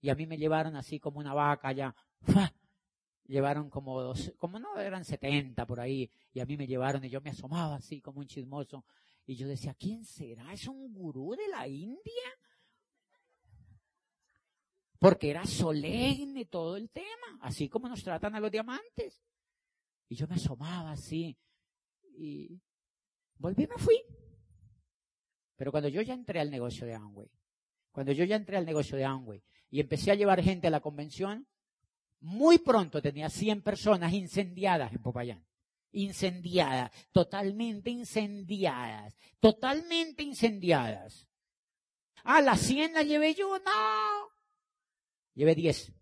Y 0.00 0.10
a 0.10 0.14
mí 0.14 0.26
me 0.26 0.36
llevaron 0.36 0.76
así 0.76 1.00
como 1.00 1.18
una 1.18 1.34
vaca 1.34 1.68
allá. 1.68 1.94
Llevaron 3.28 3.70
como 3.70 4.00
dos, 4.00 4.32
como 4.38 4.60
no, 4.60 4.78
eran 4.78 5.04
70 5.04 5.66
por 5.66 5.80
ahí. 5.80 6.08
Y 6.32 6.40
a 6.40 6.46
mí 6.46 6.56
me 6.56 6.66
llevaron 6.66 7.04
y 7.04 7.08
yo 7.08 7.20
me 7.20 7.30
asomaba 7.30 7.76
así 7.76 8.00
como 8.00 8.20
un 8.20 8.26
chismoso. 8.26 8.84
Y 9.26 9.34
yo 9.34 9.48
decía, 9.48 9.74
¿quién 9.74 10.04
será? 10.04 10.52
¿Es 10.52 10.68
un 10.68 10.94
gurú 10.94 11.34
de 11.34 11.48
la 11.48 11.66
India? 11.66 12.22
Porque 14.98 15.30
era 15.30 15.44
solemne 15.44 16.46
todo 16.46 16.76
el 16.76 16.90
tema, 16.90 17.38
así 17.40 17.68
como 17.68 17.88
nos 17.88 18.02
tratan 18.02 18.34
a 18.34 18.40
los 18.40 18.50
diamantes. 18.50 19.20
Y 20.08 20.14
yo 20.14 20.28
me 20.28 20.36
asomaba 20.36 20.92
así. 20.92 21.36
Y 22.16 22.60
volví 23.38 23.66
me 23.66 23.76
fui. 23.76 24.00
Pero 25.56 25.72
cuando 25.72 25.88
yo 25.88 26.00
ya 26.02 26.14
entré 26.14 26.38
al 26.38 26.50
negocio 26.50 26.86
de 26.86 26.94
Amway, 26.94 27.30
cuando 27.96 28.12
yo 28.12 28.24
ya 28.24 28.36
entré 28.36 28.58
al 28.58 28.66
negocio 28.66 28.94
de 28.98 29.06
Amway 29.06 29.42
y 29.70 29.80
empecé 29.80 30.10
a 30.10 30.14
llevar 30.14 30.42
gente 30.42 30.66
a 30.66 30.70
la 30.70 30.80
convención, 30.80 31.48
muy 32.20 32.58
pronto 32.58 33.00
tenía 33.00 33.30
100 33.30 33.62
personas 33.62 34.12
incendiadas 34.12 34.92
en 34.92 35.00
Popayán. 35.00 35.46
Incendiadas, 35.92 36.90
totalmente 37.10 37.88
incendiadas, 37.88 39.16
totalmente 39.40 40.22
incendiadas. 40.22 41.26
Ah, 42.22 42.42
las 42.42 42.60
100 42.60 42.92
las 42.92 43.06
llevé 43.06 43.32
yo, 43.32 43.58
no. 43.60 44.28
Llevé 45.32 45.54
10. 45.54 45.95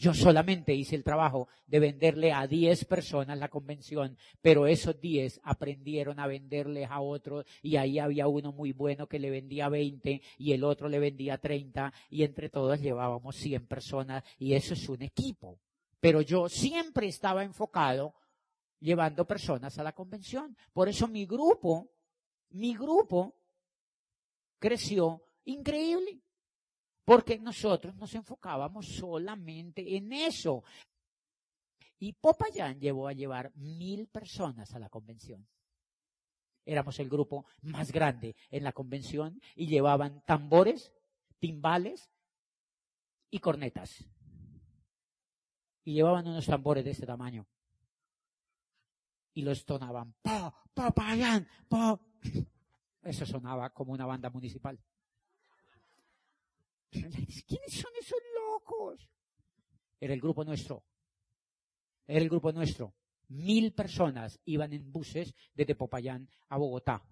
Yo 0.00 0.14
solamente 0.14 0.74
hice 0.74 0.96
el 0.96 1.04
trabajo 1.04 1.48
de 1.66 1.78
venderle 1.78 2.32
a 2.32 2.46
10 2.46 2.86
personas 2.86 3.38
la 3.38 3.50
convención, 3.50 4.16
pero 4.40 4.66
esos 4.66 4.98
10 4.98 5.42
aprendieron 5.44 6.18
a 6.18 6.26
venderles 6.26 6.90
a 6.90 7.02
otros 7.02 7.44
y 7.60 7.76
ahí 7.76 7.98
había 7.98 8.26
uno 8.26 8.50
muy 8.50 8.72
bueno 8.72 9.06
que 9.06 9.18
le 9.18 9.28
vendía 9.28 9.68
20 9.68 10.22
y 10.38 10.52
el 10.54 10.64
otro 10.64 10.88
le 10.88 11.00
vendía 11.00 11.36
30 11.36 11.92
y 12.08 12.22
entre 12.22 12.48
todos 12.48 12.80
llevábamos 12.80 13.36
100 13.36 13.66
personas 13.66 14.24
y 14.38 14.54
eso 14.54 14.72
es 14.72 14.88
un 14.88 15.02
equipo. 15.02 15.60
Pero 16.00 16.22
yo 16.22 16.48
siempre 16.48 17.06
estaba 17.06 17.44
enfocado 17.44 18.14
llevando 18.78 19.26
personas 19.26 19.78
a 19.78 19.82
la 19.82 19.92
convención. 19.92 20.56
Por 20.72 20.88
eso 20.88 21.08
mi 21.08 21.26
grupo, 21.26 21.90
mi 22.52 22.74
grupo 22.74 23.34
creció 24.58 25.22
increíble 25.44 26.22
porque 27.10 27.40
nosotros 27.40 27.96
nos 27.96 28.14
enfocábamos 28.14 28.86
solamente 28.86 29.96
en 29.96 30.12
eso. 30.12 30.62
Y 31.98 32.12
Popayán 32.12 32.78
llevó 32.78 33.08
a 33.08 33.12
llevar 33.12 33.50
mil 33.56 34.06
personas 34.06 34.72
a 34.76 34.78
la 34.78 34.88
convención. 34.88 35.44
Éramos 36.64 37.00
el 37.00 37.08
grupo 37.08 37.46
más 37.62 37.90
grande 37.90 38.36
en 38.48 38.62
la 38.62 38.70
convención 38.70 39.40
y 39.56 39.66
llevaban 39.66 40.22
tambores, 40.24 40.92
timbales 41.40 42.12
y 43.28 43.40
cornetas. 43.40 44.08
Y 45.82 45.94
llevaban 45.94 46.28
unos 46.28 46.46
tambores 46.46 46.84
de 46.84 46.92
este 46.92 47.06
tamaño. 47.06 47.44
Y 49.34 49.42
los 49.42 49.64
tonaban. 49.64 50.14
¡Pa, 50.22 50.54
Popayán! 50.72 51.48
¡Pa! 51.68 52.00
Eso 53.02 53.26
sonaba 53.26 53.70
como 53.70 53.94
una 53.94 54.06
banda 54.06 54.30
municipal. 54.30 54.78
¿Quiénes 56.90 57.72
son 57.72 57.92
esos 58.00 58.18
locos? 58.34 59.08
Era 60.00 60.14
el 60.14 60.20
grupo 60.20 60.44
nuestro. 60.44 60.84
Era 62.06 62.20
el 62.20 62.28
grupo 62.28 62.52
nuestro. 62.52 62.94
Mil 63.28 63.72
personas 63.72 64.40
iban 64.44 64.72
en 64.72 64.90
buses 64.90 65.34
desde 65.54 65.76
Popayán 65.76 66.28
a 66.48 66.56
Bogotá. 66.56 67.04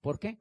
¿Por 0.00 0.18
qué? 0.18 0.38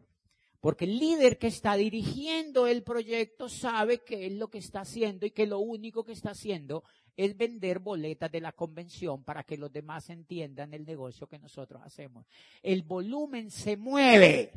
Porque 0.60 0.86
el 0.86 1.00
líder 1.00 1.38
que 1.38 1.48
está 1.48 1.76
dirigiendo 1.76 2.68
el 2.68 2.84
proyecto 2.84 3.48
sabe 3.48 4.04
qué 4.04 4.26
es 4.26 4.34
lo 4.34 4.50
que 4.50 4.58
está 4.58 4.82
haciendo 4.82 5.26
y 5.26 5.32
que 5.32 5.46
lo 5.46 5.60
único 5.60 6.04
que 6.04 6.12
está 6.12 6.32
haciendo 6.32 6.84
es 7.16 7.38
vender 7.38 7.80
boletas 7.80 8.32
de 8.32 8.42
la 8.42 8.52
convención 8.52 9.24
para 9.24 9.44
que 9.44 9.58
los 9.58 9.72
demás 9.72 10.10
entiendan 10.10 10.74
el 10.74 10.86
negocio 10.86 11.28
que 11.28 11.40
nosotros 11.40 11.82
hacemos. 11.84 12.26
El 12.62 12.84
volumen 12.84 13.50
se 13.52 13.78
mueve 13.78 14.52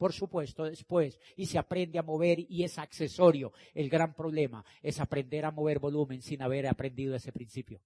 por 0.00 0.14
supuesto, 0.14 0.64
después, 0.64 1.20
y 1.36 1.44
se 1.44 1.58
aprende 1.58 1.98
a 1.98 2.02
mover 2.02 2.38
y 2.48 2.64
es 2.64 2.78
accesorio. 2.78 3.52
El 3.74 3.90
gran 3.90 4.14
problema 4.14 4.64
es 4.82 4.98
aprender 4.98 5.44
a 5.44 5.50
mover 5.50 5.78
volumen 5.78 6.22
sin 6.22 6.40
haber 6.40 6.66
aprendido 6.66 7.14
ese 7.14 7.32
principio. 7.32 7.82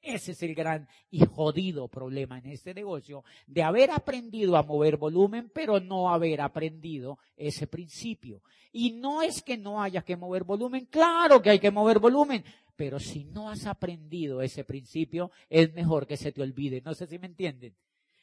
Ese 0.00 0.32
es 0.32 0.42
el 0.42 0.54
gran 0.54 0.88
y 1.10 1.26
jodido 1.26 1.86
problema 1.88 2.38
en 2.38 2.46
este 2.46 2.72
negocio, 2.72 3.22
de 3.46 3.62
haber 3.62 3.90
aprendido 3.90 4.56
a 4.56 4.62
mover 4.62 4.96
volumen, 4.96 5.50
pero 5.52 5.78
no 5.78 6.08
haber 6.08 6.40
aprendido 6.40 7.18
ese 7.36 7.66
principio. 7.66 8.40
Y 8.72 8.92
no 8.92 9.20
es 9.20 9.42
que 9.42 9.58
no 9.58 9.82
haya 9.82 10.00
que 10.00 10.16
mover 10.16 10.44
volumen, 10.44 10.86
claro 10.86 11.42
que 11.42 11.50
hay 11.50 11.58
que 11.58 11.70
mover 11.70 11.98
volumen, 11.98 12.44
pero 12.76 12.98
si 12.98 13.24
no 13.24 13.50
has 13.50 13.66
aprendido 13.66 14.40
ese 14.40 14.64
principio, 14.64 15.32
es 15.50 15.74
mejor 15.74 16.06
que 16.06 16.16
se 16.16 16.32
te 16.32 16.40
olvide. 16.40 16.80
No 16.80 16.94
sé 16.94 17.06
si 17.06 17.18
me 17.18 17.26
entienden. 17.26 17.74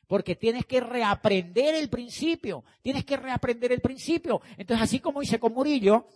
Porque 0.07 0.35
tienes 0.35 0.65
que 0.65 0.79
reaprender 0.79 1.75
el 1.75 1.89
principio. 1.89 2.63
Tienes 2.81 3.05
que 3.05 3.17
reaprender 3.17 3.71
el 3.71 3.81
principio. 3.81 4.41
Entonces, 4.57 4.83
así 4.83 4.99
como 4.99 5.21
hice 5.21 5.39
con 5.39 5.53
Murillo, 5.53 6.07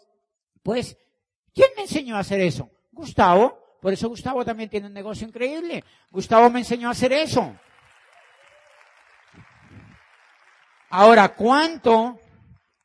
pues, 0.63 0.97
¿quién 1.53 1.69
me 1.75 1.83
enseñó 1.83 2.15
a 2.15 2.19
hacer 2.19 2.41
eso? 2.41 2.69
Gustavo. 2.91 3.57
Por 3.81 3.93
eso 3.93 4.09
Gustavo 4.09 4.43
también 4.43 4.69
tiene 4.69 4.87
un 4.87 4.93
negocio 4.93 5.27
increíble. 5.27 5.83
Gustavo 6.11 6.49
me 6.49 6.59
enseñó 6.59 6.89
a 6.89 6.91
hacer 6.91 7.13
eso. 7.13 7.55
Ahora, 10.89 11.35
¿cuánto, 11.35 12.19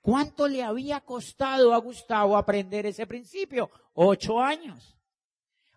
cuánto 0.01 0.47
le 0.47 0.63
había 0.63 1.01
costado 1.01 1.75
a 1.75 1.79
Gustavo 1.79 2.37
aprender 2.37 2.87
ese 2.87 3.07
principio? 3.07 3.71
Ocho 3.95 4.41
años. 4.41 4.97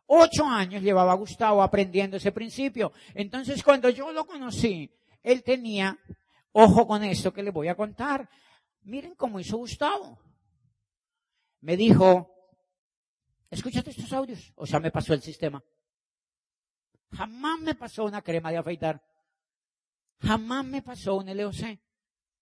Ocho 0.06 0.46
años 0.46 0.82
llevaba 0.82 1.14
Gustavo 1.16 1.62
aprendiendo 1.62 2.18
ese 2.18 2.32
principio. 2.32 2.92
Entonces, 3.14 3.64
cuando 3.64 3.90
yo 3.90 4.12
lo 4.12 4.26
conocí, 4.26 4.90
él 5.28 5.44
tenía, 5.44 6.00
ojo 6.54 6.88
con 6.88 7.04
esto 7.04 7.34
que 7.34 7.44
le 7.44 7.52
voy 7.52 7.68
a 7.68 7.76
contar. 7.76 8.30
Miren 8.84 9.14
cómo 9.16 9.42
hizo 9.42 9.58
Gustavo. 9.58 10.18
Me 11.60 11.76
dijo, 11.76 12.34
escúchate 13.50 13.90
estos 13.90 14.14
audios. 14.14 14.54
O 14.56 14.66
sea, 14.66 14.80
me 14.80 14.90
pasó 14.90 15.14
el 15.14 15.22
sistema. 15.22 15.62
Jamás 17.12 17.60
me 17.60 17.76
pasó 17.76 18.06
una 18.06 18.22
crema 18.22 18.52
de 18.52 18.58
afeitar. 18.58 19.04
Jamás 20.20 20.66
me 20.66 20.82
pasó 20.82 21.18
un 21.18 21.36
LOC. 21.36 21.78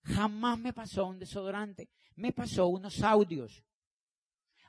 Jamás 0.04 0.60
me 0.60 0.72
pasó 0.72 1.08
un 1.08 1.18
desodorante. 1.18 1.90
Me 2.16 2.34
pasó 2.34 2.68
unos 2.68 3.02
audios. 3.02 3.64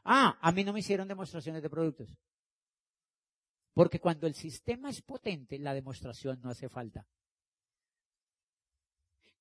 Ah, 0.04 0.38
a 0.40 0.52
mí 0.52 0.64
no 0.64 0.72
me 0.72 0.80
hicieron 0.80 1.06
demostraciones 1.06 1.62
de 1.62 1.68
productos. 1.68 2.16
Porque 3.74 4.00
cuando 4.00 4.26
el 4.26 4.34
sistema 4.34 4.88
es 4.88 5.02
potente, 5.02 5.58
la 5.58 5.74
demostración 5.74 6.40
no 6.40 6.48
hace 6.48 6.70
falta. 6.70 7.06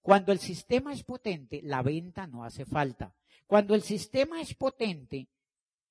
Cuando 0.05 0.31
el 0.31 0.37
sistema 0.37 0.93
es 0.93 1.03
potente, 1.03 1.61
la 1.63 1.81
venta 1.81 2.27
no 2.27 2.43
hace 2.43 2.63
falta. 2.63 3.11
Cuando 3.47 3.73
el 3.73 3.81
sistema 3.81 4.39
es 4.39 4.53
potente, 4.53 5.27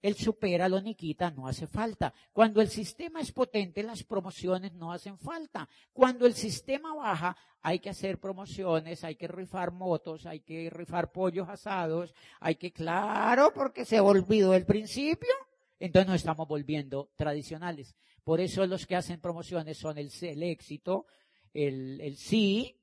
el 0.01 0.15
supera, 0.15 0.69
lo 0.69 0.81
niquita, 0.81 1.33
no 1.33 1.49
hace 1.49 1.67
falta. 1.67 2.15
Cuando 2.33 2.61
el 2.61 2.69
sistema 2.69 3.21
es 3.21 3.33
potente, 3.33 3.83
las 3.83 4.05
promociones 4.05 4.73
no 4.75 4.93
hacen 4.93 5.19
falta. 5.19 5.69
Cuando 5.93 6.27
el 6.27 6.35
sistema 6.35 6.95
baja, 6.95 7.37
hay 7.61 7.81
que 7.81 7.91
hacer 7.91 8.21
promociones, 8.21 9.03
hay 9.03 9.17
que 9.17 9.27
rifar 9.27 9.73
motos, 9.73 10.27
hay 10.27 10.39
que 10.39 10.71
rifar 10.71 11.11
pollos 11.11 11.49
asados, 11.49 12.15
hay 12.39 12.55
que, 12.55 12.73
claro, 12.73 13.53
porque 13.53 13.85
se 13.85 13.99
olvidó 13.99 14.55
el 14.55 14.65
principio. 14.65 15.35
Entonces 15.81 16.07
nos 16.07 16.17
estamos 16.19 16.47
volviendo 16.47 17.11
tradicionales. 17.17 17.97
Por 18.23 18.41
eso 18.41 18.65
los 18.65 18.87
que 18.87 18.95
hacen 18.95 19.21
promociones 19.21 19.77
son 19.77 19.99
el, 19.99 20.13
el 20.21 20.45
éxito, 20.45 21.07
el, 21.53 22.01
el 22.01 22.17
sí, 22.17 22.79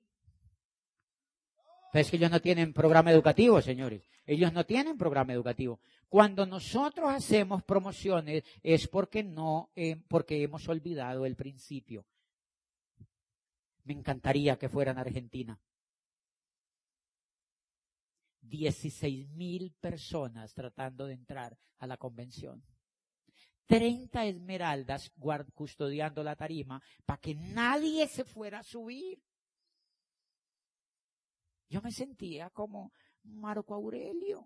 pero 1.92 2.02
es 2.02 2.10
que 2.10 2.18
ellos 2.18 2.32
no 2.32 2.42
tienen 2.42 2.74
programa 2.74 3.12
educativo, 3.12 3.62
señores. 3.62 4.08
Ellos 4.26 4.54
no 4.54 4.66
tienen 4.66 4.98
programa 4.98 5.34
educativo. 5.34 5.80
Cuando 6.08 6.46
nosotros 6.46 7.10
hacemos 7.10 7.64
promociones 7.64 8.44
es 8.64 8.88
porque 8.88 9.24
no, 9.24 9.72
eh, 9.76 9.98
porque 10.08 10.42
hemos 10.42 10.68
olvidado 10.70 11.26
el 11.26 11.36
principio. 11.36 12.06
Me 13.84 13.94
encantaría 13.94 14.58
que 14.58 14.70
fueran 14.70 14.98
Argentina. 14.98 15.60
16 18.42 19.30
mil 19.30 19.72
personas 19.80 20.54
tratando 20.54 21.08
de 21.08 21.14
entrar 21.14 21.58
a 21.80 21.88
la 21.88 21.98
convención. 21.98 22.64
30 23.66 24.26
esmeraldas 24.26 25.12
custodiando 25.54 26.24
la 26.24 26.36
tarima 26.36 26.82
para 27.06 27.20
que 27.20 27.36
nadie 27.36 28.08
se 28.08 28.26
fuera 28.26 28.60
a 28.60 28.64
subir. 28.64 29.22
Yo 31.72 31.82
me 31.82 31.92
sentía 31.94 32.50
como 32.50 32.92
Marco 33.24 33.74
Aurelio. 33.74 34.46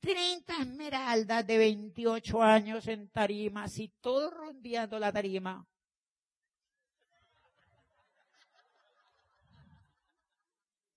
30 0.00 0.60
esmeraldas 0.60 1.46
de 1.46 1.56
28 1.56 2.42
años 2.42 2.86
en 2.86 3.08
tarimas 3.08 3.78
y 3.78 3.88
todo 4.00 4.30
rondeando 4.30 4.98
la 4.98 5.10
tarima. 5.10 5.66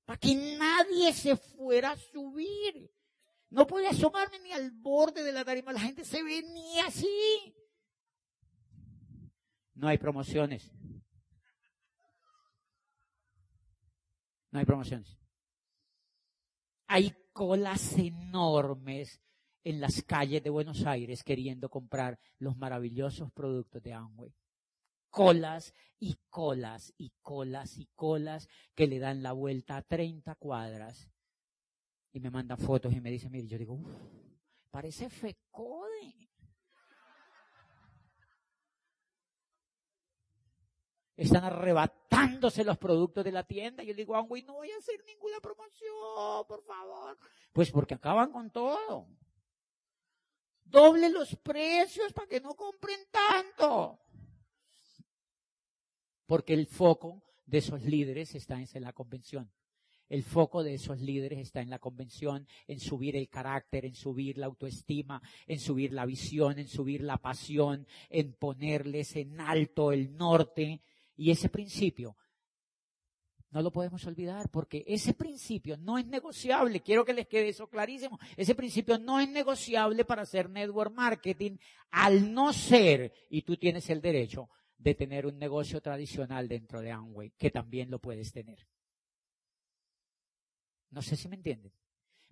para 0.04 0.18
que 0.18 0.34
nadie 0.34 1.14
se 1.14 1.38
fuera 1.38 1.92
a 1.92 1.96
subir. 1.96 2.92
No 3.52 3.68
podía 3.68 3.92
asomarme 3.92 4.40
ni 4.40 4.52
al 4.52 4.72
borde 4.72 5.22
de 5.24 5.32
la 5.32 5.46
tarima, 5.46 5.72
la 5.72 5.82
gente 5.82 6.04
se 6.04 6.24
venía 6.24 6.88
así. 6.88 7.56
No 9.76 9.88
hay 9.88 10.00
promociones. 10.00 10.72
No 14.52 14.60
hay 14.60 14.66
promociones. 14.66 15.18
Hay 16.88 17.14
colas 17.34 17.98
enormes 17.98 19.22
en 19.64 19.80
las 19.80 20.02
calles 20.04 20.44
de 20.44 20.50
Buenos 20.50 20.86
Aires 20.86 21.24
queriendo 21.24 21.70
comprar 21.70 22.20
los 22.40 22.58
maravillosos 22.58 23.32
productos 23.32 23.84
de 23.84 23.94
Amway. 23.94 24.34
Colas 25.12 25.74
y 26.00 26.18
colas 26.30 26.94
y 26.98 27.12
colas 27.22 27.78
y 27.78 27.88
colas 27.96 28.48
que 28.76 28.88
le 28.88 29.00
dan 29.00 29.22
la 29.22 29.34
vuelta 29.34 29.78
a 29.78 29.82
30 29.82 30.36
cuadras 30.36 31.12
y 32.12 32.20
me 32.20 32.32
mandan 32.32 32.58
fotos 32.58 32.94
y 32.94 33.02
me 33.02 33.12
dicen, 33.12 33.32
mire, 33.32 33.48
yo 33.48 33.58
digo, 33.58 33.74
uff, 33.74 33.88
parece 34.72 35.10
FECODE. 35.10 35.89
Están 41.20 41.44
arrebatándose 41.44 42.64
los 42.64 42.78
productos 42.78 43.26
de 43.26 43.34
la 43.34 43.44
tienda. 43.44 43.84
Yo 43.84 43.94
digo, 43.94 44.16
Amway, 44.16 44.42
no 44.44 44.54
voy 44.54 44.72
a 44.72 44.78
hacer 44.78 45.04
ninguna 45.06 45.42
promoción, 45.42 46.48
por 46.48 46.64
favor. 46.64 47.18
Pues 47.52 47.70
porque 47.72 47.96
acaban 47.96 48.32
con 48.32 48.50
todo. 48.50 49.06
Doble 50.64 51.10
los 51.10 51.36
precios 51.36 52.14
para 52.14 52.30
que 52.30 52.40
no 52.40 52.54
compren 52.56 53.02
tanto. 53.12 54.00
Porque 56.26 56.54
el 56.54 56.68
foco 56.68 57.22
de 57.46 57.58
esos 57.58 57.82
líderes 57.82 58.34
está 58.36 58.56
en 58.56 58.82
la 58.82 58.94
convención. 58.94 59.52
El 60.08 60.24
foco 60.24 60.64
de 60.64 60.76
esos 60.76 61.02
líderes 61.02 61.40
está 61.40 61.60
en 61.62 61.70
la 61.70 61.80
convención, 61.80 62.48
en 62.66 62.80
subir 62.80 63.18
el 63.18 63.28
carácter, 63.28 63.86
en 63.86 63.94
subir 63.94 64.38
la 64.38 64.46
autoestima, 64.46 65.22
en 65.46 65.60
subir 65.60 65.92
la 65.92 66.06
visión, 66.06 66.58
en 66.58 66.68
subir 66.68 67.02
la 67.02 67.18
pasión, 67.18 67.86
en 68.10 68.34
ponerles 68.34 69.18
en 69.18 69.40
alto 69.42 69.92
el 69.92 70.16
norte. 70.16 70.82
Y 71.20 71.32
ese 71.32 71.50
principio 71.50 72.16
no 73.50 73.62
lo 73.62 73.74
podemos 73.74 74.06
olvidar 74.06 74.50
porque 74.50 74.86
ese 74.88 75.14
principio 75.14 75.76
no 75.76 75.98
es 75.98 76.08
negociable. 76.08 76.80
Quiero 76.80 77.04
que 77.04 77.12
les 77.12 77.28
quede 77.28 77.50
eso 77.50 77.68
clarísimo. 77.68 78.18
Ese 78.38 78.56
principio 78.56 78.98
no 78.98 79.20
es 79.20 79.28
negociable 79.28 80.06
para 80.06 80.22
hacer 80.22 80.50
network 80.50 80.94
marketing 80.94 81.58
al 81.92 82.34
no 82.34 82.54
ser, 82.54 83.12
y 83.30 83.42
tú 83.42 83.58
tienes 83.58 83.90
el 83.90 84.00
derecho 84.00 84.50
de 84.78 84.96
tener 84.96 85.26
un 85.26 85.38
negocio 85.38 85.82
tradicional 85.82 86.48
dentro 86.48 86.80
de 86.80 86.92
Amway, 86.92 87.32
que 87.32 87.52
también 87.52 87.92
lo 87.92 88.00
puedes 88.00 88.32
tener. 88.32 88.66
No 90.92 91.02
sé 91.02 91.18
si 91.18 91.28
me 91.28 91.36
entienden. 91.36 91.74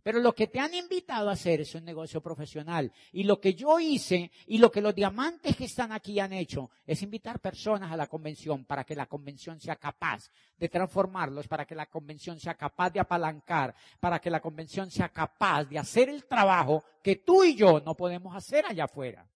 Pero 0.07 0.21
lo 0.21 0.33
que 0.33 0.47
te 0.47 0.61
han 0.61 0.73
invitado 0.73 1.27
a 1.27 1.33
hacer 1.33 1.59
es 1.59 1.75
un 1.75 1.83
negocio 1.83 2.21
profesional. 2.21 2.93
Y 3.11 3.23
lo 3.23 3.41
que 3.41 3.53
yo 3.53 3.77
hice 3.77 4.31
y 4.45 4.57
lo 4.57 4.71
que 4.71 4.79
los 4.79 4.95
diamantes 4.95 5.57
que 5.57 5.65
están 5.65 5.91
aquí 5.91 6.17
han 6.21 6.31
hecho 6.31 6.69
es 6.85 7.01
invitar 7.01 7.41
personas 7.41 7.91
a 7.91 7.97
la 7.97 8.07
convención 8.07 8.63
para 8.63 8.85
que 8.85 8.95
la 8.95 9.07
convención 9.07 9.59
sea 9.59 9.75
capaz 9.75 10.31
de 10.55 10.69
transformarlos, 10.69 11.49
para 11.49 11.65
que 11.65 11.75
la 11.75 11.87
convención 11.87 12.39
sea 12.39 12.55
capaz 12.55 12.91
de 12.91 13.01
apalancar, 13.01 13.75
para 13.99 14.19
que 14.19 14.29
la 14.29 14.39
convención 14.39 14.89
sea 14.89 15.09
capaz 15.09 15.65
de 15.65 15.77
hacer 15.77 16.07
el 16.07 16.23
trabajo 16.23 16.85
que 17.03 17.17
tú 17.17 17.43
y 17.43 17.53
yo 17.53 17.81
no 17.81 17.93
podemos 17.93 18.33
hacer 18.33 18.65
allá 18.65 18.85
afuera. 18.85 19.29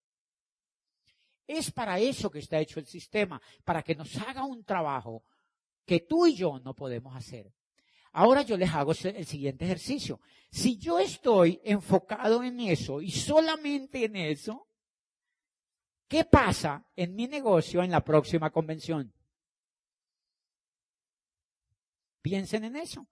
Es 1.45 1.69
para 1.69 1.99
eso 1.99 2.31
que 2.31 2.39
está 2.39 2.59
hecho 2.59 2.79
el 2.79 2.85
sistema, 2.85 3.41
para 3.65 3.83
que 3.83 3.93
nos 3.93 4.15
haga 4.19 4.45
un 4.45 4.63
trabajo 4.63 5.25
que 5.85 5.99
tú 5.99 6.27
y 6.27 6.33
yo 6.33 6.61
no 6.63 6.73
podemos 6.73 7.13
hacer. 7.13 7.51
Ahora 8.13 8.41
yo 8.41 8.57
les 8.57 8.69
hago 8.71 8.91
el 8.91 9.25
siguiente 9.25 9.65
ejercicio. 9.65 10.19
Si 10.49 10.77
yo 10.77 10.99
estoy 10.99 11.61
enfocado 11.63 12.43
en 12.43 12.59
eso 12.59 13.01
y 13.01 13.09
solamente 13.09 14.03
en 14.03 14.17
eso, 14.17 14.67
¿qué 16.07 16.25
pasa 16.25 16.85
en 16.95 17.15
mi 17.15 17.27
negocio 17.27 17.81
en 17.81 17.91
la 17.91 18.03
próxima 18.03 18.49
convención? 18.49 19.13
Piensen 22.21 22.65
en 22.65 22.75
eso. 22.75 23.07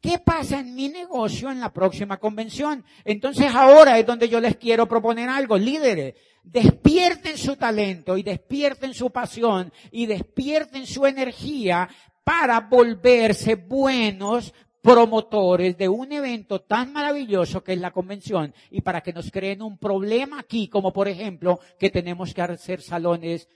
¿Qué 0.00 0.18
pasa 0.18 0.60
en 0.60 0.74
mi 0.74 0.88
negocio 0.88 1.50
en 1.50 1.60
la 1.60 1.70
próxima 1.72 2.16
convención? 2.16 2.82
Entonces 3.04 3.54
ahora 3.54 3.98
es 3.98 4.06
donde 4.06 4.30
yo 4.30 4.40
les 4.40 4.56
quiero 4.56 4.88
proponer 4.88 5.28
algo. 5.28 5.58
Líderes, 5.58 6.14
despierten 6.42 7.36
su 7.36 7.56
talento 7.56 8.16
y 8.16 8.22
despierten 8.22 8.94
su 8.94 9.10
pasión 9.10 9.70
y 9.90 10.06
despierten 10.06 10.86
su 10.86 11.04
energía 11.04 11.86
para 12.30 12.60
volverse 12.60 13.56
buenos 13.56 14.54
promotores 14.80 15.76
de 15.76 15.88
un 15.88 16.12
evento 16.12 16.60
tan 16.60 16.92
maravilloso 16.92 17.64
que 17.64 17.72
es 17.72 17.80
la 17.80 17.90
convención 17.90 18.54
y 18.70 18.82
para 18.82 19.00
que 19.00 19.12
nos 19.12 19.32
creen 19.32 19.62
un 19.62 19.78
problema 19.78 20.38
aquí, 20.38 20.68
como 20.68 20.92
por 20.92 21.08
ejemplo 21.08 21.58
que 21.76 21.90
tenemos 21.90 22.32
que 22.32 22.40
hacer 22.40 22.82
salones 22.82 23.48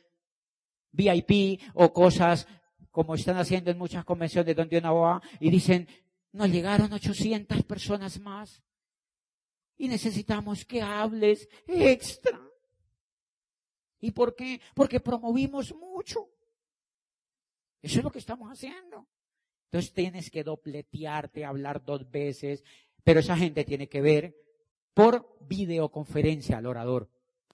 VIP 0.90 1.60
o 1.74 1.92
cosas 1.92 2.48
como 2.90 3.14
están 3.14 3.36
haciendo 3.36 3.70
en 3.70 3.78
muchas 3.78 4.04
convenciones 4.04 4.56
donde 4.56 4.78
una 4.78 4.90
va 4.90 5.22
y 5.38 5.50
dicen, 5.50 5.86
nos 6.32 6.50
llegaron 6.50 6.92
800 6.92 7.62
personas 7.62 8.18
más 8.18 8.60
y 9.76 9.86
necesitamos 9.86 10.64
que 10.64 10.82
hables 10.82 11.48
extra. 11.68 12.40
¿Y 14.00 14.10
por 14.10 14.34
qué? 14.34 14.60
Porque 14.74 14.98
promovimos 14.98 15.72
mucho. 15.76 16.33
Eso 17.84 17.98
es 17.98 18.04
lo 18.04 18.10
que 18.10 18.18
estamos 18.18 18.50
haciendo. 18.50 19.06
Entonces 19.66 19.92
tienes 19.92 20.30
que 20.30 20.42
dobletearte, 20.42 21.44
hablar 21.44 21.84
dos 21.84 22.10
veces, 22.10 22.64
pero 23.02 23.20
esa 23.20 23.36
gente 23.36 23.62
tiene 23.64 23.88
que 23.88 24.00
ver 24.00 24.34
por 24.94 25.36
videoconferencia 25.42 26.56
al 26.56 26.64
orador, 26.64 27.10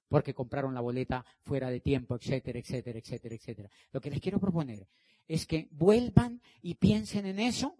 porque 0.08 0.32
compraron 0.32 0.72
la 0.72 0.82
boleta 0.82 1.24
fuera 1.40 1.68
de 1.68 1.80
tiempo, 1.80 2.14
etcétera, 2.14 2.60
etcétera, 2.60 3.00
etcétera, 3.00 3.34
etcétera. 3.34 3.70
Lo 3.90 4.00
que 4.00 4.10
les 4.10 4.20
quiero 4.20 4.38
proponer 4.38 4.86
es 5.26 5.46
que 5.46 5.66
vuelvan 5.72 6.40
y 6.62 6.74
piensen 6.76 7.26
en 7.26 7.40
eso. 7.40 7.76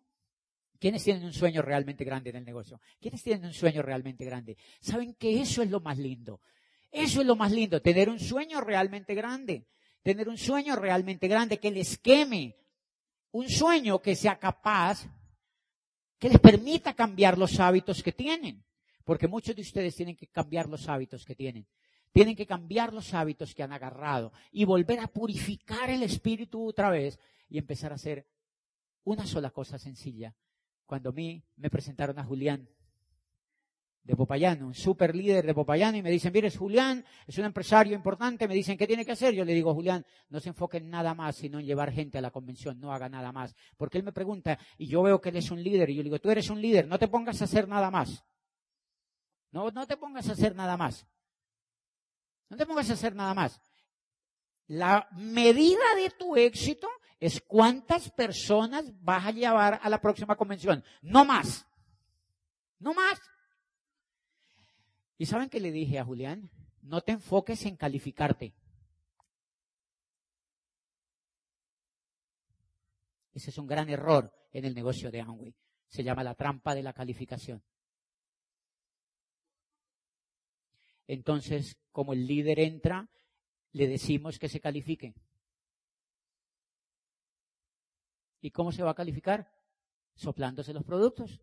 ¿Quiénes 0.81 1.05
tienen 1.05 1.25
un 1.25 1.33
sueño 1.33 1.63
realmente 1.63 2.03
grande 2.05 2.31
en 2.31 2.37
el 2.37 2.45
negocio? 2.45 2.81
¿Quiénes 3.01 3.23
tienen 3.23 3.45
un 3.45 3.55
sueño 3.55 3.83
realmente 3.83 4.25
grande? 4.25 4.57
Saben 4.81 5.15
que 5.15 5.41
eso 5.41 5.63
es 5.63 5.71
lo 5.71 5.79
más 5.79 5.99
lindo. 5.99 6.41
Eso 6.91 7.21
es 7.21 7.27
lo 7.29 7.37
más 7.37 7.53
lindo, 7.53 7.81
tener 7.81 8.09
un 8.09 8.19
sueño 8.19 8.61
realmente 8.61 9.15
grande 9.15 9.67
tener 10.03 10.29
un 10.29 10.39
sueño 10.39 10.77
realmente 10.77 11.29
grande 11.29 11.59
que 11.59 11.71
les 11.71 11.99
queme, 11.99 12.57
un 13.33 13.49
sueño 13.49 14.01
que 14.01 14.17
sea 14.17 14.39
capaz, 14.39 15.07
que 16.19 16.29
les 16.29 16.41
permita 16.41 16.95
cambiar 16.95 17.39
los 17.39 17.59
hábitos 17.61 18.03
que 18.03 18.13
tienen, 18.13 18.65
porque 19.05 19.29
muchos 19.29 19.57
de 19.57 19.63
ustedes 19.63 19.95
tienen 19.95 20.17
que 20.17 20.27
cambiar 20.27 20.69
los 20.69 20.89
hábitos 20.89 21.25
que 21.25 21.35
tienen. 21.35 21.67
Tienen 22.13 22.35
que 22.35 22.47
cambiar 22.47 22.93
los 22.93 23.15
hábitos 23.15 23.55
que 23.55 23.63
han 23.63 23.73
agarrado 23.73 24.33
y 24.51 24.65
volver 24.65 24.99
a 24.99 25.07
purificar 25.07 25.91
el 25.91 26.03
espíritu 26.03 26.67
otra 26.67 26.91
vez 26.91 27.21
y 27.49 27.57
empezar 27.57 27.93
a 27.93 27.95
hacer 27.95 28.27
una 29.05 29.27
sola 29.27 29.51
cosa 29.51 29.79
sencilla. 29.79 30.35
Cuando 30.87 31.11
a 31.11 31.13
mí 31.13 31.45
me 31.57 31.71
presentaron 31.71 32.19
a 32.19 32.25
Julián, 32.25 32.69
de 34.03 34.17
Popayán, 34.17 34.63
un 34.63 34.75
super 34.75 35.15
líder 35.15 35.47
de 35.47 35.55
Popayán, 35.55 35.95
y 35.95 36.03
me 36.03 36.11
dicen, 36.11 36.33
mire, 36.33 36.51
Julián, 36.51 37.05
es 37.27 37.39
un 37.39 37.45
empresario 37.45 37.95
importante, 37.95 38.49
me 38.49 38.55
dicen, 38.55 38.77
¿qué 38.77 38.87
tiene 38.87 39.05
que 39.05 39.13
hacer? 39.13 39.35
Yo 39.35 39.45
le 39.45 39.55
digo, 39.55 39.75
Julián, 39.75 40.05
no 40.31 40.41
se 40.41 40.49
enfoque 40.49 40.79
en 40.79 40.91
nada 40.91 41.15
más, 41.15 41.37
sino 41.37 41.61
en 41.61 41.67
llevar 41.67 41.93
gente 41.93 42.19
a 42.19 42.21
la 42.21 42.31
convención, 42.31 42.81
no 42.81 42.93
haga 42.93 43.09
nada 43.09 43.31
más. 43.31 43.55
Porque 43.77 43.99
él 43.99 44.05
me 44.05 44.13
pregunta, 44.13 44.59
y 44.79 44.87
yo 44.87 45.03
veo 45.03 45.21
que 45.21 45.29
él 45.29 45.37
es 45.37 45.51
un 45.51 45.63
líder, 45.63 45.91
y 45.91 45.97
yo 45.97 46.03
le 46.03 46.05
digo, 46.05 46.19
tú 46.19 46.31
eres 46.31 46.49
un 46.51 46.61
líder, 46.61 46.89
no 46.89 46.99
te 46.99 47.09
pongas 47.09 47.41
a 47.41 47.45
hacer 47.45 47.69
nada 47.69 47.91
más. 47.91 48.25
No, 49.53 49.71
no 49.71 49.87
te 49.87 49.97
pongas 49.97 50.29
a 50.29 50.33
hacer 50.33 50.55
nada 50.55 50.77
más. 50.77 51.07
No 52.49 52.57
te 52.57 52.67
pongas 52.67 52.89
a 52.91 52.95
hacer 52.95 53.15
nada 53.15 53.35
más. 53.35 53.61
La 54.67 55.09
medida 55.13 55.95
de 55.97 56.11
tu 56.11 56.37
éxito 56.37 56.89
es 57.19 57.41
cuántas 57.47 58.11
personas 58.11 58.85
vas 59.03 59.27
a 59.27 59.31
llevar 59.31 59.81
a 59.83 59.89
la 59.89 60.01
próxima 60.01 60.37
convención. 60.37 60.83
No 61.03 61.25
más. 61.25 61.67
No 62.79 62.95
más. 62.95 63.21
¿Y 65.21 65.27
saben 65.27 65.51
qué 65.51 65.61
le 65.61 65.71
dije 65.71 65.99
a 65.99 66.05
Julián? 66.07 66.51
No 66.81 67.03
te 67.03 67.13
enfoques 67.13 67.67
en 67.67 67.77
calificarte. 67.77 68.55
Ese 73.35 73.51
es 73.51 73.59
un 73.59 73.67
gran 73.67 73.91
error 73.91 74.33
en 74.51 74.65
el 74.65 74.75
negocio 74.75 75.11
de 75.11 75.21
Amway. 75.21 75.55
Se 75.89 76.03
llama 76.03 76.25
la 76.25 76.35
trampa 76.35 76.75
de 76.75 76.83
la 76.83 76.95
calificación. 76.95 77.63
Entonces, 81.07 81.77
como 81.93 82.15
el 82.15 82.27
líder 82.27 82.59
entra, 82.59 83.11
le 83.73 83.89
decimos 83.89 84.39
que 84.39 84.49
se 84.49 84.59
califique. 84.59 85.13
¿Y 88.41 88.53
cómo 88.53 88.73
se 88.73 88.83
va 88.83 88.93
a 88.93 88.95
calificar? 88.95 89.53
Soplándose 90.15 90.73
los 90.73 90.85
productos. 90.85 91.43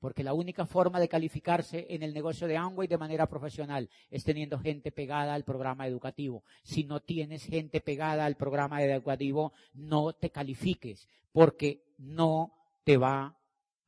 Porque 0.00 0.22
la 0.22 0.32
única 0.32 0.64
forma 0.64 1.00
de 1.00 1.08
calificarse 1.08 1.86
en 1.90 2.02
el 2.02 2.14
negocio 2.14 2.46
de 2.46 2.56
Amway 2.56 2.86
de 2.86 2.98
manera 2.98 3.26
profesional 3.26 3.90
es 4.10 4.22
teniendo 4.22 4.58
gente 4.58 4.92
pegada 4.92 5.34
al 5.34 5.44
programa 5.44 5.86
educativo. 5.86 6.44
Si 6.62 6.84
no 6.84 7.00
tienes 7.00 7.44
gente 7.44 7.80
pegada 7.80 8.24
al 8.24 8.36
programa 8.36 8.82
educativo, 8.82 9.52
no 9.74 10.12
te 10.12 10.30
califiques, 10.30 11.08
porque 11.32 11.84
no 11.98 12.54
te 12.84 12.96
va 12.96 13.38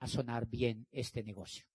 a 0.01 0.07
sonar 0.09 0.47
bien 0.47 0.87
este 0.91 1.23
negocio. 1.23 1.67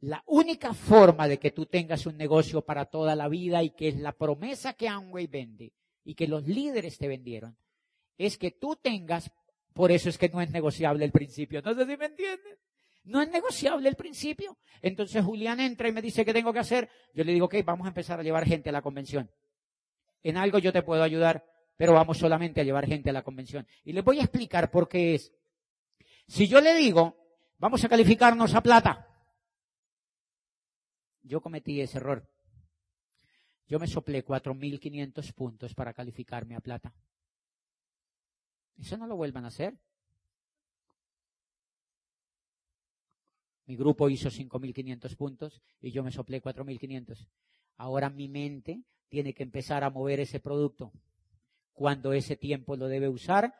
La 0.00 0.22
única 0.26 0.74
forma 0.74 1.28
de 1.28 1.38
que 1.38 1.52
tú 1.52 1.66
tengas 1.66 2.06
un 2.06 2.16
negocio 2.16 2.62
para 2.62 2.86
toda 2.86 3.14
la 3.14 3.28
vida 3.28 3.62
y 3.62 3.70
que 3.70 3.88
es 3.88 3.96
la 3.96 4.12
promesa 4.12 4.74
que 4.74 4.88
Amway 4.88 5.26
vende 5.26 5.72
y 6.04 6.14
que 6.14 6.26
los 6.26 6.46
líderes 6.46 6.98
te 6.98 7.08
vendieron, 7.08 7.56
es 8.18 8.36
que 8.36 8.50
tú 8.50 8.76
tengas, 8.76 9.30
por 9.72 9.90
eso 9.90 10.08
es 10.08 10.18
que 10.18 10.28
no 10.28 10.40
es 10.40 10.50
negociable 10.50 11.04
el 11.04 11.12
principio. 11.12 11.62
No 11.62 11.74
sé 11.74 11.86
si 11.86 11.96
me 11.96 12.06
entienden. 12.06 12.58
No 13.06 13.22
es 13.22 13.30
negociable 13.30 13.88
el 13.88 13.94
principio. 13.94 14.58
Entonces 14.82 15.24
Julián 15.24 15.60
entra 15.60 15.88
y 15.88 15.92
me 15.92 16.02
dice 16.02 16.24
qué 16.24 16.32
tengo 16.32 16.52
que 16.52 16.58
hacer. 16.58 16.90
Yo 17.14 17.24
le 17.24 17.32
digo, 17.32 17.46
ok, 17.46 17.54
vamos 17.64 17.86
a 17.86 17.88
empezar 17.88 18.18
a 18.18 18.22
llevar 18.22 18.44
gente 18.44 18.68
a 18.68 18.72
la 18.72 18.82
convención. 18.82 19.30
En 20.22 20.36
algo 20.36 20.58
yo 20.58 20.72
te 20.72 20.82
puedo 20.82 21.02
ayudar, 21.04 21.44
pero 21.76 21.92
vamos 21.92 22.18
solamente 22.18 22.60
a 22.60 22.64
llevar 22.64 22.86
gente 22.86 23.10
a 23.10 23.12
la 23.12 23.22
convención. 23.22 23.66
Y 23.84 23.92
les 23.92 24.02
voy 24.02 24.18
a 24.18 24.24
explicar 24.24 24.70
por 24.72 24.88
qué 24.88 25.14
es. 25.14 25.32
Si 26.26 26.48
yo 26.48 26.60
le 26.60 26.74
digo, 26.74 27.16
vamos 27.58 27.84
a 27.84 27.88
calificarnos 27.88 28.54
a 28.54 28.60
plata. 28.60 29.08
Yo 31.22 31.40
cometí 31.40 31.80
ese 31.80 31.98
error. 31.98 32.28
Yo 33.68 33.78
me 33.78 33.86
soplé 33.86 34.24
4.500 34.24 35.32
puntos 35.32 35.74
para 35.74 35.92
calificarme 35.92 36.56
a 36.56 36.60
plata. 36.60 36.92
Eso 38.76 38.96
no 38.96 39.06
lo 39.06 39.14
vuelvan 39.14 39.44
a 39.44 39.48
hacer. 39.48 39.78
Mi 43.66 43.76
grupo 43.76 44.08
hizo 44.08 44.30
5.500 44.30 45.16
puntos 45.16 45.60
y 45.80 45.90
yo 45.90 46.02
me 46.02 46.12
soplé 46.12 46.40
4.500. 46.40 47.28
Ahora 47.76 48.10
mi 48.10 48.28
mente 48.28 48.82
tiene 49.08 49.34
que 49.34 49.42
empezar 49.42 49.84
a 49.84 49.90
mover 49.90 50.20
ese 50.20 50.40
producto. 50.40 50.92
Cuando 51.72 52.12
ese 52.12 52.36
tiempo 52.36 52.76
lo 52.76 52.88
debe 52.88 53.08
usar 53.08 53.54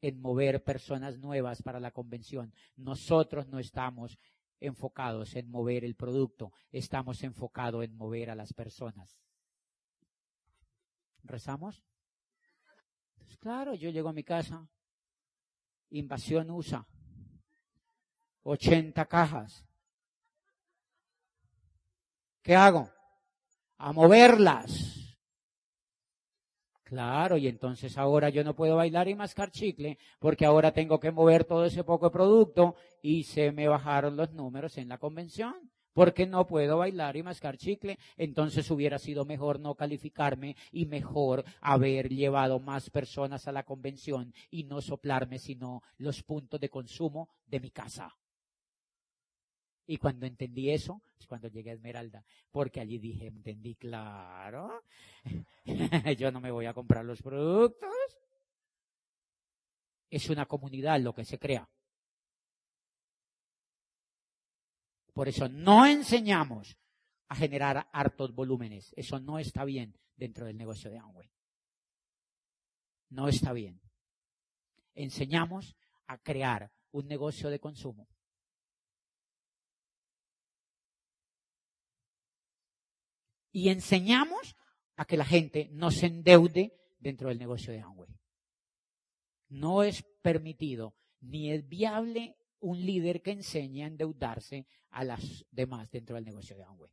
en 0.00 0.20
mover 0.20 0.64
personas 0.64 1.18
nuevas 1.18 1.62
para 1.62 1.80
la 1.80 1.92
convención. 1.92 2.52
Nosotros 2.76 3.46
no 3.48 3.58
estamos 3.58 4.18
enfocados 4.58 5.34
en 5.36 5.50
mover 5.50 5.84
el 5.84 5.94
producto, 5.94 6.52
estamos 6.70 7.22
enfocados 7.22 7.84
en 7.84 7.96
mover 7.96 8.30
a 8.30 8.34
las 8.34 8.52
personas. 8.52 9.18
¿Rezamos? 11.22 11.82
Pues 13.16 13.36
claro, 13.38 13.74
yo 13.74 13.90
llego 13.90 14.08
a 14.08 14.12
mi 14.12 14.24
casa, 14.24 14.68
invasión 15.90 16.50
USA, 16.50 16.86
80 18.42 19.04
cajas. 19.06 19.64
¿Qué 22.42 22.56
hago? 22.56 22.90
A 23.78 23.92
moverlas. 23.92 25.02
Claro, 26.92 27.38
y 27.38 27.48
entonces 27.48 27.96
ahora 27.96 28.28
yo 28.28 28.44
no 28.44 28.54
puedo 28.54 28.76
bailar 28.76 29.08
y 29.08 29.14
mascar 29.14 29.50
chicle 29.50 29.96
porque 30.18 30.44
ahora 30.44 30.72
tengo 30.72 31.00
que 31.00 31.10
mover 31.10 31.44
todo 31.44 31.64
ese 31.64 31.84
poco 31.84 32.06
de 32.06 32.12
producto 32.12 32.74
y 33.00 33.22
se 33.22 33.50
me 33.50 33.66
bajaron 33.66 34.14
los 34.14 34.32
números 34.32 34.76
en 34.76 34.88
la 34.88 34.98
convención. 34.98 35.54
Porque 35.94 36.26
no 36.26 36.46
puedo 36.46 36.78
bailar 36.78 37.16
y 37.16 37.22
mascar 37.22 37.56
chicle, 37.58 37.98
entonces 38.16 38.70
hubiera 38.70 38.98
sido 38.98 39.24
mejor 39.24 39.60
no 39.60 39.74
calificarme 39.74 40.56
y 40.70 40.86
mejor 40.86 41.44
haber 41.60 42.08
llevado 42.08 42.60
más 42.60 42.88
personas 42.90 43.46
a 43.46 43.52
la 43.52 43.62
convención 43.62 44.32
y 44.50 44.64
no 44.64 44.80
soplarme 44.80 45.38
sino 45.38 45.82
los 45.98 46.22
puntos 46.22 46.60
de 46.60 46.70
consumo 46.70 47.28
de 47.46 47.60
mi 47.60 47.70
casa. 47.70 48.14
Y 49.86 49.96
cuando 49.96 50.26
entendí 50.26 50.70
eso, 50.70 51.02
es 51.18 51.26
cuando 51.26 51.48
llegué 51.48 51.70
a 51.70 51.74
Esmeralda, 51.74 52.24
porque 52.50 52.80
allí 52.80 52.98
dije, 52.98 53.26
entendí, 53.26 53.74
claro, 53.74 54.84
yo 56.18 56.30
no 56.30 56.40
me 56.40 56.50
voy 56.50 56.66
a 56.66 56.74
comprar 56.74 57.04
los 57.04 57.20
productos. 57.20 57.90
Es 60.08 60.28
una 60.30 60.46
comunidad 60.46 61.00
lo 61.00 61.14
que 61.14 61.24
se 61.24 61.38
crea. 61.38 61.68
Por 65.12 65.28
eso 65.28 65.48
no 65.48 65.84
enseñamos 65.84 66.78
a 67.28 67.34
generar 67.34 67.88
hartos 67.92 68.34
volúmenes. 68.34 68.92
Eso 68.96 69.18
no 69.18 69.38
está 69.38 69.64
bien 69.64 69.98
dentro 70.16 70.46
del 70.46 70.56
negocio 70.56 70.90
de 70.90 70.98
Amway. 70.98 71.30
No 73.10 73.28
está 73.28 73.52
bien. 73.52 73.80
Enseñamos 74.94 75.76
a 76.06 76.18
crear 76.18 76.70
un 76.92 77.08
negocio 77.08 77.50
de 77.50 77.58
consumo 77.58 78.08
y 83.52 83.68
enseñamos 83.68 84.56
a 84.96 85.04
que 85.04 85.16
la 85.16 85.24
gente 85.24 85.68
no 85.72 85.90
se 85.90 86.06
endeude 86.06 86.74
dentro 86.98 87.28
del 87.28 87.38
negocio 87.38 87.72
de 87.72 87.80
Amway. 87.80 88.08
No 89.48 89.82
es 89.82 90.02
permitido 90.22 90.96
ni 91.20 91.52
es 91.52 91.68
viable 91.68 92.36
un 92.60 92.84
líder 92.84 93.22
que 93.22 93.32
enseñe 93.32 93.82
a 93.82 93.88
endeudarse 93.88 94.66
a 94.90 95.04
las 95.04 95.44
demás 95.50 95.90
dentro 95.90 96.16
del 96.16 96.24
negocio 96.24 96.56
de 96.56 96.64
Amway. 96.64 96.90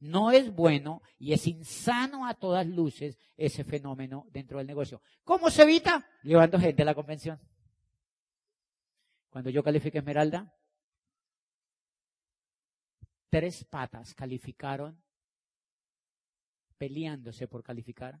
No 0.00 0.32
es 0.32 0.52
bueno 0.52 1.00
y 1.18 1.32
es 1.32 1.46
insano 1.46 2.26
a 2.26 2.34
todas 2.34 2.66
luces 2.66 3.16
ese 3.36 3.62
fenómeno 3.62 4.26
dentro 4.30 4.58
del 4.58 4.66
negocio. 4.66 5.00
¿Cómo 5.22 5.48
se 5.48 5.62
evita? 5.62 6.04
Llevando 6.24 6.58
gente 6.58 6.82
a 6.82 6.86
la 6.86 6.94
convención. 6.94 7.40
Cuando 9.30 9.48
yo 9.48 9.62
califique 9.62 9.98
Esmeralda, 9.98 10.52
tres 13.30 13.64
patas 13.64 14.12
calificaron 14.12 15.00
peleándose 16.82 17.46
por 17.46 17.62
calificar, 17.62 18.20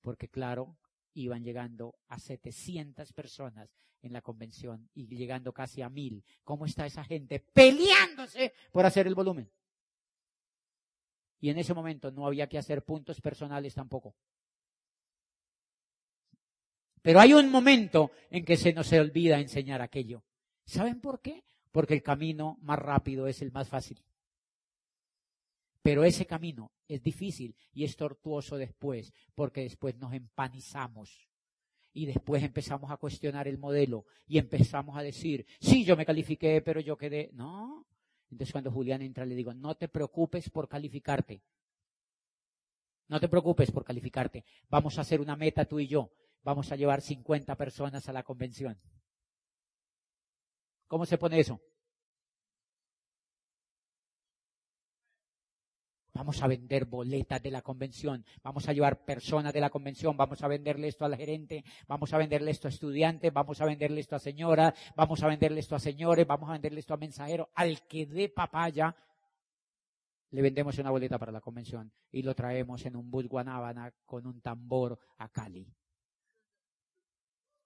porque 0.00 0.28
claro, 0.28 0.76
iban 1.14 1.44
llegando 1.44 1.94
a 2.08 2.18
700 2.18 3.12
personas 3.12 3.70
en 4.02 4.12
la 4.12 4.22
convención 4.22 4.90
y 4.92 5.06
llegando 5.06 5.52
casi 5.52 5.82
a 5.82 5.88
mil. 5.88 6.24
¿Cómo 6.42 6.66
está 6.66 6.84
esa 6.84 7.04
gente 7.04 7.38
peleándose 7.38 8.54
por 8.72 8.84
hacer 8.86 9.06
el 9.06 9.14
volumen? 9.14 9.48
Y 11.38 11.48
en 11.48 11.58
ese 11.58 11.74
momento 11.74 12.10
no 12.10 12.26
había 12.26 12.48
que 12.48 12.58
hacer 12.58 12.84
puntos 12.84 13.20
personales 13.20 13.72
tampoco. 13.72 14.16
Pero 17.02 17.20
hay 17.20 17.34
un 17.34 17.48
momento 17.52 18.10
en 18.30 18.44
que 18.44 18.56
se 18.56 18.72
nos 18.72 18.92
olvida 18.94 19.38
enseñar 19.38 19.80
aquello. 19.80 20.24
¿Saben 20.64 21.00
por 21.00 21.20
qué? 21.20 21.44
Porque 21.70 21.94
el 21.94 22.02
camino 22.02 22.58
más 22.62 22.80
rápido 22.80 23.28
es 23.28 23.42
el 23.42 23.52
más 23.52 23.68
fácil. 23.68 24.02
Pero 25.82 26.02
ese 26.02 26.26
camino 26.26 26.72
es 26.88 27.02
difícil 27.02 27.56
y 27.72 27.84
es 27.84 27.96
tortuoso 27.96 28.56
después, 28.56 29.12
porque 29.34 29.62
después 29.62 29.96
nos 29.96 30.12
empanizamos. 30.12 31.28
Y 31.92 32.04
después 32.04 32.42
empezamos 32.42 32.90
a 32.90 32.98
cuestionar 32.98 33.48
el 33.48 33.56
modelo 33.56 34.04
y 34.26 34.38
empezamos 34.38 34.98
a 34.98 35.02
decir, 35.02 35.46
sí, 35.60 35.84
yo 35.84 35.96
me 35.96 36.04
califiqué, 36.04 36.60
pero 36.60 36.80
yo 36.80 36.96
quedé. 36.96 37.30
No. 37.32 37.86
Entonces 38.30 38.52
cuando 38.52 38.70
Julián 38.70 39.00
entra 39.00 39.24
le 39.24 39.34
digo, 39.34 39.54
no 39.54 39.76
te 39.76 39.88
preocupes 39.88 40.50
por 40.50 40.68
calificarte. 40.68 41.42
No 43.08 43.20
te 43.20 43.28
preocupes 43.28 43.70
por 43.70 43.84
calificarte. 43.84 44.44
Vamos 44.68 44.98
a 44.98 45.02
hacer 45.02 45.20
una 45.20 45.36
meta 45.36 45.64
tú 45.64 45.80
y 45.80 45.86
yo. 45.86 46.12
Vamos 46.42 46.70
a 46.70 46.76
llevar 46.76 47.00
50 47.00 47.56
personas 47.56 48.08
a 48.08 48.12
la 48.12 48.22
convención. 48.22 48.78
¿Cómo 50.86 51.06
se 51.06 51.18
pone 51.18 51.40
eso? 51.40 51.60
Vamos 56.16 56.42
a 56.42 56.46
vender 56.46 56.86
boletas 56.86 57.42
de 57.42 57.50
la 57.50 57.60
convención, 57.60 58.24
vamos 58.42 58.66
a 58.66 58.72
llevar 58.72 59.04
personas 59.04 59.52
de 59.52 59.60
la 59.60 59.68
convención, 59.68 60.16
vamos 60.16 60.42
a 60.42 60.48
venderle 60.48 60.88
esto 60.88 61.04
al 61.04 61.14
gerente, 61.14 61.62
vamos 61.86 62.10
a 62.14 62.16
venderle 62.16 62.52
esto 62.52 62.68
a 62.68 62.70
estudiantes, 62.70 63.30
vamos 63.30 63.60
a 63.60 63.66
venderle 63.66 64.00
esto 64.00 64.16
a 64.16 64.18
señoras, 64.18 64.72
vamos 64.96 65.22
a 65.22 65.26
venderle 65.28 65.60
esto 65.60 65.76
a 65.76 65.78
señores, 65.78 66.26
vamos 66.26 66.48
a 66.48 66.54
venderle 66.54 66.80
esto 66.80 66.94
a 66.94 66.96
mensajeros, 66.96 67.48
al 67.54 67.86
que 67.86 68.06
dé 68.06 68.30
papaya, 68.30 68.96
le 70.30 70.40
vendemos 70.40 70.78
una 70.78 70.90
boleta 70.90 71.18
para 71.18 71.32
la 71.32 71.42
convención 71.42 71.92
y 72.10 72.22
lo 72.22 72.34
traemos 72.34 72.86
en 72.86 72.96
un 72.96 73.10
bus 73.10 73.28
guanábana 73.28 73.92
con 74.06 74.26
un 74.26 74.40
tambor 74.40 74.98
a 75.18 75.28
Cali. 75.28 75.70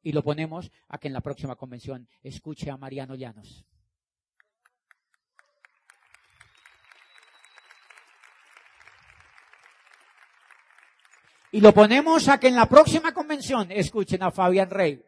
Y 0.03 0.11
lo 0.11 0.25
ponemos 0.25 0.73
a 0.89 0.99
que 0.99 1.07
en 1.07 1.15
la 1.15 1.21
próxima 1.21 1.55
convención 1.55 2.09
escuche 2.21 2.69
a 2.69 2.77
Mariano 2.77 3.15
Llanos. 3.15 3.65
Y 11.53 11.61
lo 11.61 11.75
ponemos 11.75 12.29
a 12.29 12.39
que 12.39 12.49
en 12.49 12.55
la 12.55 12.69
próxima 12.69 13.13
convención 13.13 13.73
escuchen 13.73 14.23
a 14.23 14.31
Fabián 14.31 14.71
Rey. 14.71 15.05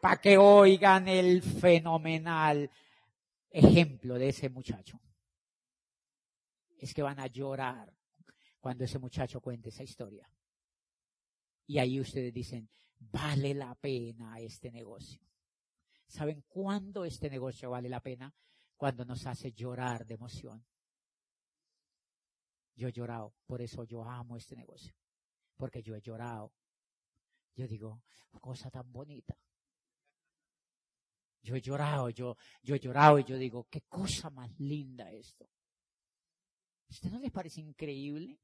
Para 0.00 0.20
que 0.20 0.38
oigan 0.38 1.06
el 1.06 1.42
fenomenal 1.42 2.70
ejemplo 3.50 4.14
de 4.14 4.28
ese 4.28 4.48
muchacho. 4.48 5.00
Es 6.78 6.94
que 6.94 7.02
van 7.02 7.20
a 7.20 7.26
llorar 7.26 7.92
cuando 8.58 8.84
ese 8.84 8.98
muchacho 8.98 9.40
cuente 9.40 9.68
esa 9.68 9.82
historia. 9.82 10.28
Y 11.66 11.78
ahí 11.78 12.00
ustedes 12.00 12.32
dicen, 12.32 12.68
vale 12.98 13.54
la 13.54 13.74
pena 13.74 14.38
este 14.40 14.70
negocio. 14.70 15.20
¿Saben 16.06 16.42
cuándo 16.48 17.04
este 17.04 17.28
negocio 17.28 17.70
vale 17.70 17.88
la 17.88 18.00
pena? 18.00 18.34
Cuando 18.76 19.04
nos 19.04 19.26
hace 19.26 19.52
llorar 19.52 20.06
de 20.06 20.14
emoción. 20.14 20.64
Yo 22.76 22.88
he 22.88 22.92
llorado, 22.92 23.34
por 23.46 23.62
eso 23.62 23.84
yo 23.84 24.04
amo 24.04 24.36
este 24.36 24.56
negocio 24.56 24.94
porque 25.56 25.82
yo 25.82 25.94
he 25.94 26.00
llorado. 26.00 26.52
Yo 27.54 27.68
digo, 27.68 28.02
cosa 28.40 28.70
tan 28.70 28.90
bonita. 28.92 29.36
Yo 31.42 31.56
he 31.56 31.60
llorado, 31.60 32.08
yo, 32.08 32.36
yo 32.62 32.74
he 32.74 32.80
llorado 32.80 33.18
y 33.18 33.24
yo 33.24 33.36
digo, 33.36 33.68
qué 33.70 33.82
cosa 33.82 34.30
más 34.30 34.58
linda 34.58 35.10
esto. 35.12 35.48
¿Usted 36.88 37.10
no 37.10 37.18
les 37.18 37.30
parece 37.30 37.60
increíble? 37.60 38.40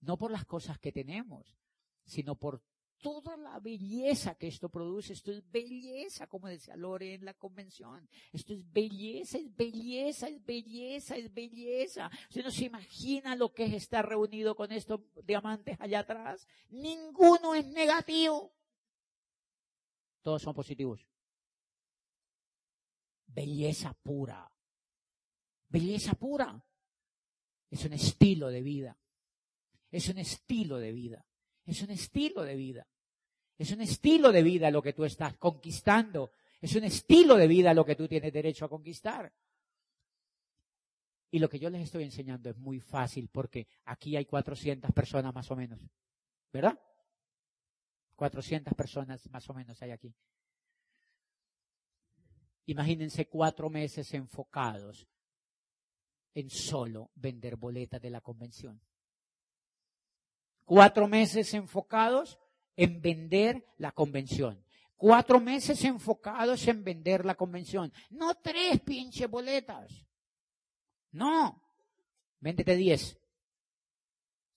No 0.00 0.16
por 0.16 0.30
las 0.30 0.44
cosas 0.44 0.78
que 0.78 0.92
tenemos, 0.92 1.58
sino 2.04 2.36
por 2.36 2.62
toda 3.00 3.36
la 3.36 3.58
belleza 3.58 4.34
que 4.34 4.48
esto 4.48 4.68
produce. 4.68 5.12
Esto 5.12 5.32
es 5.32 5.50
belleza, 5.50 6.26
como 6.26 6.48
decía 6.48 6.76
Lore 6.76 7.14
en 7.14 7.24
la 7.24 7.34
convención. 7.34 8.08
Esto 8.32 8.52
es 8.52 8.70
belleza, 8.72 9.38
es 9.38 9.54
belleza, 9.54 10.28
es 10.28 10.44
belleza, 10.44 11.16
es 11.16 11.32
belleza. 11.32 12.10
Usted 12.28 12.44
no 12.44 12.50
se 12.50 12.64
imagina 12.66 13.36
lo 13.36 13.52
que 13.52 13.64
es 13.64 13.72
estar 13.74 14.08
reunido 14.08 14.54
con 14.54 14.72
estos 14.72 15.00
diamantes 15.24 15.76
allá 15.80 16.00
atrás. 16.00 16.46
Ninguno 16.70 17.54
es 17.54 17.66
negativo. 17.66 18.52
Todos 20.22 20.42
son 20.42 20.54
positivos. 20.54 21.06
Belleza 23.26 23.94
pura. 23.94 24.50
Belleza 25.68 26.14
pura. 26.14 26.62
Es 27.70 27.84
un 27.84 27.92
estilo 27.92 28.48
de 28.48 28.60
vida. 28.60 28.98
Es 29.90 30.08
un 30.08 30.18
estilo 30.18 30.78
de 30.78 30.92
vida. 30.92 31.26
Es 31.66 31.82
un 31.82 31.90
estilo 31.90 32.42
de 32.42 32.56
vida. 32.56 32.86
Es 33.58 33.70
un 33.72 33.80
estilo 33.82 34.32
de 34.32 34.42
vida 34.42 34.70
lo 34.70 34.82
que 34.82 34.92
tú 34.92 35.04
estás 35.04 35.36
conquistando. 35.36 36.32
Es 36.60 36.74
un 36.74 36.84
estilo 36.84 37.36
de 37.36 37.46
vida 37.46 37.74
lo 37.74 37.84
que 37.84 37.96
tú 37.96 38.08
tienes 38.08 38.32
derecho 38.32 38.64
a 38.64 38.68
conquistar. 38.68 39.32
Y 41.30 41.38
lo 41.38 41.48
que 41.48 41.58
yo 41.58 41.70
les 41.70 41.82
estoy 41.82 42.04
enseñando 42.04 42.50
es 42.50 42.56
muy 42.56 42.80
fácil 42.80 43.28
porque 43.28 43.68
aquí 43.84 44.16
hay 44.16 44.24
400 44.24 44.90
personas 44.92 45.34
más 45.34 45.50
o 45.50 45.56
menos. 45.56 45.78
¿Verdad? 46.52 46.78
400 48.16 48.74
personas 48.74 49.30
más 49.30 49.48
o 49.48 49.54
menos 49.54 49.80
hay 49.82 49.92
aquí. 49.92 50.14
Imagínense 52.66 53.26
cuatro 53.28 53.70
meses 53.70 54.12
enfocados 54.14 55.06
en 56.34 56.50
solo 56.50 57.10
vender 57.14 57.56
boletas 57.56 58.00
de 58.00 58.10
la 58.10 58.20
convención 58.20 58.80
cuatro 60.70 61.08
meses 61.08 61.52
enfocados 61.54 62.38
en 62.76 63.02
vender 63.02 63.66
la 63.78 63.90
convención. 63.90 64.64
Cuatro 64.96 65.40
meses 65.40 65.82
enfocados 65.82 66.68
en 66.68 66.84
vender 66.84 67.26
la 67.26 67.34
convención. 67.34 67.92
No 68.10 68.36
tres 68.36 68.80
pinche 68.82 69.26
boletas. 69.26 70.06
No. 71.10 71.60
Véndete 72.38 72.76
diez. 72.76 73.18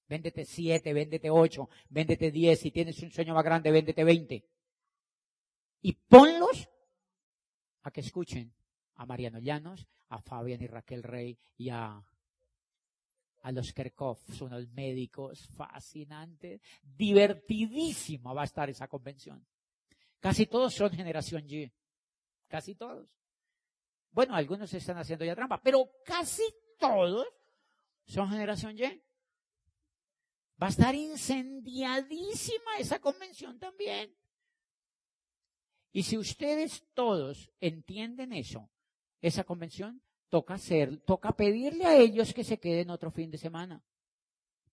Véndete 0.07 0.45
siete, 0.45 0.93
véndete 0.93 1.31
ocho, 1.31 1.67
véndete 1.89 2.29
diez. 2.29 2.59
Si 2.59 2.69
tienes 2.69 3.01
un 3.01 3.09
sueño 3.09 3.33
más 3.33 3.43
grande, 3.43 3.71
véndete 3.71 4.03
veinte. 4.03 4.47
Y 5.81 5.93
ponlos 5.93 6.69
a 7.81 7.89
que 7.89 8.01
escuchen 8.01 8.53
a 8.97 9.07
Mariano 9.07 9.39
Llanos, 9.39 9.87
a 10.09 10.21
Fabián 10.21 10.61
y 10.61 10.67
Raquel 10.67 11.01
Rey 11.01 11.39
y 11.57 11.69
a 11.69 11.99
a 13.43 13.51
los 13.51 13.73
Kerkhoff, 13.73 14.21
son 14.33 14.51
los 14.51 14.67
médicos 14.69 15.47
fascinantes, 15.49 16.61
divertidísima 16.81 18.33
va 18.33 18.41
a 18.41 18.45
estar 18.45 18.69
esa 18.69 18.87
convención. 18.87 19.45
Casi 20.19 20.45
todos 20.45 20.73
son 20.73 20.91
generación 20.91 21.45
Y, 21.49 21.71
casi 22.47 22.75
todos. 22.75 23.09
Bueno, 24.11 24.35
algunos 24.35 24.73
están 24.73 24.97
haciendo 24.97 25.25
ya 25.25 25.35
trampa, 25.35 25.61
pero 25.61 25.89
casi 26.05 26.43
todos 26.79 27.27
son 28.05 28.29
generación 28.29 28.77
Y. 28.77 28.83
Va 30.61 30.67
a 30.67 30.69
estar 30.69 30.95
incendiadísima 30.95 32.77
esa 32.79 32.99
convención 32.99 33.59
también. 33.59 34.15
Y 35.91 36.03
si 36.03 36.17
ustedes 36.17 36.85
todos 36.93 37.51
entienden 37.59 38.33
eso, 38.33 38.69
esa 39.21 39.43
convención 39.43 40.02
toca 40.33 40.55
hacer, 40.55 40.97
toca 41.01 41.31
pedirle 41.33 41.85
a 41.85 41.95
ellos 41.95 42.33
que 42.33 42.43
se 42.43 42.57
queden 42.57 42.89
otro 42.89 43.11
fin 43.11 43.29
de 43.29 43.37
semana. 43.37 43.83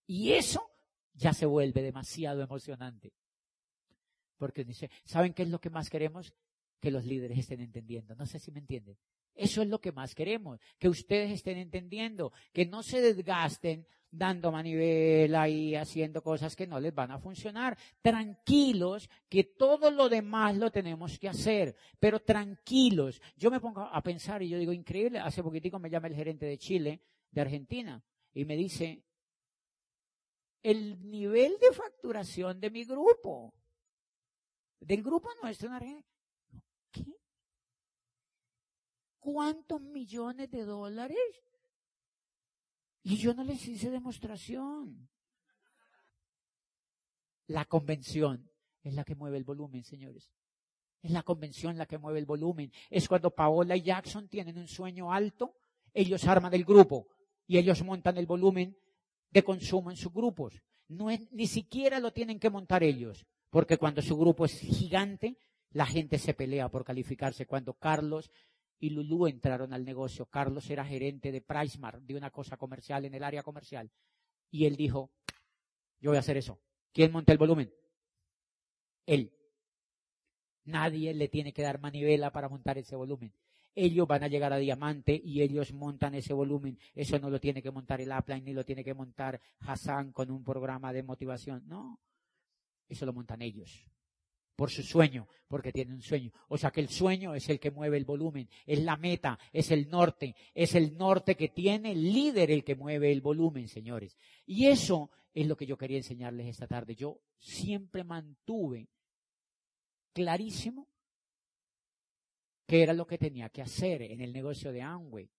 Y 0.07 0.33
eso 0.33 0.71
ya 1.13 1.35
se 1.35 1.45
vuelve 1.45 1.83
demasiado 1.83 2.41
emocionante. 2.41 3.13
Porque 4.39 4.65
dice, 4.65 4.91
¿saben 5.05 5.35
qué 5.35 5.43
es 5.43 5.51
lo 5.51 5.61
que 5.61 5.69
más 5.69 5.91
queremos? 5.91 6.33
Que 6.81 6.91
los 6.91 7.05
líderes 7.05 7.41
estén 7.41 7.61
entendiendo. 7.61 8.15
No 8.15 8.25
sé 8.25 8.39
si 8.39 8.51
me 8.51 8.61
entienden. 8.61 8.97
Eso 9.35 9.63
es 9.63 9.69
lo 9.69 9.81
que 9.81 9.93
más 9.93 10.15
queremos, 10.15 10.61
que 10.79 10.89
ustedes 10.89 11.31
estén 11.31 11.59
entendiendo, 11.59 12.33
que 12.53 12.67
no 12.67 12.83
se 12.83 13.01
desgasten 13.01 13.87
dando 14.11 14.51
manivela 14.51 15.49
y 15.49 15.77
haciendo 15.77 16.23
cosas 16.23 16.57
que 16.57 16.67
no 16.67 16.81
les 16.81 16.95
van 16.95 17.13
a 17.13 17.19
funcionar. 17.19 17.79
Tranquilos, 18.03 19.09
que 19.29 19.45
todo 19.45 19.91
lo 19.91 20.09
demás 20.09 20.57
lo 20.57 20.71
tenemos 20.71 21.19
que 21.19 21.29
hacer, 21.29 21.77
pero 21.99 22.21
tranquilos. 22.21 23.21
Yo 23.37 23.51
me 23.51 23.61
pongo 23.61 23.83
a 23.83 24.03
pensar 24.03 24.43
y 24.43 24.49
yo 24.49 24.59
digo, 24.59 24.73
increíble, 24.73 25.19
hace 25.21 25.43
poquitico 25.43 25.79
me 25.79 25.91
llama 25.91 26.09
el 26.09 26.15
gerente 26.15 26.47
de 26.47 26.59
Chile, 26.59 27.01
de 27.31 27.41
Argentina, 27.41 28.03
y 28.35 28.45
me 28.45 28.57
dice, 28.57 29.05
el 30.63 31.09
nivel 31.09 31.57
de 31.61 31.73
facturación 31.73 32.61
de 32.61 32.71
mi 32.71 32.85
grupo, 32.85 33.55
del 34.81 35.03
grupo 35.03 35.29
nuestro 35.43 35.69
en 35.69 35.75
Argentina, 35.75 36.07
¿qué? 36.91 37.05
¿Cuántos 39.21 39.81
millones 39.83 40.51
de 40.51 40.65
dólares? 40.65 41.19
Y 43.03 43.17
yo 43.17 43.35
no 43.35 43.45
les 43.45 43.67
hice 43.69 43.91
demostración. 43.91 45.09
La 47.47 47.65
convención 47.65 48.51
es 48.83 48.95
la 48.95 49.05
que 49.05 49.15
mueve 49.15 49.37
el 49.37 49.45
volumen, 49.45 49.85
señores. 49.85 50.33
Es 51.03 51.11
la 51.11 51.23
convención 51.23 51.79
la 51.79 51.87
que 51.87 51.99
mueve 51.99 52.19
el 52.19 52.27
volumen. 52.27 52.73
Es 52.91 53.09
cuando 53.09 53.31
Paola 53.31 53.77
y 53.77 53.83
Jackson 53.83 54.29
tienen 54.29 54.59
un 54.59 54.69
sueño 54.69 55.13
alto, 55.13 55.57
ellos 55.93 56.27
arman 56.27 56.55
el 56.55 56.65
grupo 56.65 57.09
y 57.47 57.59
ellos 57.59 57.83
montan 57.83 58.17
el 58.19 58.27
volumen 58.27 58.77
de 59.31 59.43
consumo 59.43 59.91
en 59.91 59.97
sus 59.97 60.13
grupos. 60.13 60.63
No 60.89 61.11
es, 61.11 61.31
ni 61.33 61.47
siquiera 61.47 62.01
lo 62.01 62.13
tienen 62.13 62.39
que 62.39 62.51
montar 62.51 62.83
ellos, 62.83 63.27
porque 63.49 63.79
cuando 63.79 64.03
su 64.03 64.17
grupo 64.17 64.45
es 64.45 64.59
gigante, 64.59 65.37
la 65.71 65.87
gente 65.87 66.19
se 66.19 66.35
pelea 66.35 66.69
por 66.69 66.85
calificarse. 66.85 67.47
Cuando 67.47 67.75
Carlos 67.75 68.31
y 68.81 68.91
Lulú 68.91 69.27
entraron 69.27 69.73
al 69.75 69.85
negocio. 69.85 70.27
Carlos 70.27 70.69
era 70.71 70.85
gerente 70.85 71.31
de 71.31 71.43
Pricemar, 71.43 72.01
de 72.01 72.17
una 72.17 72.31
cosa 72.31 72.57
comercial 72.57 73.05
en 73.05 73.15
el 73.15 73.23
área 73.23 73.43
comercial. 73.43 73.91
Y 74.51 74.65
él 74.65 74.75
dijo, 74.75 75.11
yo 76.01 76.11
voy 76.11 76.17
a 76.17 76.21
hacer 76.21 76.39
eso. 76.39 76.59
¿Quién 76.93 77.13
monta 77.13 77.33
el 77.33 77.39
volumen? 77.39 77.73
Él. 79.07 79.33
Nadie 80.65 81.15
le 81.15 81.29
tiene 81.29 81.53
que 81.53 81.63
dar 81.63 81.79
manivela 81.79 82.33
para 82.33 82.49
montar 82.49 82.79
ese 82.79 82.97
volumen. 82.97 83.33
Ellos 83.75 84.09
van 84.09 84.25
a 84.25 84.29
llegar 84.29 84.53
a 84.53 84.57
diamante 84.57 85.21
y 85.23 85.43
ellos 85.43 85.73
montan 85.73 86.15
ese 86.15 86.33
volumen. 86.33 86.79
Eso 86.95 87.19
no 87.19 87.31
lo 87.31 87.39
tiene 87.39 87.63
que 87.63 87.71
montar 87.71 88.01
el 88.01 88.11
upline 88.11 88.45
ni 88.45 88.55
lo 88.55 88.65
tiene 88.65 88.83
que 88.83 88.95
montar 88.95 89.41
Hassan 89.61 90.13
con 90.13 90.31
un 90.31 90.43
programa 90.43 90.93
de 90.93 91.03
motivación. 91.03 91.63
No. 91.67 92.01
Eso 92.89 93.07
lo 93.07 93.13
montan 93.13 93.43
ellos 93.43 93.87
por 94.61 94.71
su 94.71 94.83
sueño, 94.83 95.27
porque 95.49 95.73
tiene 95.73 95.95
un 95.95 96.03
sueño. 96.03 96.31
O 96.49 96.59
sea 96.59 96.71
que 96.71 96.83
el 96.83 96.91
sueño 96.91 97.35
es 97.35 97.49
el 97.49 97.59
que 97.59 97.71
mueve 97.71 97.97
el 97.97 98.05
volumen, 98.05 98.47
es 98.67 98.81
la 98.81 98.99
meta, 98.99 99.39
es 99.55 99.71
el 99.71 99.89
norte, 99.89 100.37
es 100.53 100.75
el 100.75 100.99
norte 100.99 101.35
que 101.35 101.49
tiene 101.49 101.93
el 101.93 102.13
líder 102.13 102.51
el 102.51 102.63
que 102.63 102.75
mueve 102.75 103.11
el 103.11 103.23
volumen, 103.23 103.69
señores. 103.69 104.19
Y 104.45 104.67
eso 104.67 105.11
es 105.33 105.47
lo 105.47 105.57
que 105.57 105.65
yo 105.65 105.79
quería 105.79 105.97
enseñarles 105.97 106.47
esta 106.47 106.67
tarde. 106.67 106.95
Yo 106.95 107.23
siempre 107.39 108.05
mantuve 108.05 108.91
clarísimo 110.13 110.87
que 112.67 112.83
era 112.83 112.93
lo 112.93 113.07
que 113.07 113.17
tenía 113.17 113.49
que 113.49 113.63
hacer 113.63 114.03
en 114.03 114.21
el 114.21 114.31
negocio 114.31 114.73
de 114.73 114.83
Amway. 114.83 115.31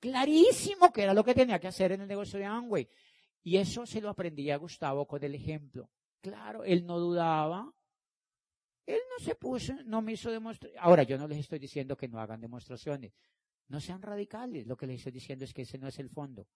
Clarísimo 0.00 0.92
que 0.92 1.02
era 1.04 1.14
lo 1.14 1.22
que 1.22 1.34
tenía 1.34 1.60
que 1.60 1.68
hacer 1.68 1.92
en 1.92 2.00
el 2.00 2.08
negocio 2.08 2.40
de 2.40 2.44
Amway. 2.44 2.88
Y 3.44 3.58
eso 3.58 3.86
se 3.86 4.00
lo 4.00 4.08
aprendí 4.08 4.50
a 4.50 4.56
Gustavo 4.56 5.06
con 5.06 5.22
el 5.22 5.36
ejemplo. 5.36 5.88
Claro, 6.20 6.64
él 6.64 6.84
no 6.84 6.98
dudaba, 6.98 7.72
él 8.86 9.00
no 9.10 9.24
se 9.24 9.34
puso, 9.34 9.74
no 9.84 10.00
me 10.00 10.12
hizo 10.12 10.30
demostrar. 10.30 10.72
Ahora, 10.78 11.02
yo 11.02 11.18
no 11.18 11.26
les 11.26 11.38
estoy 11.38 11.58
diciendo 11.58 11.96
que 11.96 12.06
no 12.06 12.20
hagan 12.20 12.40
demostraciones. 12.40 13.12
No 13.68 13.80
sean 13.80 14.00
radicales. 14.00 14.66
Lo 14.66 14.76
que 14.76 14.86
les 14.86 14.98
estoy 14.98 15.12
diciendo 15.12 15.44
es 15.44 15.52
que 15.52 15.62
ese 15.62 15.76
no 15.76 15.88
es 15.88 15.98
el 15.98 16.08
fondo. 16.08 16.46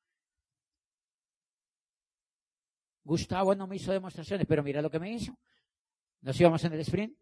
Gustavo 3.03 3.55
no 3.57 3.66
me 3.66 3.76
hizo 3.76 3.91
demostraciones, 3.91 4.47
pero 4.47 4.62
mira 4.62 4.81
lo 4.81 4.91
que 4.91 5.01
me 5.01 5.12
hizo. 5.12 5.37
Nos 6.20 6.41
íbamos 6.41 6.62
en 6.64 6.72
el 6.74 6.81
sprint 6.81 7.18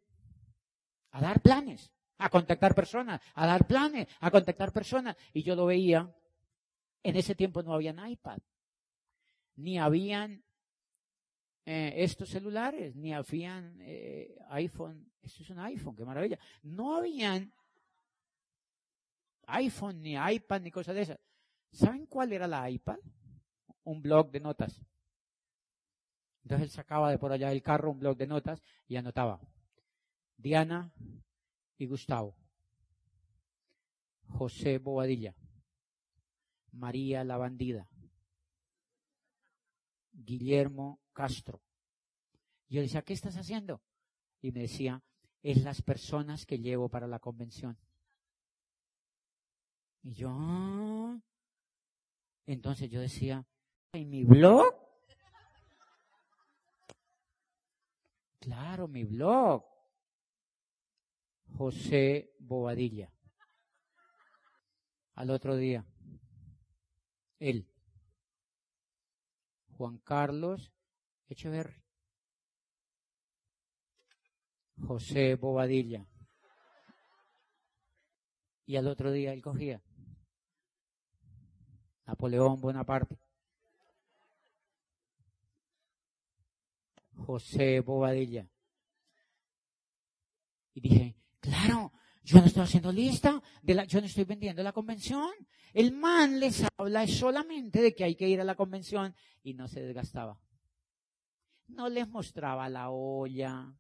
a 1.12 1.22
dar 1.22 1.40
planes, 1.40 1.90
a 2.18 2.28
contactar 2.28 2.74
personas, 2.74 3.22
a 3.34 3.46
dar 3.46 3.66
planes, 3.66 4.08
a 4.20 4.30
contactar 4.30 4.72
personas. 4.72 5.16
Y 5.32 5.42
yo 5.42 5.56
lo 5.56 5.66
veía. 5.66 6.14
En 7.02 7.16
ese 7.16 7.34
tiempo 7.34 7.62
no 7.62 7.72
habían 7.72 8.06
iPad, 8.06 8.38
ni 9.54 9.78
habían 9.78 10.44
eh, 11.70 12.02
estos 12.02 12.30
celulares, 12.30 12.96
ni 12.96 13.12
habían 13.12 13.76
eh, 13.82 14.38
iPhone, 14.48 15.12
esto 15.20 15.42
es 15.42 15.50
un 15.50 15.58
iPhone, 15.58 15.94
qué 15.94 16.02
maravilla. 16.02 16.38
No 16.62 16.96
habían 16.96 17.52
iPhone, 19.48 20.00
ni 20.00 20.14
iPad, 20.14 20.62
ni 20.62 20.70
cosas 20.70 20.94
de 20.94 21.02
esas. 21.02 21.20
¿Saben 21.70 22.06
cuál 22.06 22.32
era 22.32 22.46
la 22.46 22.70
iPad? 22.70 22.96
Un 23.84 24.00
blog 24.00 24.30
de 24.30 24.40
notas. 24.40 24.82
Entonces 26.42 26.68
él 26.68 26.70
sacaba 26.70 27.10
de 27.10 27.18
por 27.18 27.32
allá 27.32 27.50
del 27.50 27.62
carro 27.62 27.90
un 27.90 27.98
blog 27.98 28.16
de 28.16 28.26
notas 28.26 28.62
y 28.86 28.96
anotaba. 28.96 29.38
Diana 30.38 30.90
y 31.76 31.84
Gustavo. 31.84 32.34
José 34.26 34.78
Bobadilla, 34.78 35.34
María 36.72 37.24
la 37.24 37.36
Bandida, 37.36 37.90
Guillermo 40.12 41.00
Castro. 41.18 41.60
Yo 42.68 42.80
decía, 42.80 43.02
¿qué 43.02 43.12
estás 43.12 43.36
haciendo? 43.36 43.82
Y 44.40 44.52
me 44.52 44.60
decía, 44.60 45.02
es 45.42 45.64
las 45.64 45.82
personas 45.82 46.46
que 46.46 46.60
llevo 46.60 46.88
para 46.88 47.08
la 47.08 47.18
convención. 47.18 47.76
Y 50.04 50.12
yo, 50.12 50.30
ah". 50.30 51.20
entonces 52.46 52.88
yo 52.88 53.00
decía, 53.00 53.44
¿en 53.90 54.10
mi 54.10 54.22
blog? 54.22 54.72
Claro, 58.38 58.86
mi 58.86 59.02
blog. 59.02 59.64
José 61.56 62.32
Bobadilla. 62.38 63.12
Al 65.14 65.30
otro 65.30 65.56
día, 65.56 65.84
él, 67.40 67.68
Juan 69.76 69.98
Carlos 69.98 70.77
Echeverri, 71.28 71.82
José 74.86 75.34
Bobadilla. 75.34 76.06
Y 78.66 78.76
al 78.76 78.86
otro 78.86 79.10
día 79.10 79.32
él 79.32 79.42
cogía 79.42 79.82
Napoleón 82.06 82.60
Bonaparte, 82.60 83.18
José 87.16 87.80
Bobadilla. 87.80 88.48
Y 90.74 90.80
dije, 90.80 91.16
claro, 91.40 91.92
yo 92.22 92.38
no 92.38 92.46
estoy 92.46 92.62
haciendo 92.62 92.92
lista, 92.92 93.42
de 93.62 93.74
la, 93.74 93.84
yo 93.84 94.00
no 94.00 94.06
estoy 94.06 94.24
vendiendo 94.24 94.62
la 94.62 94.72
convención. 94.72 95.30
El 95.72 95.92
man 95.92 96.38
les 96.40 96.64
habla 96.76 97.06
solamente 97.06 97.80
de 97.80 97.94
que 97.94 98.04
hay 98.04 98.16
que 98.16 98.28
ir 98.28 98.40
a 98.40 98.44
la 98.44 98.54
convención 98.54 99.14
y 99.42 99.54
no 99.54 99.66
se 99.66 99.80
desgastaba. 99.80 100.38
No 101.68 101.88
les 101.88 102.08
mostraba 102.08 102.68
la 102.68 102.90
olla, 102.90 103.72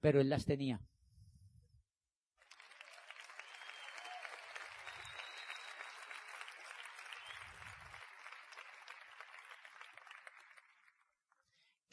pero 0.00 0.20
él 0.20 0.28
las 0.28 0.44
tenía. 0.44 0.80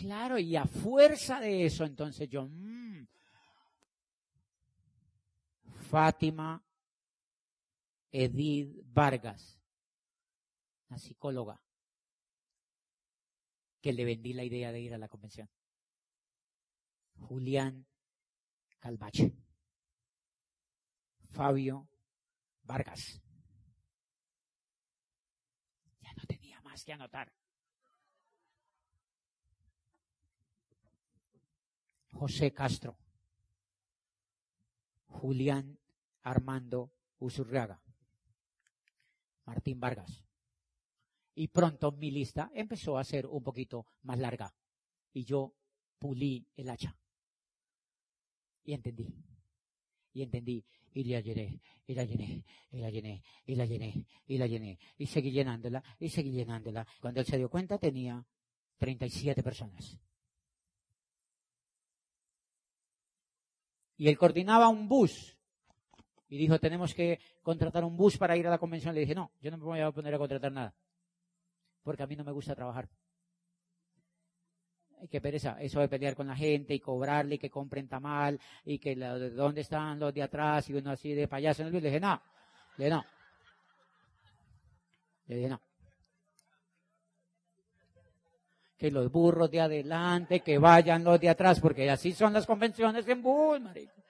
Claro, 0.03 0.37
y 0.37 0.55
a 0.57 0.65
fuerza 0.65 1.39
de 1.39 1.65
eso, 1.65 1.85
entonces 1.85 2.27
yo, 2.29 2.45
mmm, 2.45 3.07
Fátima 5.89 6.61
Edith 8.11 8.81
Vargas, 8.83 9.57
una 10.89 10.99
psicóloga, 10.99 11.62
que 13.83 13.91
le 13.91 14.05
vendí 14.05 14.31
la 14.31 14.45
idea 14.45 14.71
de 14.71 14.79
ir 14.79 14.93
a 14.93 14.97
la 14.97 15.09
convención. 15.09 15.49
Julián 17.19 17.85
Calvache. 18.79 19.33
Fabio 21.31 21.89
Vargas. 22.63 23.21
Ya 25.99 26.13
no 26.13 26.23
tenía 26.25 26.61
más 26.61 26.85
que 26.85 26.93
anotar. 26.93 27.33
José 32.13 32.53
Castro. 32.53 32.97
Julián 35.07 35.77
Armando 36.21 36.93
Usurriaga, 37.19 37.81
Martín 39.45 39.79
Vargas. 39.79 40.23
Y 41.35 41.47
pronto 41.47 41.91
mi 41.91 42.11
lista 42.11 42.51
empezó 42.53 42.97
a 42.97 43.03
ser 43.03 43.25
un 43.25 43.43
poquito 43.43 43.87
más 44.03 44.19
larga. 44.19 44.53
Y 45.13 45.23
yo 45.23 45.53
pulí 45.97 46.45
el 46.55 46.69
hacha. 46.69 46.95
Y 48.63 48.73
entendí. 48.73 49.07
Y 50.13 50.21
entendí. 50.21 50.65
Y 50.95 51.03
la 51.05 51.21
llené, 51.21 51.59
y 51.87 51.95
la 51.95 52.03
llené, 52.05 52.45
y 52.69 52.77
la 52.77 52.89
llené, 52.91 53.23
y 53.47 53.55
la 53.55 53.65
llené, 53.65 54.05
y 54.27 54.37
la 54.37 54.45
llené. 54.45 54.79
Y 54.95 55.07
seguí 55.07 55.31
llenándola, 55.31 55.83
y 55.99 56.09
seguí 56.09 56.31
llenándola. 56.31 56.85
Cuando 57.01 57.19
él 57.19 57.25
se 57.25 57.37
dio 57.37 57.49
cuenta 57.49 57.79
tenía 57.79 58.23
37 58.77 59.41
personas. 59.41 59.97
Y 63.97 64.07
él 64.07 64.17
coordinaba 64.17 64.69
un 64.69 64.87
bus 64.87 65.35
y 66.27 66.37
dijo, 66.37 66.59
tenemos 66.59 66.93
que 66.93 67.19
contratar 67.41 67.83
un 67.83 67.95
bus 67.95 68.17
para 68.17 68.35
ir 68.35 68.45
a 68.47 68.49
la 68.49 68.57
convención. 68.57 68.93
Le 68.93 69.01
dije, 69.01 69.15
no, 69.15 69.31
yo 69.39 69.49
no 69.51 69.57
me 69.57 69.63
voy 69.63 69.79
a 69.79 69.91
poner 69.91 70.13
a 70.13 70.17
contratar 70.17 70.51
nada, 70.51 70.75
porque 71.83 72.03
a 72.03 72.07
mí 72.07 72.15
no 72.15 72.23
me 72.23 72.31
gusta 72.31 72.55
trabajar. 72.55 72.87
Hay 75.01 75.07
que 75.09 75.19
pereza, 75.19 75.57
eso 75.59 75.81
de 75.81 75.89
pelear 75.89 76.15
con 76.15 76.27
la 76.27 76.35
gente 76.35 76.73
y 76.73 76.79
cobrarle 76.79 77.35
y 77.35 77.37
que 77.37 77.49
compren 77.49 77.89
tamal 77.89 78.39
y 78.63 78.79
que 78.79 78.95
dónde 78.95 79.61
están 79.61 79.99
los 79.99 80.13
de 80.13 80.23
atrás 80.23 80.69
y 80.69 80.73
uno 80.73 80.91
así 80.91 81.13
de 81.13 81.27
payaso. 81.27 81.63
Le 81.63 81.81
dije, 81.81 81.99
no, 81.99 82.21
le 82.77 82.85
dije, 82.85 82.95
no. 82.95 83.05
Le 85.27 85.35
dije, 85.35 85.49
no. 85.49 85.61
Que 88.77 88.91
los 88.91 89.11
burros 89.11 89.51
de 89.51 89.61
adelante, 89.61 90.39
que 90.39 90.57
vayan 90.57 91.03
los 91.03 91.19
de 91.19 91.29
atrás, 91.29 91.59
porque 91.59 91.89
así 91.89 92.13
son 92.13 92.31
las 92.31 92.45
convenciones 92.45 93.07
en 93.07 93.21
bus, 93.21 93.59
marico. 93.59 94.02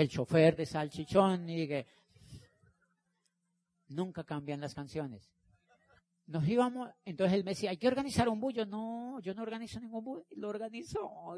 El 0.00 0.08
chofer 0.08 0.56
de 0.56 0.66
salchichón 0.66 1.48
y 1.48 1.68
que 1.68 1.86
nunca 3.88 4.24
cambian 4.24 4.60
las 4.60 4.74
canciones. 4.74 5.30
Nos 6.26 6.46
íbamos, 6.46 6.90
entonces 7.04 7.34
él 7.34 7.44
me 7.44 7.52
decía, 7.52 7.70
hay 7.70 7.76
que 7.76 7.88
organizar 7.88 8.28
un 8.28 8.40
bullo. 8.40 8.64
No, 8.64 9.20
yo 9.20 9.34
no 9.34 9.42
organizo 9.42 9.80
ningún 9.80 10.04
bullo. 10.04 10.26
Lo 10.36 10.48
organizó. 10.48 11.36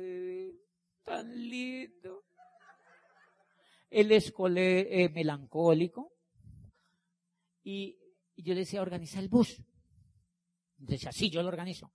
tan 1.02 1.48
lindo. 1.48 2.24
Él 3.88 4.12
es 4.12 4.32
eh, 4.56 5.08
melancólico. 5.10 6.12
Y, 7.64 7.98
yo 8.36 8.54
le 8.54 8.60
decía, 8.60 8.82
organiza 8.82 9.18
el 9.18 9.28
bus. 9.28 9.62
Decía, 10.76 11.12
sí, 11.12 11.30
yo 11.30 11.42
lo 11.42 11.48
organizo. 11.48 11.92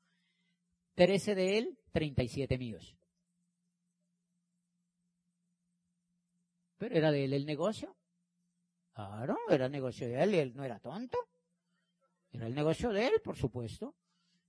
13 0.96 1.36
de 1.36 1.58
él, 1.58 1.80
37 1.92 2.58
míos. 2.58 2.96
Pero 6.78 6.96
era 6.96 7.12
de 7.12 7.26
él 7.26 7.34
el 7.34 7.46
negocio. 7.46 7.96
Claro, 8.94 9.38
era 9.50 9.66
el 9.68 9.72
negocio 9.72 10.08
de 10.08 10.22
él 10.22 10.36
y 10.36 10.40
él 10.40 10.56
no 10.56 10.64
era 10.64 10.80
tonto. 10.80 11.18
Era 12.32 12.48
el 12.48 12.56
negocio 12.56 12.92
de 12.92 13.08
él, 13.08 13.14
por 13.24 13.36
supuesto. 13.36 13.96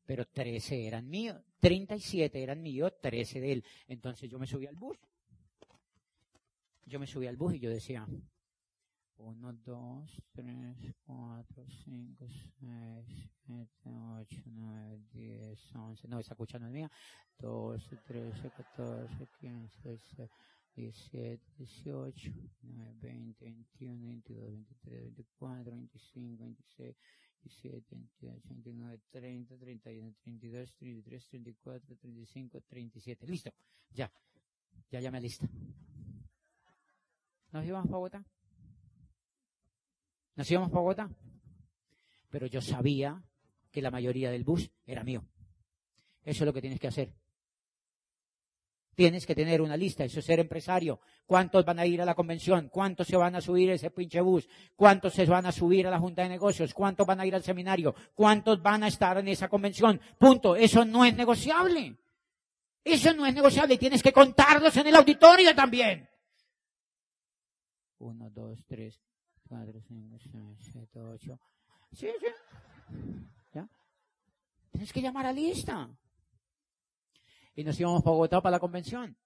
Pero 0.04 0.26
13 0.26 0.86
eran 0.86 1.08
míos, 1.08 1.38
37 1.60 2.42
eran 2.42 2.62
míos, 2.62 2.92
13 3.00 3.40
de 3.40 3.52
él. 3.52 3.64
Entonces 3.88 4.30
yo 4.30 4.38
me 4.38 4.46
subí 4.46 4.66
al 4.66 4.74
bus. 4.74 4.98
Yo 6.86 6.98
me 6.98 7.06
subí 7.06 7.26
al 7.26 7.36
bus 7.36 7.54
y 7.54 7.58
yo 7.58 7.68
decía, 7.68 8.06
1, 9.18 9.52
2, 9.52 10.22
3, 10.32 10.94
4, 11.04 11.64
5, 11.84 12.26
6, 12.60 13.30
7, 13.46 13.68
8, 13.84 14.42
9, 14.46 15.00
10, 15.12 15.74
11. 15.74 16.08
No, 16.08 16.20
esa 16.20 16.34
cucha 16.34 16.58
no 16.58 16.68
es 16.68 16.72
mía. 16.72 16.90
12, 17.38 17.96
13, 18.06 18.50
14, 18.50 19.28
15, 19.40 19.88
16. 19.90 20.30
17, 20.78 21.40
18, 21.58 22.30
19, 22.62 22.94
20, 23.00 23.44
21, 23.44 24.06
22, 24.06 24.50
23, 24.52 25.02
24, 25.02 25.72
25, 25.72 26.44
26, 26.44 26.96
27, 27.42 27.96
28, 27.96 28.48
29, 28.48 29.00
30, 29.10 29.58
31, 29.58 30.14
32, 30.22 30.74
33, 30.76 31.28
34, 31.28 31.96
35, 31.96 32.60
37. 32.60 33.26
Listo. 33.26 33.50
Ya. 33.90 34.12
Ya 34.90 35.00
llamé 35.00 35.20
lista. 35.20 35.48
¿Nos 37.50 37.66
íbamos 37.66 37.86
para 37.86 37.96
Bogotá? 37.96 38.24
¿Nos 40.36 40.48
íbamos 40.48 40.70
para 40.70 40.80
Bogotá? 40.80 41.10
Pero 42.30 42.46
yo 42.46 42.60
sabía 42.60 43.20
que 43.72 43.82
la 43.82 43.90
mayoría 43.90 44.30
del 44.30 44.44
bus 44.44 44.70
era 44.86 45.02
mío. 45.02 45.24
Eso 46.22 46.44
es 46.44 46.46
lo 46.46 46.52
que 46.52 46.60
tienes 46.60 46.78
que 46.78 46.86
hacer. 46.86 47.12
Tienes 48.98 49.24
que 49.26 49.36
tener 49.36 49.62
una 49.62 49.76
lista, 49.76 50.02
eso 50.02 50.18
es 50.18 50.24
ser 50.24 50.40
empresario. 50.40 50.98
¿Cuántos 51.24 51.64
van 51.64 51.78
a 51.78 51.86
ir 51.86 52.02
a 52.02 52.04
la 52.04 52.16
convención? 52.16 52.68
¿Cuántos 52.68 53.06
se 53.06 53.16
van 53.16 53.36
a 53.36 53.40
subir 53.40 53.70
a 53.70 53.74
ese 53.74 53.92
pinche 53.92 54.20
bus? 54.20 54.48
¿Cuántos 54.74 55.14
se 55.14 55.24
van 55.24 55.46
a 55.46 55.52
subir 55.52 55.86
a 55.86 55.90
la 55.92 56.00
junta 56.00 56.24
de 56.24 56.28
negocios? 56.28 56.74
¿Cuántos 56.74 57.06
van 57.06 57.20
a 57.20 57.24
ir 57.24 57.32
al 57.32 57.44
seminario? 57.44 57.94
¿Cuántos 58.16 58.60
van 58.60 58.82
a 58.82 58.88
estar 58.88 59.16
en 59.18 59.28
esa 59.28 59.48
convención? 59.48 60.00
Punto. 60.18 60.56
Eso 60.56 60.84
no 60.84 61.04
es 61.04 61.14
negociable. 61.14 61.96
Eso 62.82 63.14
no 63.14 63.24
es 63.24 63.32
negociable. 63.36 63.78
Tienes 63.78 64.02
que 64.02 64.12
contarlos 64.12 64.76
en 64.76 64.88
el 64.88 64.96
auditorio 64.96 65.54
también. 65.54 66.08
Uno, 67.98 68.28
dos, 68.30 68.64
tres, 68.66 69.00
cuatro, 69.48 69.80
cinco, 69.86 70.16
seis, 70.18 70.58
siete, 70.72 71.00
ocho. 71.00 71.38
Sí, 71.92 72.08
sí. 72.18 72.26
¿Ya? 73.54 73.68
Tienes 74.72 74.92
que 74.92 75.00
llamar 75.00 75.26
a 75.26 75.32
lista. 75.32 75.88
Y 77.58 77.64
nos 77.64 77.80
íbamos 77.80 78.04
para 78.04 78.12
Bogotá 78.12 78.40
para 78.40 78.52
la 78.52 78.60
convención. 78.60 79.18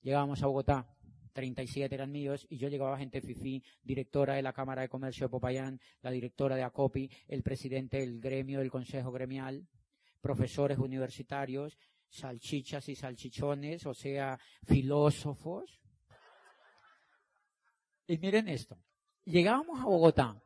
Llegábamos 0.00 0.42
a 0.42 0.48
Bogotá, 0.48 0.92
37 1.34 1.94
eran 1.94 2.10
míos, 2.10 2.44
y 2.50 2.58
yo 2.58 2.66
llegaba 2.66 2.98
gente 2.98 3.20
FIFI, 3.20 3.62
directora 3.80 4.34
de 4.34 4.42
la 4.42 4.52
Cámara 4.52 4.82
de 4.82 4.88
Comercio 4.88 5.26
de 5.26 5.30
Popayán, 5.30 5.80
la 6.00 6.10
directora 6.10 6.56
de 6.56 6.64
ACOPI, 6.64 7.08
el 7.28 7.44
presidente 7.44 7.98
del 7.98 8.18
gremio 8.18 8.58
del 8.58 8.72
Consejo 8.72 9.12
Gremial, 9.12 9.68
profesores 10.20 10.78
universitarios, 10.78 11.78
salchichas 12.08 12.88
y 12.88 12.96
salchichones, 12.96 13.86
o 13.86 13.94
sea, 13.94 14.36
filósofos. 14.64 15.80
Y 18.08 18.18
miren 18.18 18.48
esto, 18.48 18.76
llegábamos 19.26 19.78
a 19.78 19.84
Bogotá, 19.84 20.42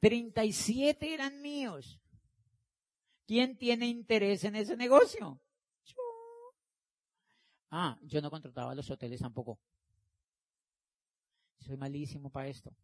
37 0.00 1.12
eran 1.12 1.42
míos. 1.42 2.00
¿Quién 3.26 3.56
tiene 3.56 3.86
interés 3.86 4.44
en 4.44 4.56
ese 4.56 4.76
negocio? 4.76 5.40
Ah, 7.70 7.98
yo 8.02 8.20
no 8.20 8.30
contrataba 8.30 8.74
los 8.74 8.90
hoteles 8.90 9.20
tampoco. 9.20 9.58
Soy 11.58 11.76
malísimo 11.76 12.30
para 12.30 12.48
esto. 12.48 12.74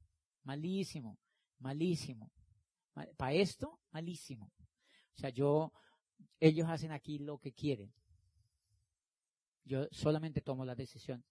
Malísimo, 0.42 1.18
malísimo. 1.58 2.30
Para 3.16 3.32
esto, 3.34 3.78
malísimo. 3.92 4.50
O 5.16 5.20
sea, 5.20 5.30
yo, 5.30 5.72
ellos 6.40 6.68
hacen 6.68 6.92
aquí 6.92 7.18
lo 7.18 7.38
que 7.38 7.52
quieren. 7.52 7.92
Yo 9.64 9.86
solamente 9.92 10.40
tomo 10.40 10.64
la 10.64 10.74
decisión. 10.74 11.24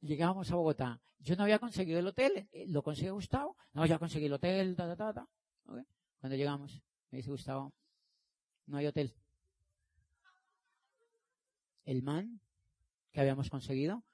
Llegábamos 0.00 0.50
a 0.50 0.56
Bogotá. 0.56 1.00
Yo 1.18 1.36
no 1.36 1.42
había 1.42 1.58
conseguido 1.58 1.98
el 1.98 2.06
hotel. 2.06 2.48
Eh, 2.52 2.66
¿Lo 2.68 2.82
consiguió 2.82 3.14
Gustavo? 3.14 3.56
No, 3.72 3.84
ya 3.86 3.98
conseguí 3.98 4.26
el 4.26 4.32
hotel, 4.32 4.76
ta, 4.76 4.96
ta, 4.96 5.12
ta, 5.12 5.28
Cuando 6.20 6.36
llegamos, 6.36 6.82
me 7.10 7.18
dice 7.18 7.30
Gustavo, 7.30 7.72
no 8.66 8.76
hay 8.76 8.86
hotel. 8.86 9.14
El 11.84 12.02
man 12.02 12.40
que 13.10 13.20
habíamos 13.20 13.48
conseguido 13.50 14.04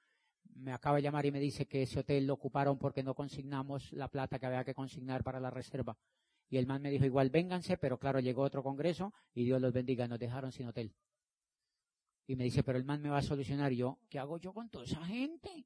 me 0.55 0.71
acaba 0.71 0.95
de 0.95 1.03
llamar 1.03 1.25
y 1.25 1.31
me 1.31 1.39
dice 1.39 1.67
que 1.67 1.83
ese 1.83 1.99
hotel 1.99 2.25
lo 2.25 2.33
ocuparon 2.33 2.77
porque 2.77 3.03
no 3.03 3.13
consignamos 3.13 3.91
la 3.91 4.07
plata 4.07 4.39
que 4.39 4.45
había 4.45 4.63
que 4.63 4.73
consignar 4.73 5.23
para 5.23 5.39
la 5.39 5.49
reserva. 5.49 5.97
Y 6.49 6.57
el 6.57 6.65
man 6.65 6.81
me 6.81 6.91
dijo, 6.91 7.05
igual 7.05 7.29
vénganse, 7.29 7.77
pero 7.77 7.97
claro, 7.97 8.19
llegó 8.19 8.43
otro 8.43 8.63
congreso 8.63 9.13
y 9.33 9.43
Dios 9.43 9.59
los 9.59 9.73
bendiga, 9.73 10.07
nos 10.07 10.19
dejaron 10.19 10.51
sin 10.51 10.67
hotel. 10.67 10.93
Y 12.27 12.35
me 12.35 12.45
dice, 12.45 12.63
pero 12.63 12.77
el 12.77 12.85
man 12.85 13.01
me 13.01 13.09
va 13.09 13.17
a 13.17 13.21
solucionar. 13.21 13.71
Yo, 13.71 13.99
¿qué 14.09 14.19
hago 14.19 14.37
yo 14.37 14.53
con 14.53 14.69
toda 14.69 14.85
esa 14.85 15.03
gente? 15.05 15.65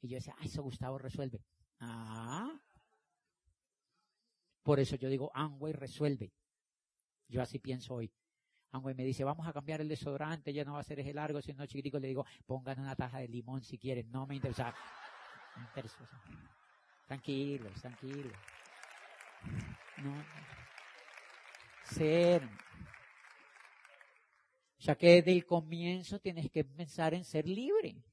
Y 0.00 0.08
yo 0.08 0.16
decía, 0.16 0.34
ah, 0.38 0.44
eso 0.44 0.62
Gustavo 0.62 0.98
resuelve. 0.98 1.42
Ah. 1.80 2.60
Por 4.62 4.80
eso 4.80 4.96
yo 4.96 5.08
digo, 5.08 5.30
Angway 5.34 5.72
resuelve. 5.72 6.32
Yo 7.28 7.42
así 7.42 7.58
pienso 7.58 7.94
hoy. 7.94 8.12
Angway 8.70 8.94
me 8.94 9.04
dice, 9.04 9.24
vamos 9.24 9.46
a 9.46 9.52
cambiar 9.52 9.80
el 9.80 9.88
desodorante, 9.88 10.52
ya 10.52 10.64
no 10.64 10.74
va 10.74 10.80
a 10.80 10.84
ser 10.84 11.00
eje 11.00 11.14
largo, 11.14 11.40
sino 11.40 11.64
chiquitico. 11.66 11.98
Le 11.98 12.08
digo, 12.08 12.26
pongan 12.46 12.80
una 12.80 12.94
taja 12.94 13.18
de 13.18 13.28
limón 13.28 13.62
si 13.62 13.78
quieren. 13.78 14.10
No 14.10 14.26
me 14.26 14.36
interesa. 14.36 14.74
Me 15.56 15.64
interesa. 15.64 15.98
Tranquilos, 17.06 17.72
tranquilos. 17.80 18.36
No. 19.98 20.24
Ser. 21.84 22.48
Sea 24.78 24.94
que 24.96 25.14
desde 25.14 25.32
el 25.32 25.44
comienzo 25.44 26.20
tienes 26.20 26.50
que 26.50 26.64
pensar 26.64 27.14
en 27.14 27.24
ser 27.24 27.48
libre. 27.48 28.04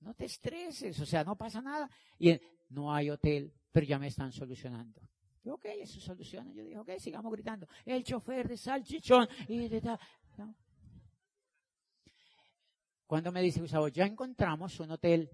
No 0.00 0.14
te 0.14 0.24
estreses, 0.24 0.98
o 1.00 1.06
sea, 1.06 1.24
no 1.24 1.36
pasa 1.36 1.60
nada. 1.60 1.90
Y 2.18 2.38
no 2.70 2.92
hay 2.92 3.10
hotel, 3.10 3.52
pero 3.70 3.86
ya 3.86 3.98
me 3.98 4.08
están 4.08 4.32
solucionando. 4.32 5.00
Yo, 5.42 5.54
ok, 5.54 5.64
eso 5.80 6.00
soluciona. 6.00 6.52
Yo 6.52 6.62
dije, 6.62 6.78
ok, 6.78 6.90
sigamos 6.98 7.32
gritando. 7.32 7.66
El 7.84 8.04
chofer 8.04 8.48
de 8.48 8.56
salchichón 8.56 9.28
y 9.48 9.68
de 9.68 9.80
tal. 9.80 9.98
Cuando 13.06 13.32
me 13.32 13.42
dice 13.42 13.60
Gustavo, 13.60 13.88
ya 13.88 14.04
encontramos 14.04 14.78
un 14.80 14.92
hotel. 14.92 15.30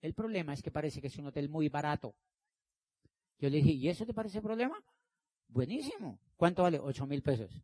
El 0.00 0.14
problema 0.14 0.52
es 0.52 0.62
que 0.62 0.70
parece 0.70 1.00
que 1.00 1.06
es 1.06 1.16
un 1.16 1.26
hotel 1.26 1.48
muy 1.48 1.68
barato. 1.68 2.14
Yo 3.38 3.48
le 3.48 3.58
dije, 3.58 3.72
¿y 3.72 3.88
eso 3.88 4.04
te 4.04 4.14
parece 4.14 4.40
problema? 4.40 4.82
Buenísimo. 5.48 6.18
¿Cuánto 6.36 6.62
vale? 6.62 6.78
Ocho 6.80 7.06
mil 7.06 7.22
pesos. 7.22 7.62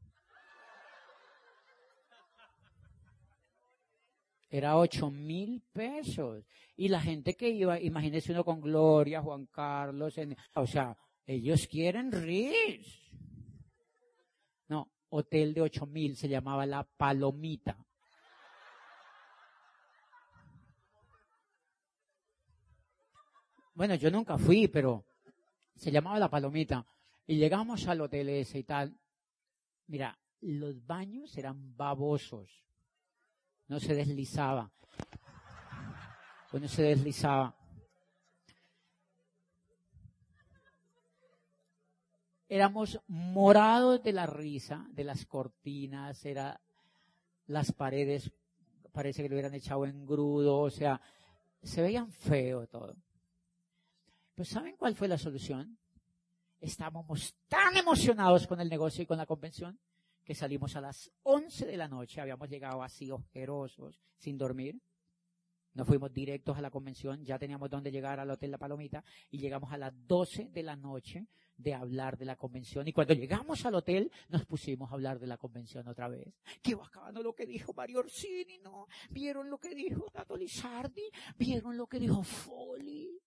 Era 4.53 4.77
ocho 4.77 5.11
mil 5.11 5.63
pesos. 5.73 6.45
Y 6.77 6.89
la 6.89 7.01
gente 7.01 7.35
que 7.35 7.49
iba, 7.49 7.81
imagínese 7.81 8.33
uno 8.33 8.45
con 8.45 8.61
Gloria, 8.61 9.23
Juan 9.23 9.47
Carlos, 9.47 10.15
o 10.55 10.67
sea, 10.67 10.95
ellos 11.25 11.67
quieren 11.67 12.13
RIS. 12.13 13.11
No, 14.69 14.93
hotel 15.09 15.55
de 15.55 15.63
ocho 15.63 15.87
mil 15.87 16.17
se 16.17 16.29
llamaba 16.29 16.67
La 16.67 16.85
Palomita. 16.85 17.83
Bueno, 23.75 23.95
yo 23.95 24.11
nunca 24.11 24.37
fui, 24.37 24.69
pero 24.69 25.07
se 25.75 25.91
llamaba 25.91 26.19
La 26.19 26.29
Palomita. 26.29 26.87
Y 27.27 27.37
llegamos 27.37 27.89
al 27.89 28.03
hotel 28.03 28.29
ese 28.29 28.59
y 28.59 28.65
tal. 28.65 28.95
Mira, 29.87 30.19
los 30.43 30.85
baños 30.85 31.39
eran 31.39 31.75
babosos 31.75 32.63
no 33.69 33.81
se 33.81 33.95
deslizaba. 33.95 34.71
Pues 36.51 36.63
no 36.63 36.69
se 36.69 36.83
deslizaba. 36.83 37.57
Éramos 42.49 43.01
morados 43.09 44.03
de 44.03 44.13
la 44.13 44.27
risa, 44.27 44.87
de 44.91 45.05
las 45.05 45.25
cortinas, 45.25 46.25
era 46.27 46.61
las 47.47 47.73
paredes, 47.73 48.31
parece 48.93 49.23
que 49.23 49.29
lo 49.31 49.37
hubieran 49.37 49.55
echado 49.55 49.87
en 49.87 50.05
grudo, 50.05 50.59
o 50.59 50.71
sea, 50.71 51.01
se 51.63 51.81
veían 51.81 52.13
feo 52.13 52.67
todo. 52.67 52.95
Pero 54.35 54.45
¿saben 54.45 54.77
cuál 54.77 54.95
fue 54.95 55.09
la 55.09 55.17
solución? 55.17 55.79
Estábamos 56.61 57.35
tan 57.49 57.77
emocionados 57.77 58.47
con 58.47 58.61
el 58.61 58.69
negocio 58.69 59.03
y 59.03 59.07
con 59.07 59.19
la 59.19 59.27
convención 59.27 59.79
que 60.25 60.35
salimos 60.35 60.77
a 60.77 60.81
las 60.81 61.11
11 61.23 61.67
de 61.67 61.77
la 61.77 61.89
noche, 61.89 62.21
habíamos 62.21 62.49
llegado 62.49 62.83
así 62.83 63.11
ojerosos, 63.11 64.01
sin 64.17 64.39
dormir. 64.39 64.81
Nos 65.75 65.87
fuimos 65.87 66.13
directos 66.13 66.57
a 66.59 66.61
la 66.61 66.71
convención, 66.71 67.25
ya 67.25 67.39
teníamos 67.39 67.71
donde 67.71 67.91
llegar 67.91 68.21
al 68.21 68.31
Hotel 68.31 68.51
La 68.51 68.59
Palomita 68.59 69.03
y 69.31 69.39
llegamos 69.39 69.73
a 69.73 69.79
las 69.79 69.93
12 70.07 70.51
de 70.51 70.63
la 70.63 70.77
noche 70.77 71.29
de 71.57 71.75
hablar 71.75 72.19
de 72.19 72.25
la 72.27 72.37
convención. 72.37 72.87
Y 72.89 72.93
cuando 72.93 73.15
llegamos 73.15 73.65
al 73.65 73.75
hotel, 73.75 74.11
nos 74.29 74.45
pusimos 74.45 74.91
a 74.91 74.95
hablar 74.95 75.19
de 75.19 75.27
la 75.27 75.39
convención 75.39 75.87
otra 75.89 76.09
vez. 76.09 76.35
Qué 76.63 76.75
bacano 76.75 77.23
lo 77.23 77.35
que 77.35 77.47
dijo 77.47 77.73
Mario 77.73 78.01
Orsini, 78.01 78.59
¿no? 78.59 78.87
¿Vieron 79.11 79.49
lo 79.49 79.59
que 79.59 79.75
dijo 79.75 80.07
Tato 80.13 80.37
Lizardi? 80.37 81.09
¿Vieron 81.39 81.77
lo 81.77 81.87
que 81.87 81.99
dijo 81.99 82.23
Foley? 82.23 83.19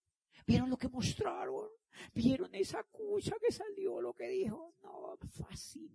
¿Vieron 0.46 0.70
lo 0.70 0.78
que 0.78 0.90
mostraron? 0.90 1.70
¿Vieron 2.14 2.54
esa 2.54 2.84
cucha 2.84 3.36
que 3.40 3.52
salió 3.52 4.02
lo 4.02 4.14
que 4.14 4.28
dijo? 4.28 4.76
No, 4.84 5.18
fascinados. 5.30 5.95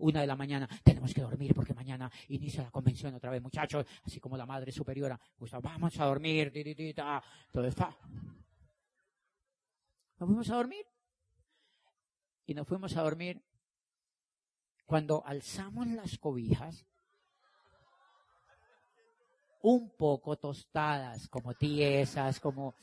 Una 0.00 0.20
de 0.20 0.26
la 0.26 0.36
mañana, 0.36 0.68
tenemos 0.82 1.12
que 1.14 1.20
dormir 1.22 1.54
porque 1.54 1.74
mañana 1.74 2.10
inicia 2.28 2.62
la 2.62 2.70
convención 2.70 3.14
otra 3.14 3.30
vez, 3.30 3.42
muchachos. 3.42 3.86
Así 4.04 4.20
como 4.20 4.36
la 4.36 4.46
madre 4.46 4.72
superiora, 4.72 5.18
vamos 5.62 5.98
a 5.98 6.04
dormir, 6.04 6.52
tititita. 6.52 7.22
Todo 7.52 7.66
está. 7.66 7.96
Nos 10.18 10.26
fuimos 10.26 10.50
a 10.50 10.56
dormir. 10.56 10.86
Y 12.46 12.54
nos 12.54 12.66
fuimos 12.66 12.96
a 12.96 13.02
dormir. 13.02 13.42
Cuando 14.86 15.24
alzamos 15.24 15.86
las 15.86 16.18
cobijas, 16.18 16.84
un 19.62 19.90
poco 19.90 20.36
tostadas, 20.36 21.28
como 21.28 21.54
tiesas, 21.54 22.40
como 22.40 22.74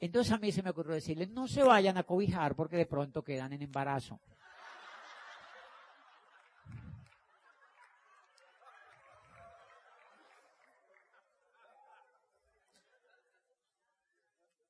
entonces 0.00 0.32
a 0.32 0.38
mí 0.38 0.52
se 0.52 0.62
me 0.62 0.70
ocurrió 0.70 0.94
decirles, 0.94 1.30
no 1.30 1.48
se 1.48 1.62
vayan 1.62 1.96
a 1.96 2.02
cobijar 2.02 2.54
porque 2.54 2.76
de 2.76 2.86
pronto 2.86 3.22
quedan 3.22 3.52
en 3.52 3.62
embarazo. 3.62 4.20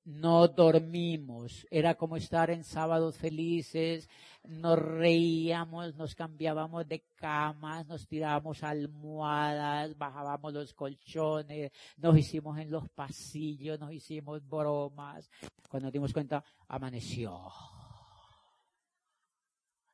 No 0.06 0.46
dormimos. 0.46 1.66
Era 1.68 1.96
como 1.96 2.16
estar 2.16 2.50
en 2.50 2.62
sábados 2.62 3.16
felices, 3.16 4.08
nos 4.44 4.78
reíamos, 4.78 5.96
nos 5.96 6.14
cambiábamos 6.14 6.86
de 6.86 7.04
camas, 7.16 7.86
nos 7.86 8.06
tirábamos 8.06 8.62
almohadas, 8.62 9.98
bajábamos 9.98 10.52
los 10.52 10.72
colchones, 10.74 11.72
nos 11.96 12.16
hicimos 12.16 12.56
en 12.58 12.70
los 12.70 12.88
pasillos, 12.88 13.80
nos 13.80 13.92
hicimos 13.92 14.46
bromas. 14.48 15.28
Cuando 15.68 15.86
nos 15.86 15.92
dimos 15.92 16.12
cuenta, 16.12 16.42
amaneció. 16.68 17.50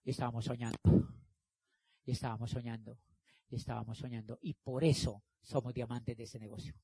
Y 0.04 0.10
estábamos 0.10 0.44
soñando. 0.44 0.78
Y 2.04 2.12
estábamos 2.12 2.50
soñando. 2.50 2.98
Y 3.48 3.56
estábamos 3.56 3.96
soñando. 3.96 4.38
Y 4.42 4.52
por 4.52 4.84
eso 4.84 5.22
somos 5.40 5.72
diamantes 5.72 6.16
de 6.18 6.24
ese 6.24 6.38
negocio 6.38 6.74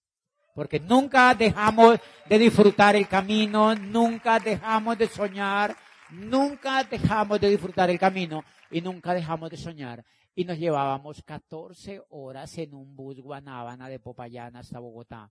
Porque 0.59 0.81
nunca 0.81 1.37
dejamos 1.37 2.01
de 2.29 2.37
disfrutar 2.37 2.97
el 2.97 3.07
camino, 3.07 3.77
nunca 3.77 4.41
dejamos 4.41 4.99
de 4.99 5.07
soñar, 5.07 5.77
nunca 6.11 6.83
dejamos 6.83 7.41
de 7.41 7.49
disfrutar 7.49 7.91
el 7.91 7.97
camino 7.97 8.43
y 8.69 8.81
nunca 8.81 9.15
dejamos 9.15 9.51
de 9.51 9.57
soñar. 9.57 10.05
Y 10.35 10.45
nos 10.45 10.59
llevábamos 10.59 11.23
14 11.23 12.03
horas 12.09 12.59
en 12.59 12.75
un 12.75 12.97
bus 12.97 13.21
Guanábana 13.21 13.89
de 13.89 14.01
Popayán 14.01 14.57
hasta 14.57 14.81
Bogotá. 14.81 15.31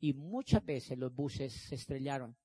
Y 0.00 0.14
muchas 0.14 0.64
veces 0.64 0.98
los 0.98 1.14
buses 1.14 1.52
se 1.52 1.76
estrellaron. 1.76 2.36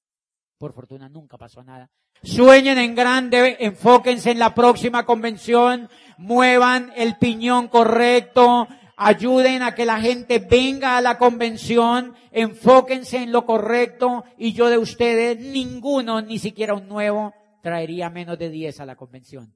Por 0.60 0.74
fortuna 0.74 1.08
nunca 1.08 1.38
pasó 1.38 1.64
nada. 1.64 1.90
Sueñen 2.22 2.78
en 2.78 2.94
grande, 2.94 3.56
enfóquense 3.62 4.32
en 4.32 4.40
la 4.40 4.54
próxima 4.54 5.06
convención, 5.06 5.90
muevan 6.18 6.92
el 6.98 7.16
piñón 7.16 7.70
correcto, 7.70 8.68
ayuden 8.98 9.62
a 9.62 9.74
que 9.74 9.86
la 9.86 10.02
gente 10.02 10.40
venga 10.40 10.98
a 10.98 11.02
la 11.02 11.18
convención, 11.18 12.14
enfóquense 12.34 13.24
en 13.24 13.32
lo 13.32 13.46
correcto 13.46 14.26
y 14.38 14.52
yo 14.52 14.70
de 14.70 14.78
ustedes, 14.78 15.40
ninguno, 15.40 16.22
ni 16.22 16.40
siquiera 16.40 16.74
un 16.74 16.90
nuevo, 16.90 17.34
traería 17.64 18.10
menos 18.10 18.38
de 18.38 18.50
10 18.50 18.82
a 18.82 18.86
la 18.86 18.98
convención. 18.98 19.56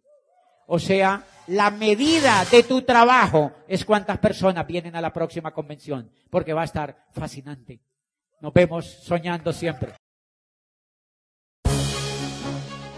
O 0.68 0.80
sea, 0.80 1.26
la 1.48 1.70
medida 1.70 2.46
de 2.50 2.64
tu 2.64 2.84
trabajo 2.84 3.52
es 3.68 3.84
cuántas 3.84 4.20
personas 4.20 4.66
vienen 4.66 4.96
a 4.96 5.02
la 5.02 5.12
próxima 5.12 5.52
convención, 5.52 6.10
porque 6.30 6.54
va 6.54 6.62
a 6.62 6.66
estar 6.66 7.08
fascinante. 7.12 7.82
Nos 8.40 8.54
vemos 8.54 8.86
soñando 9.04 9.52
siempre. 9.52 9.96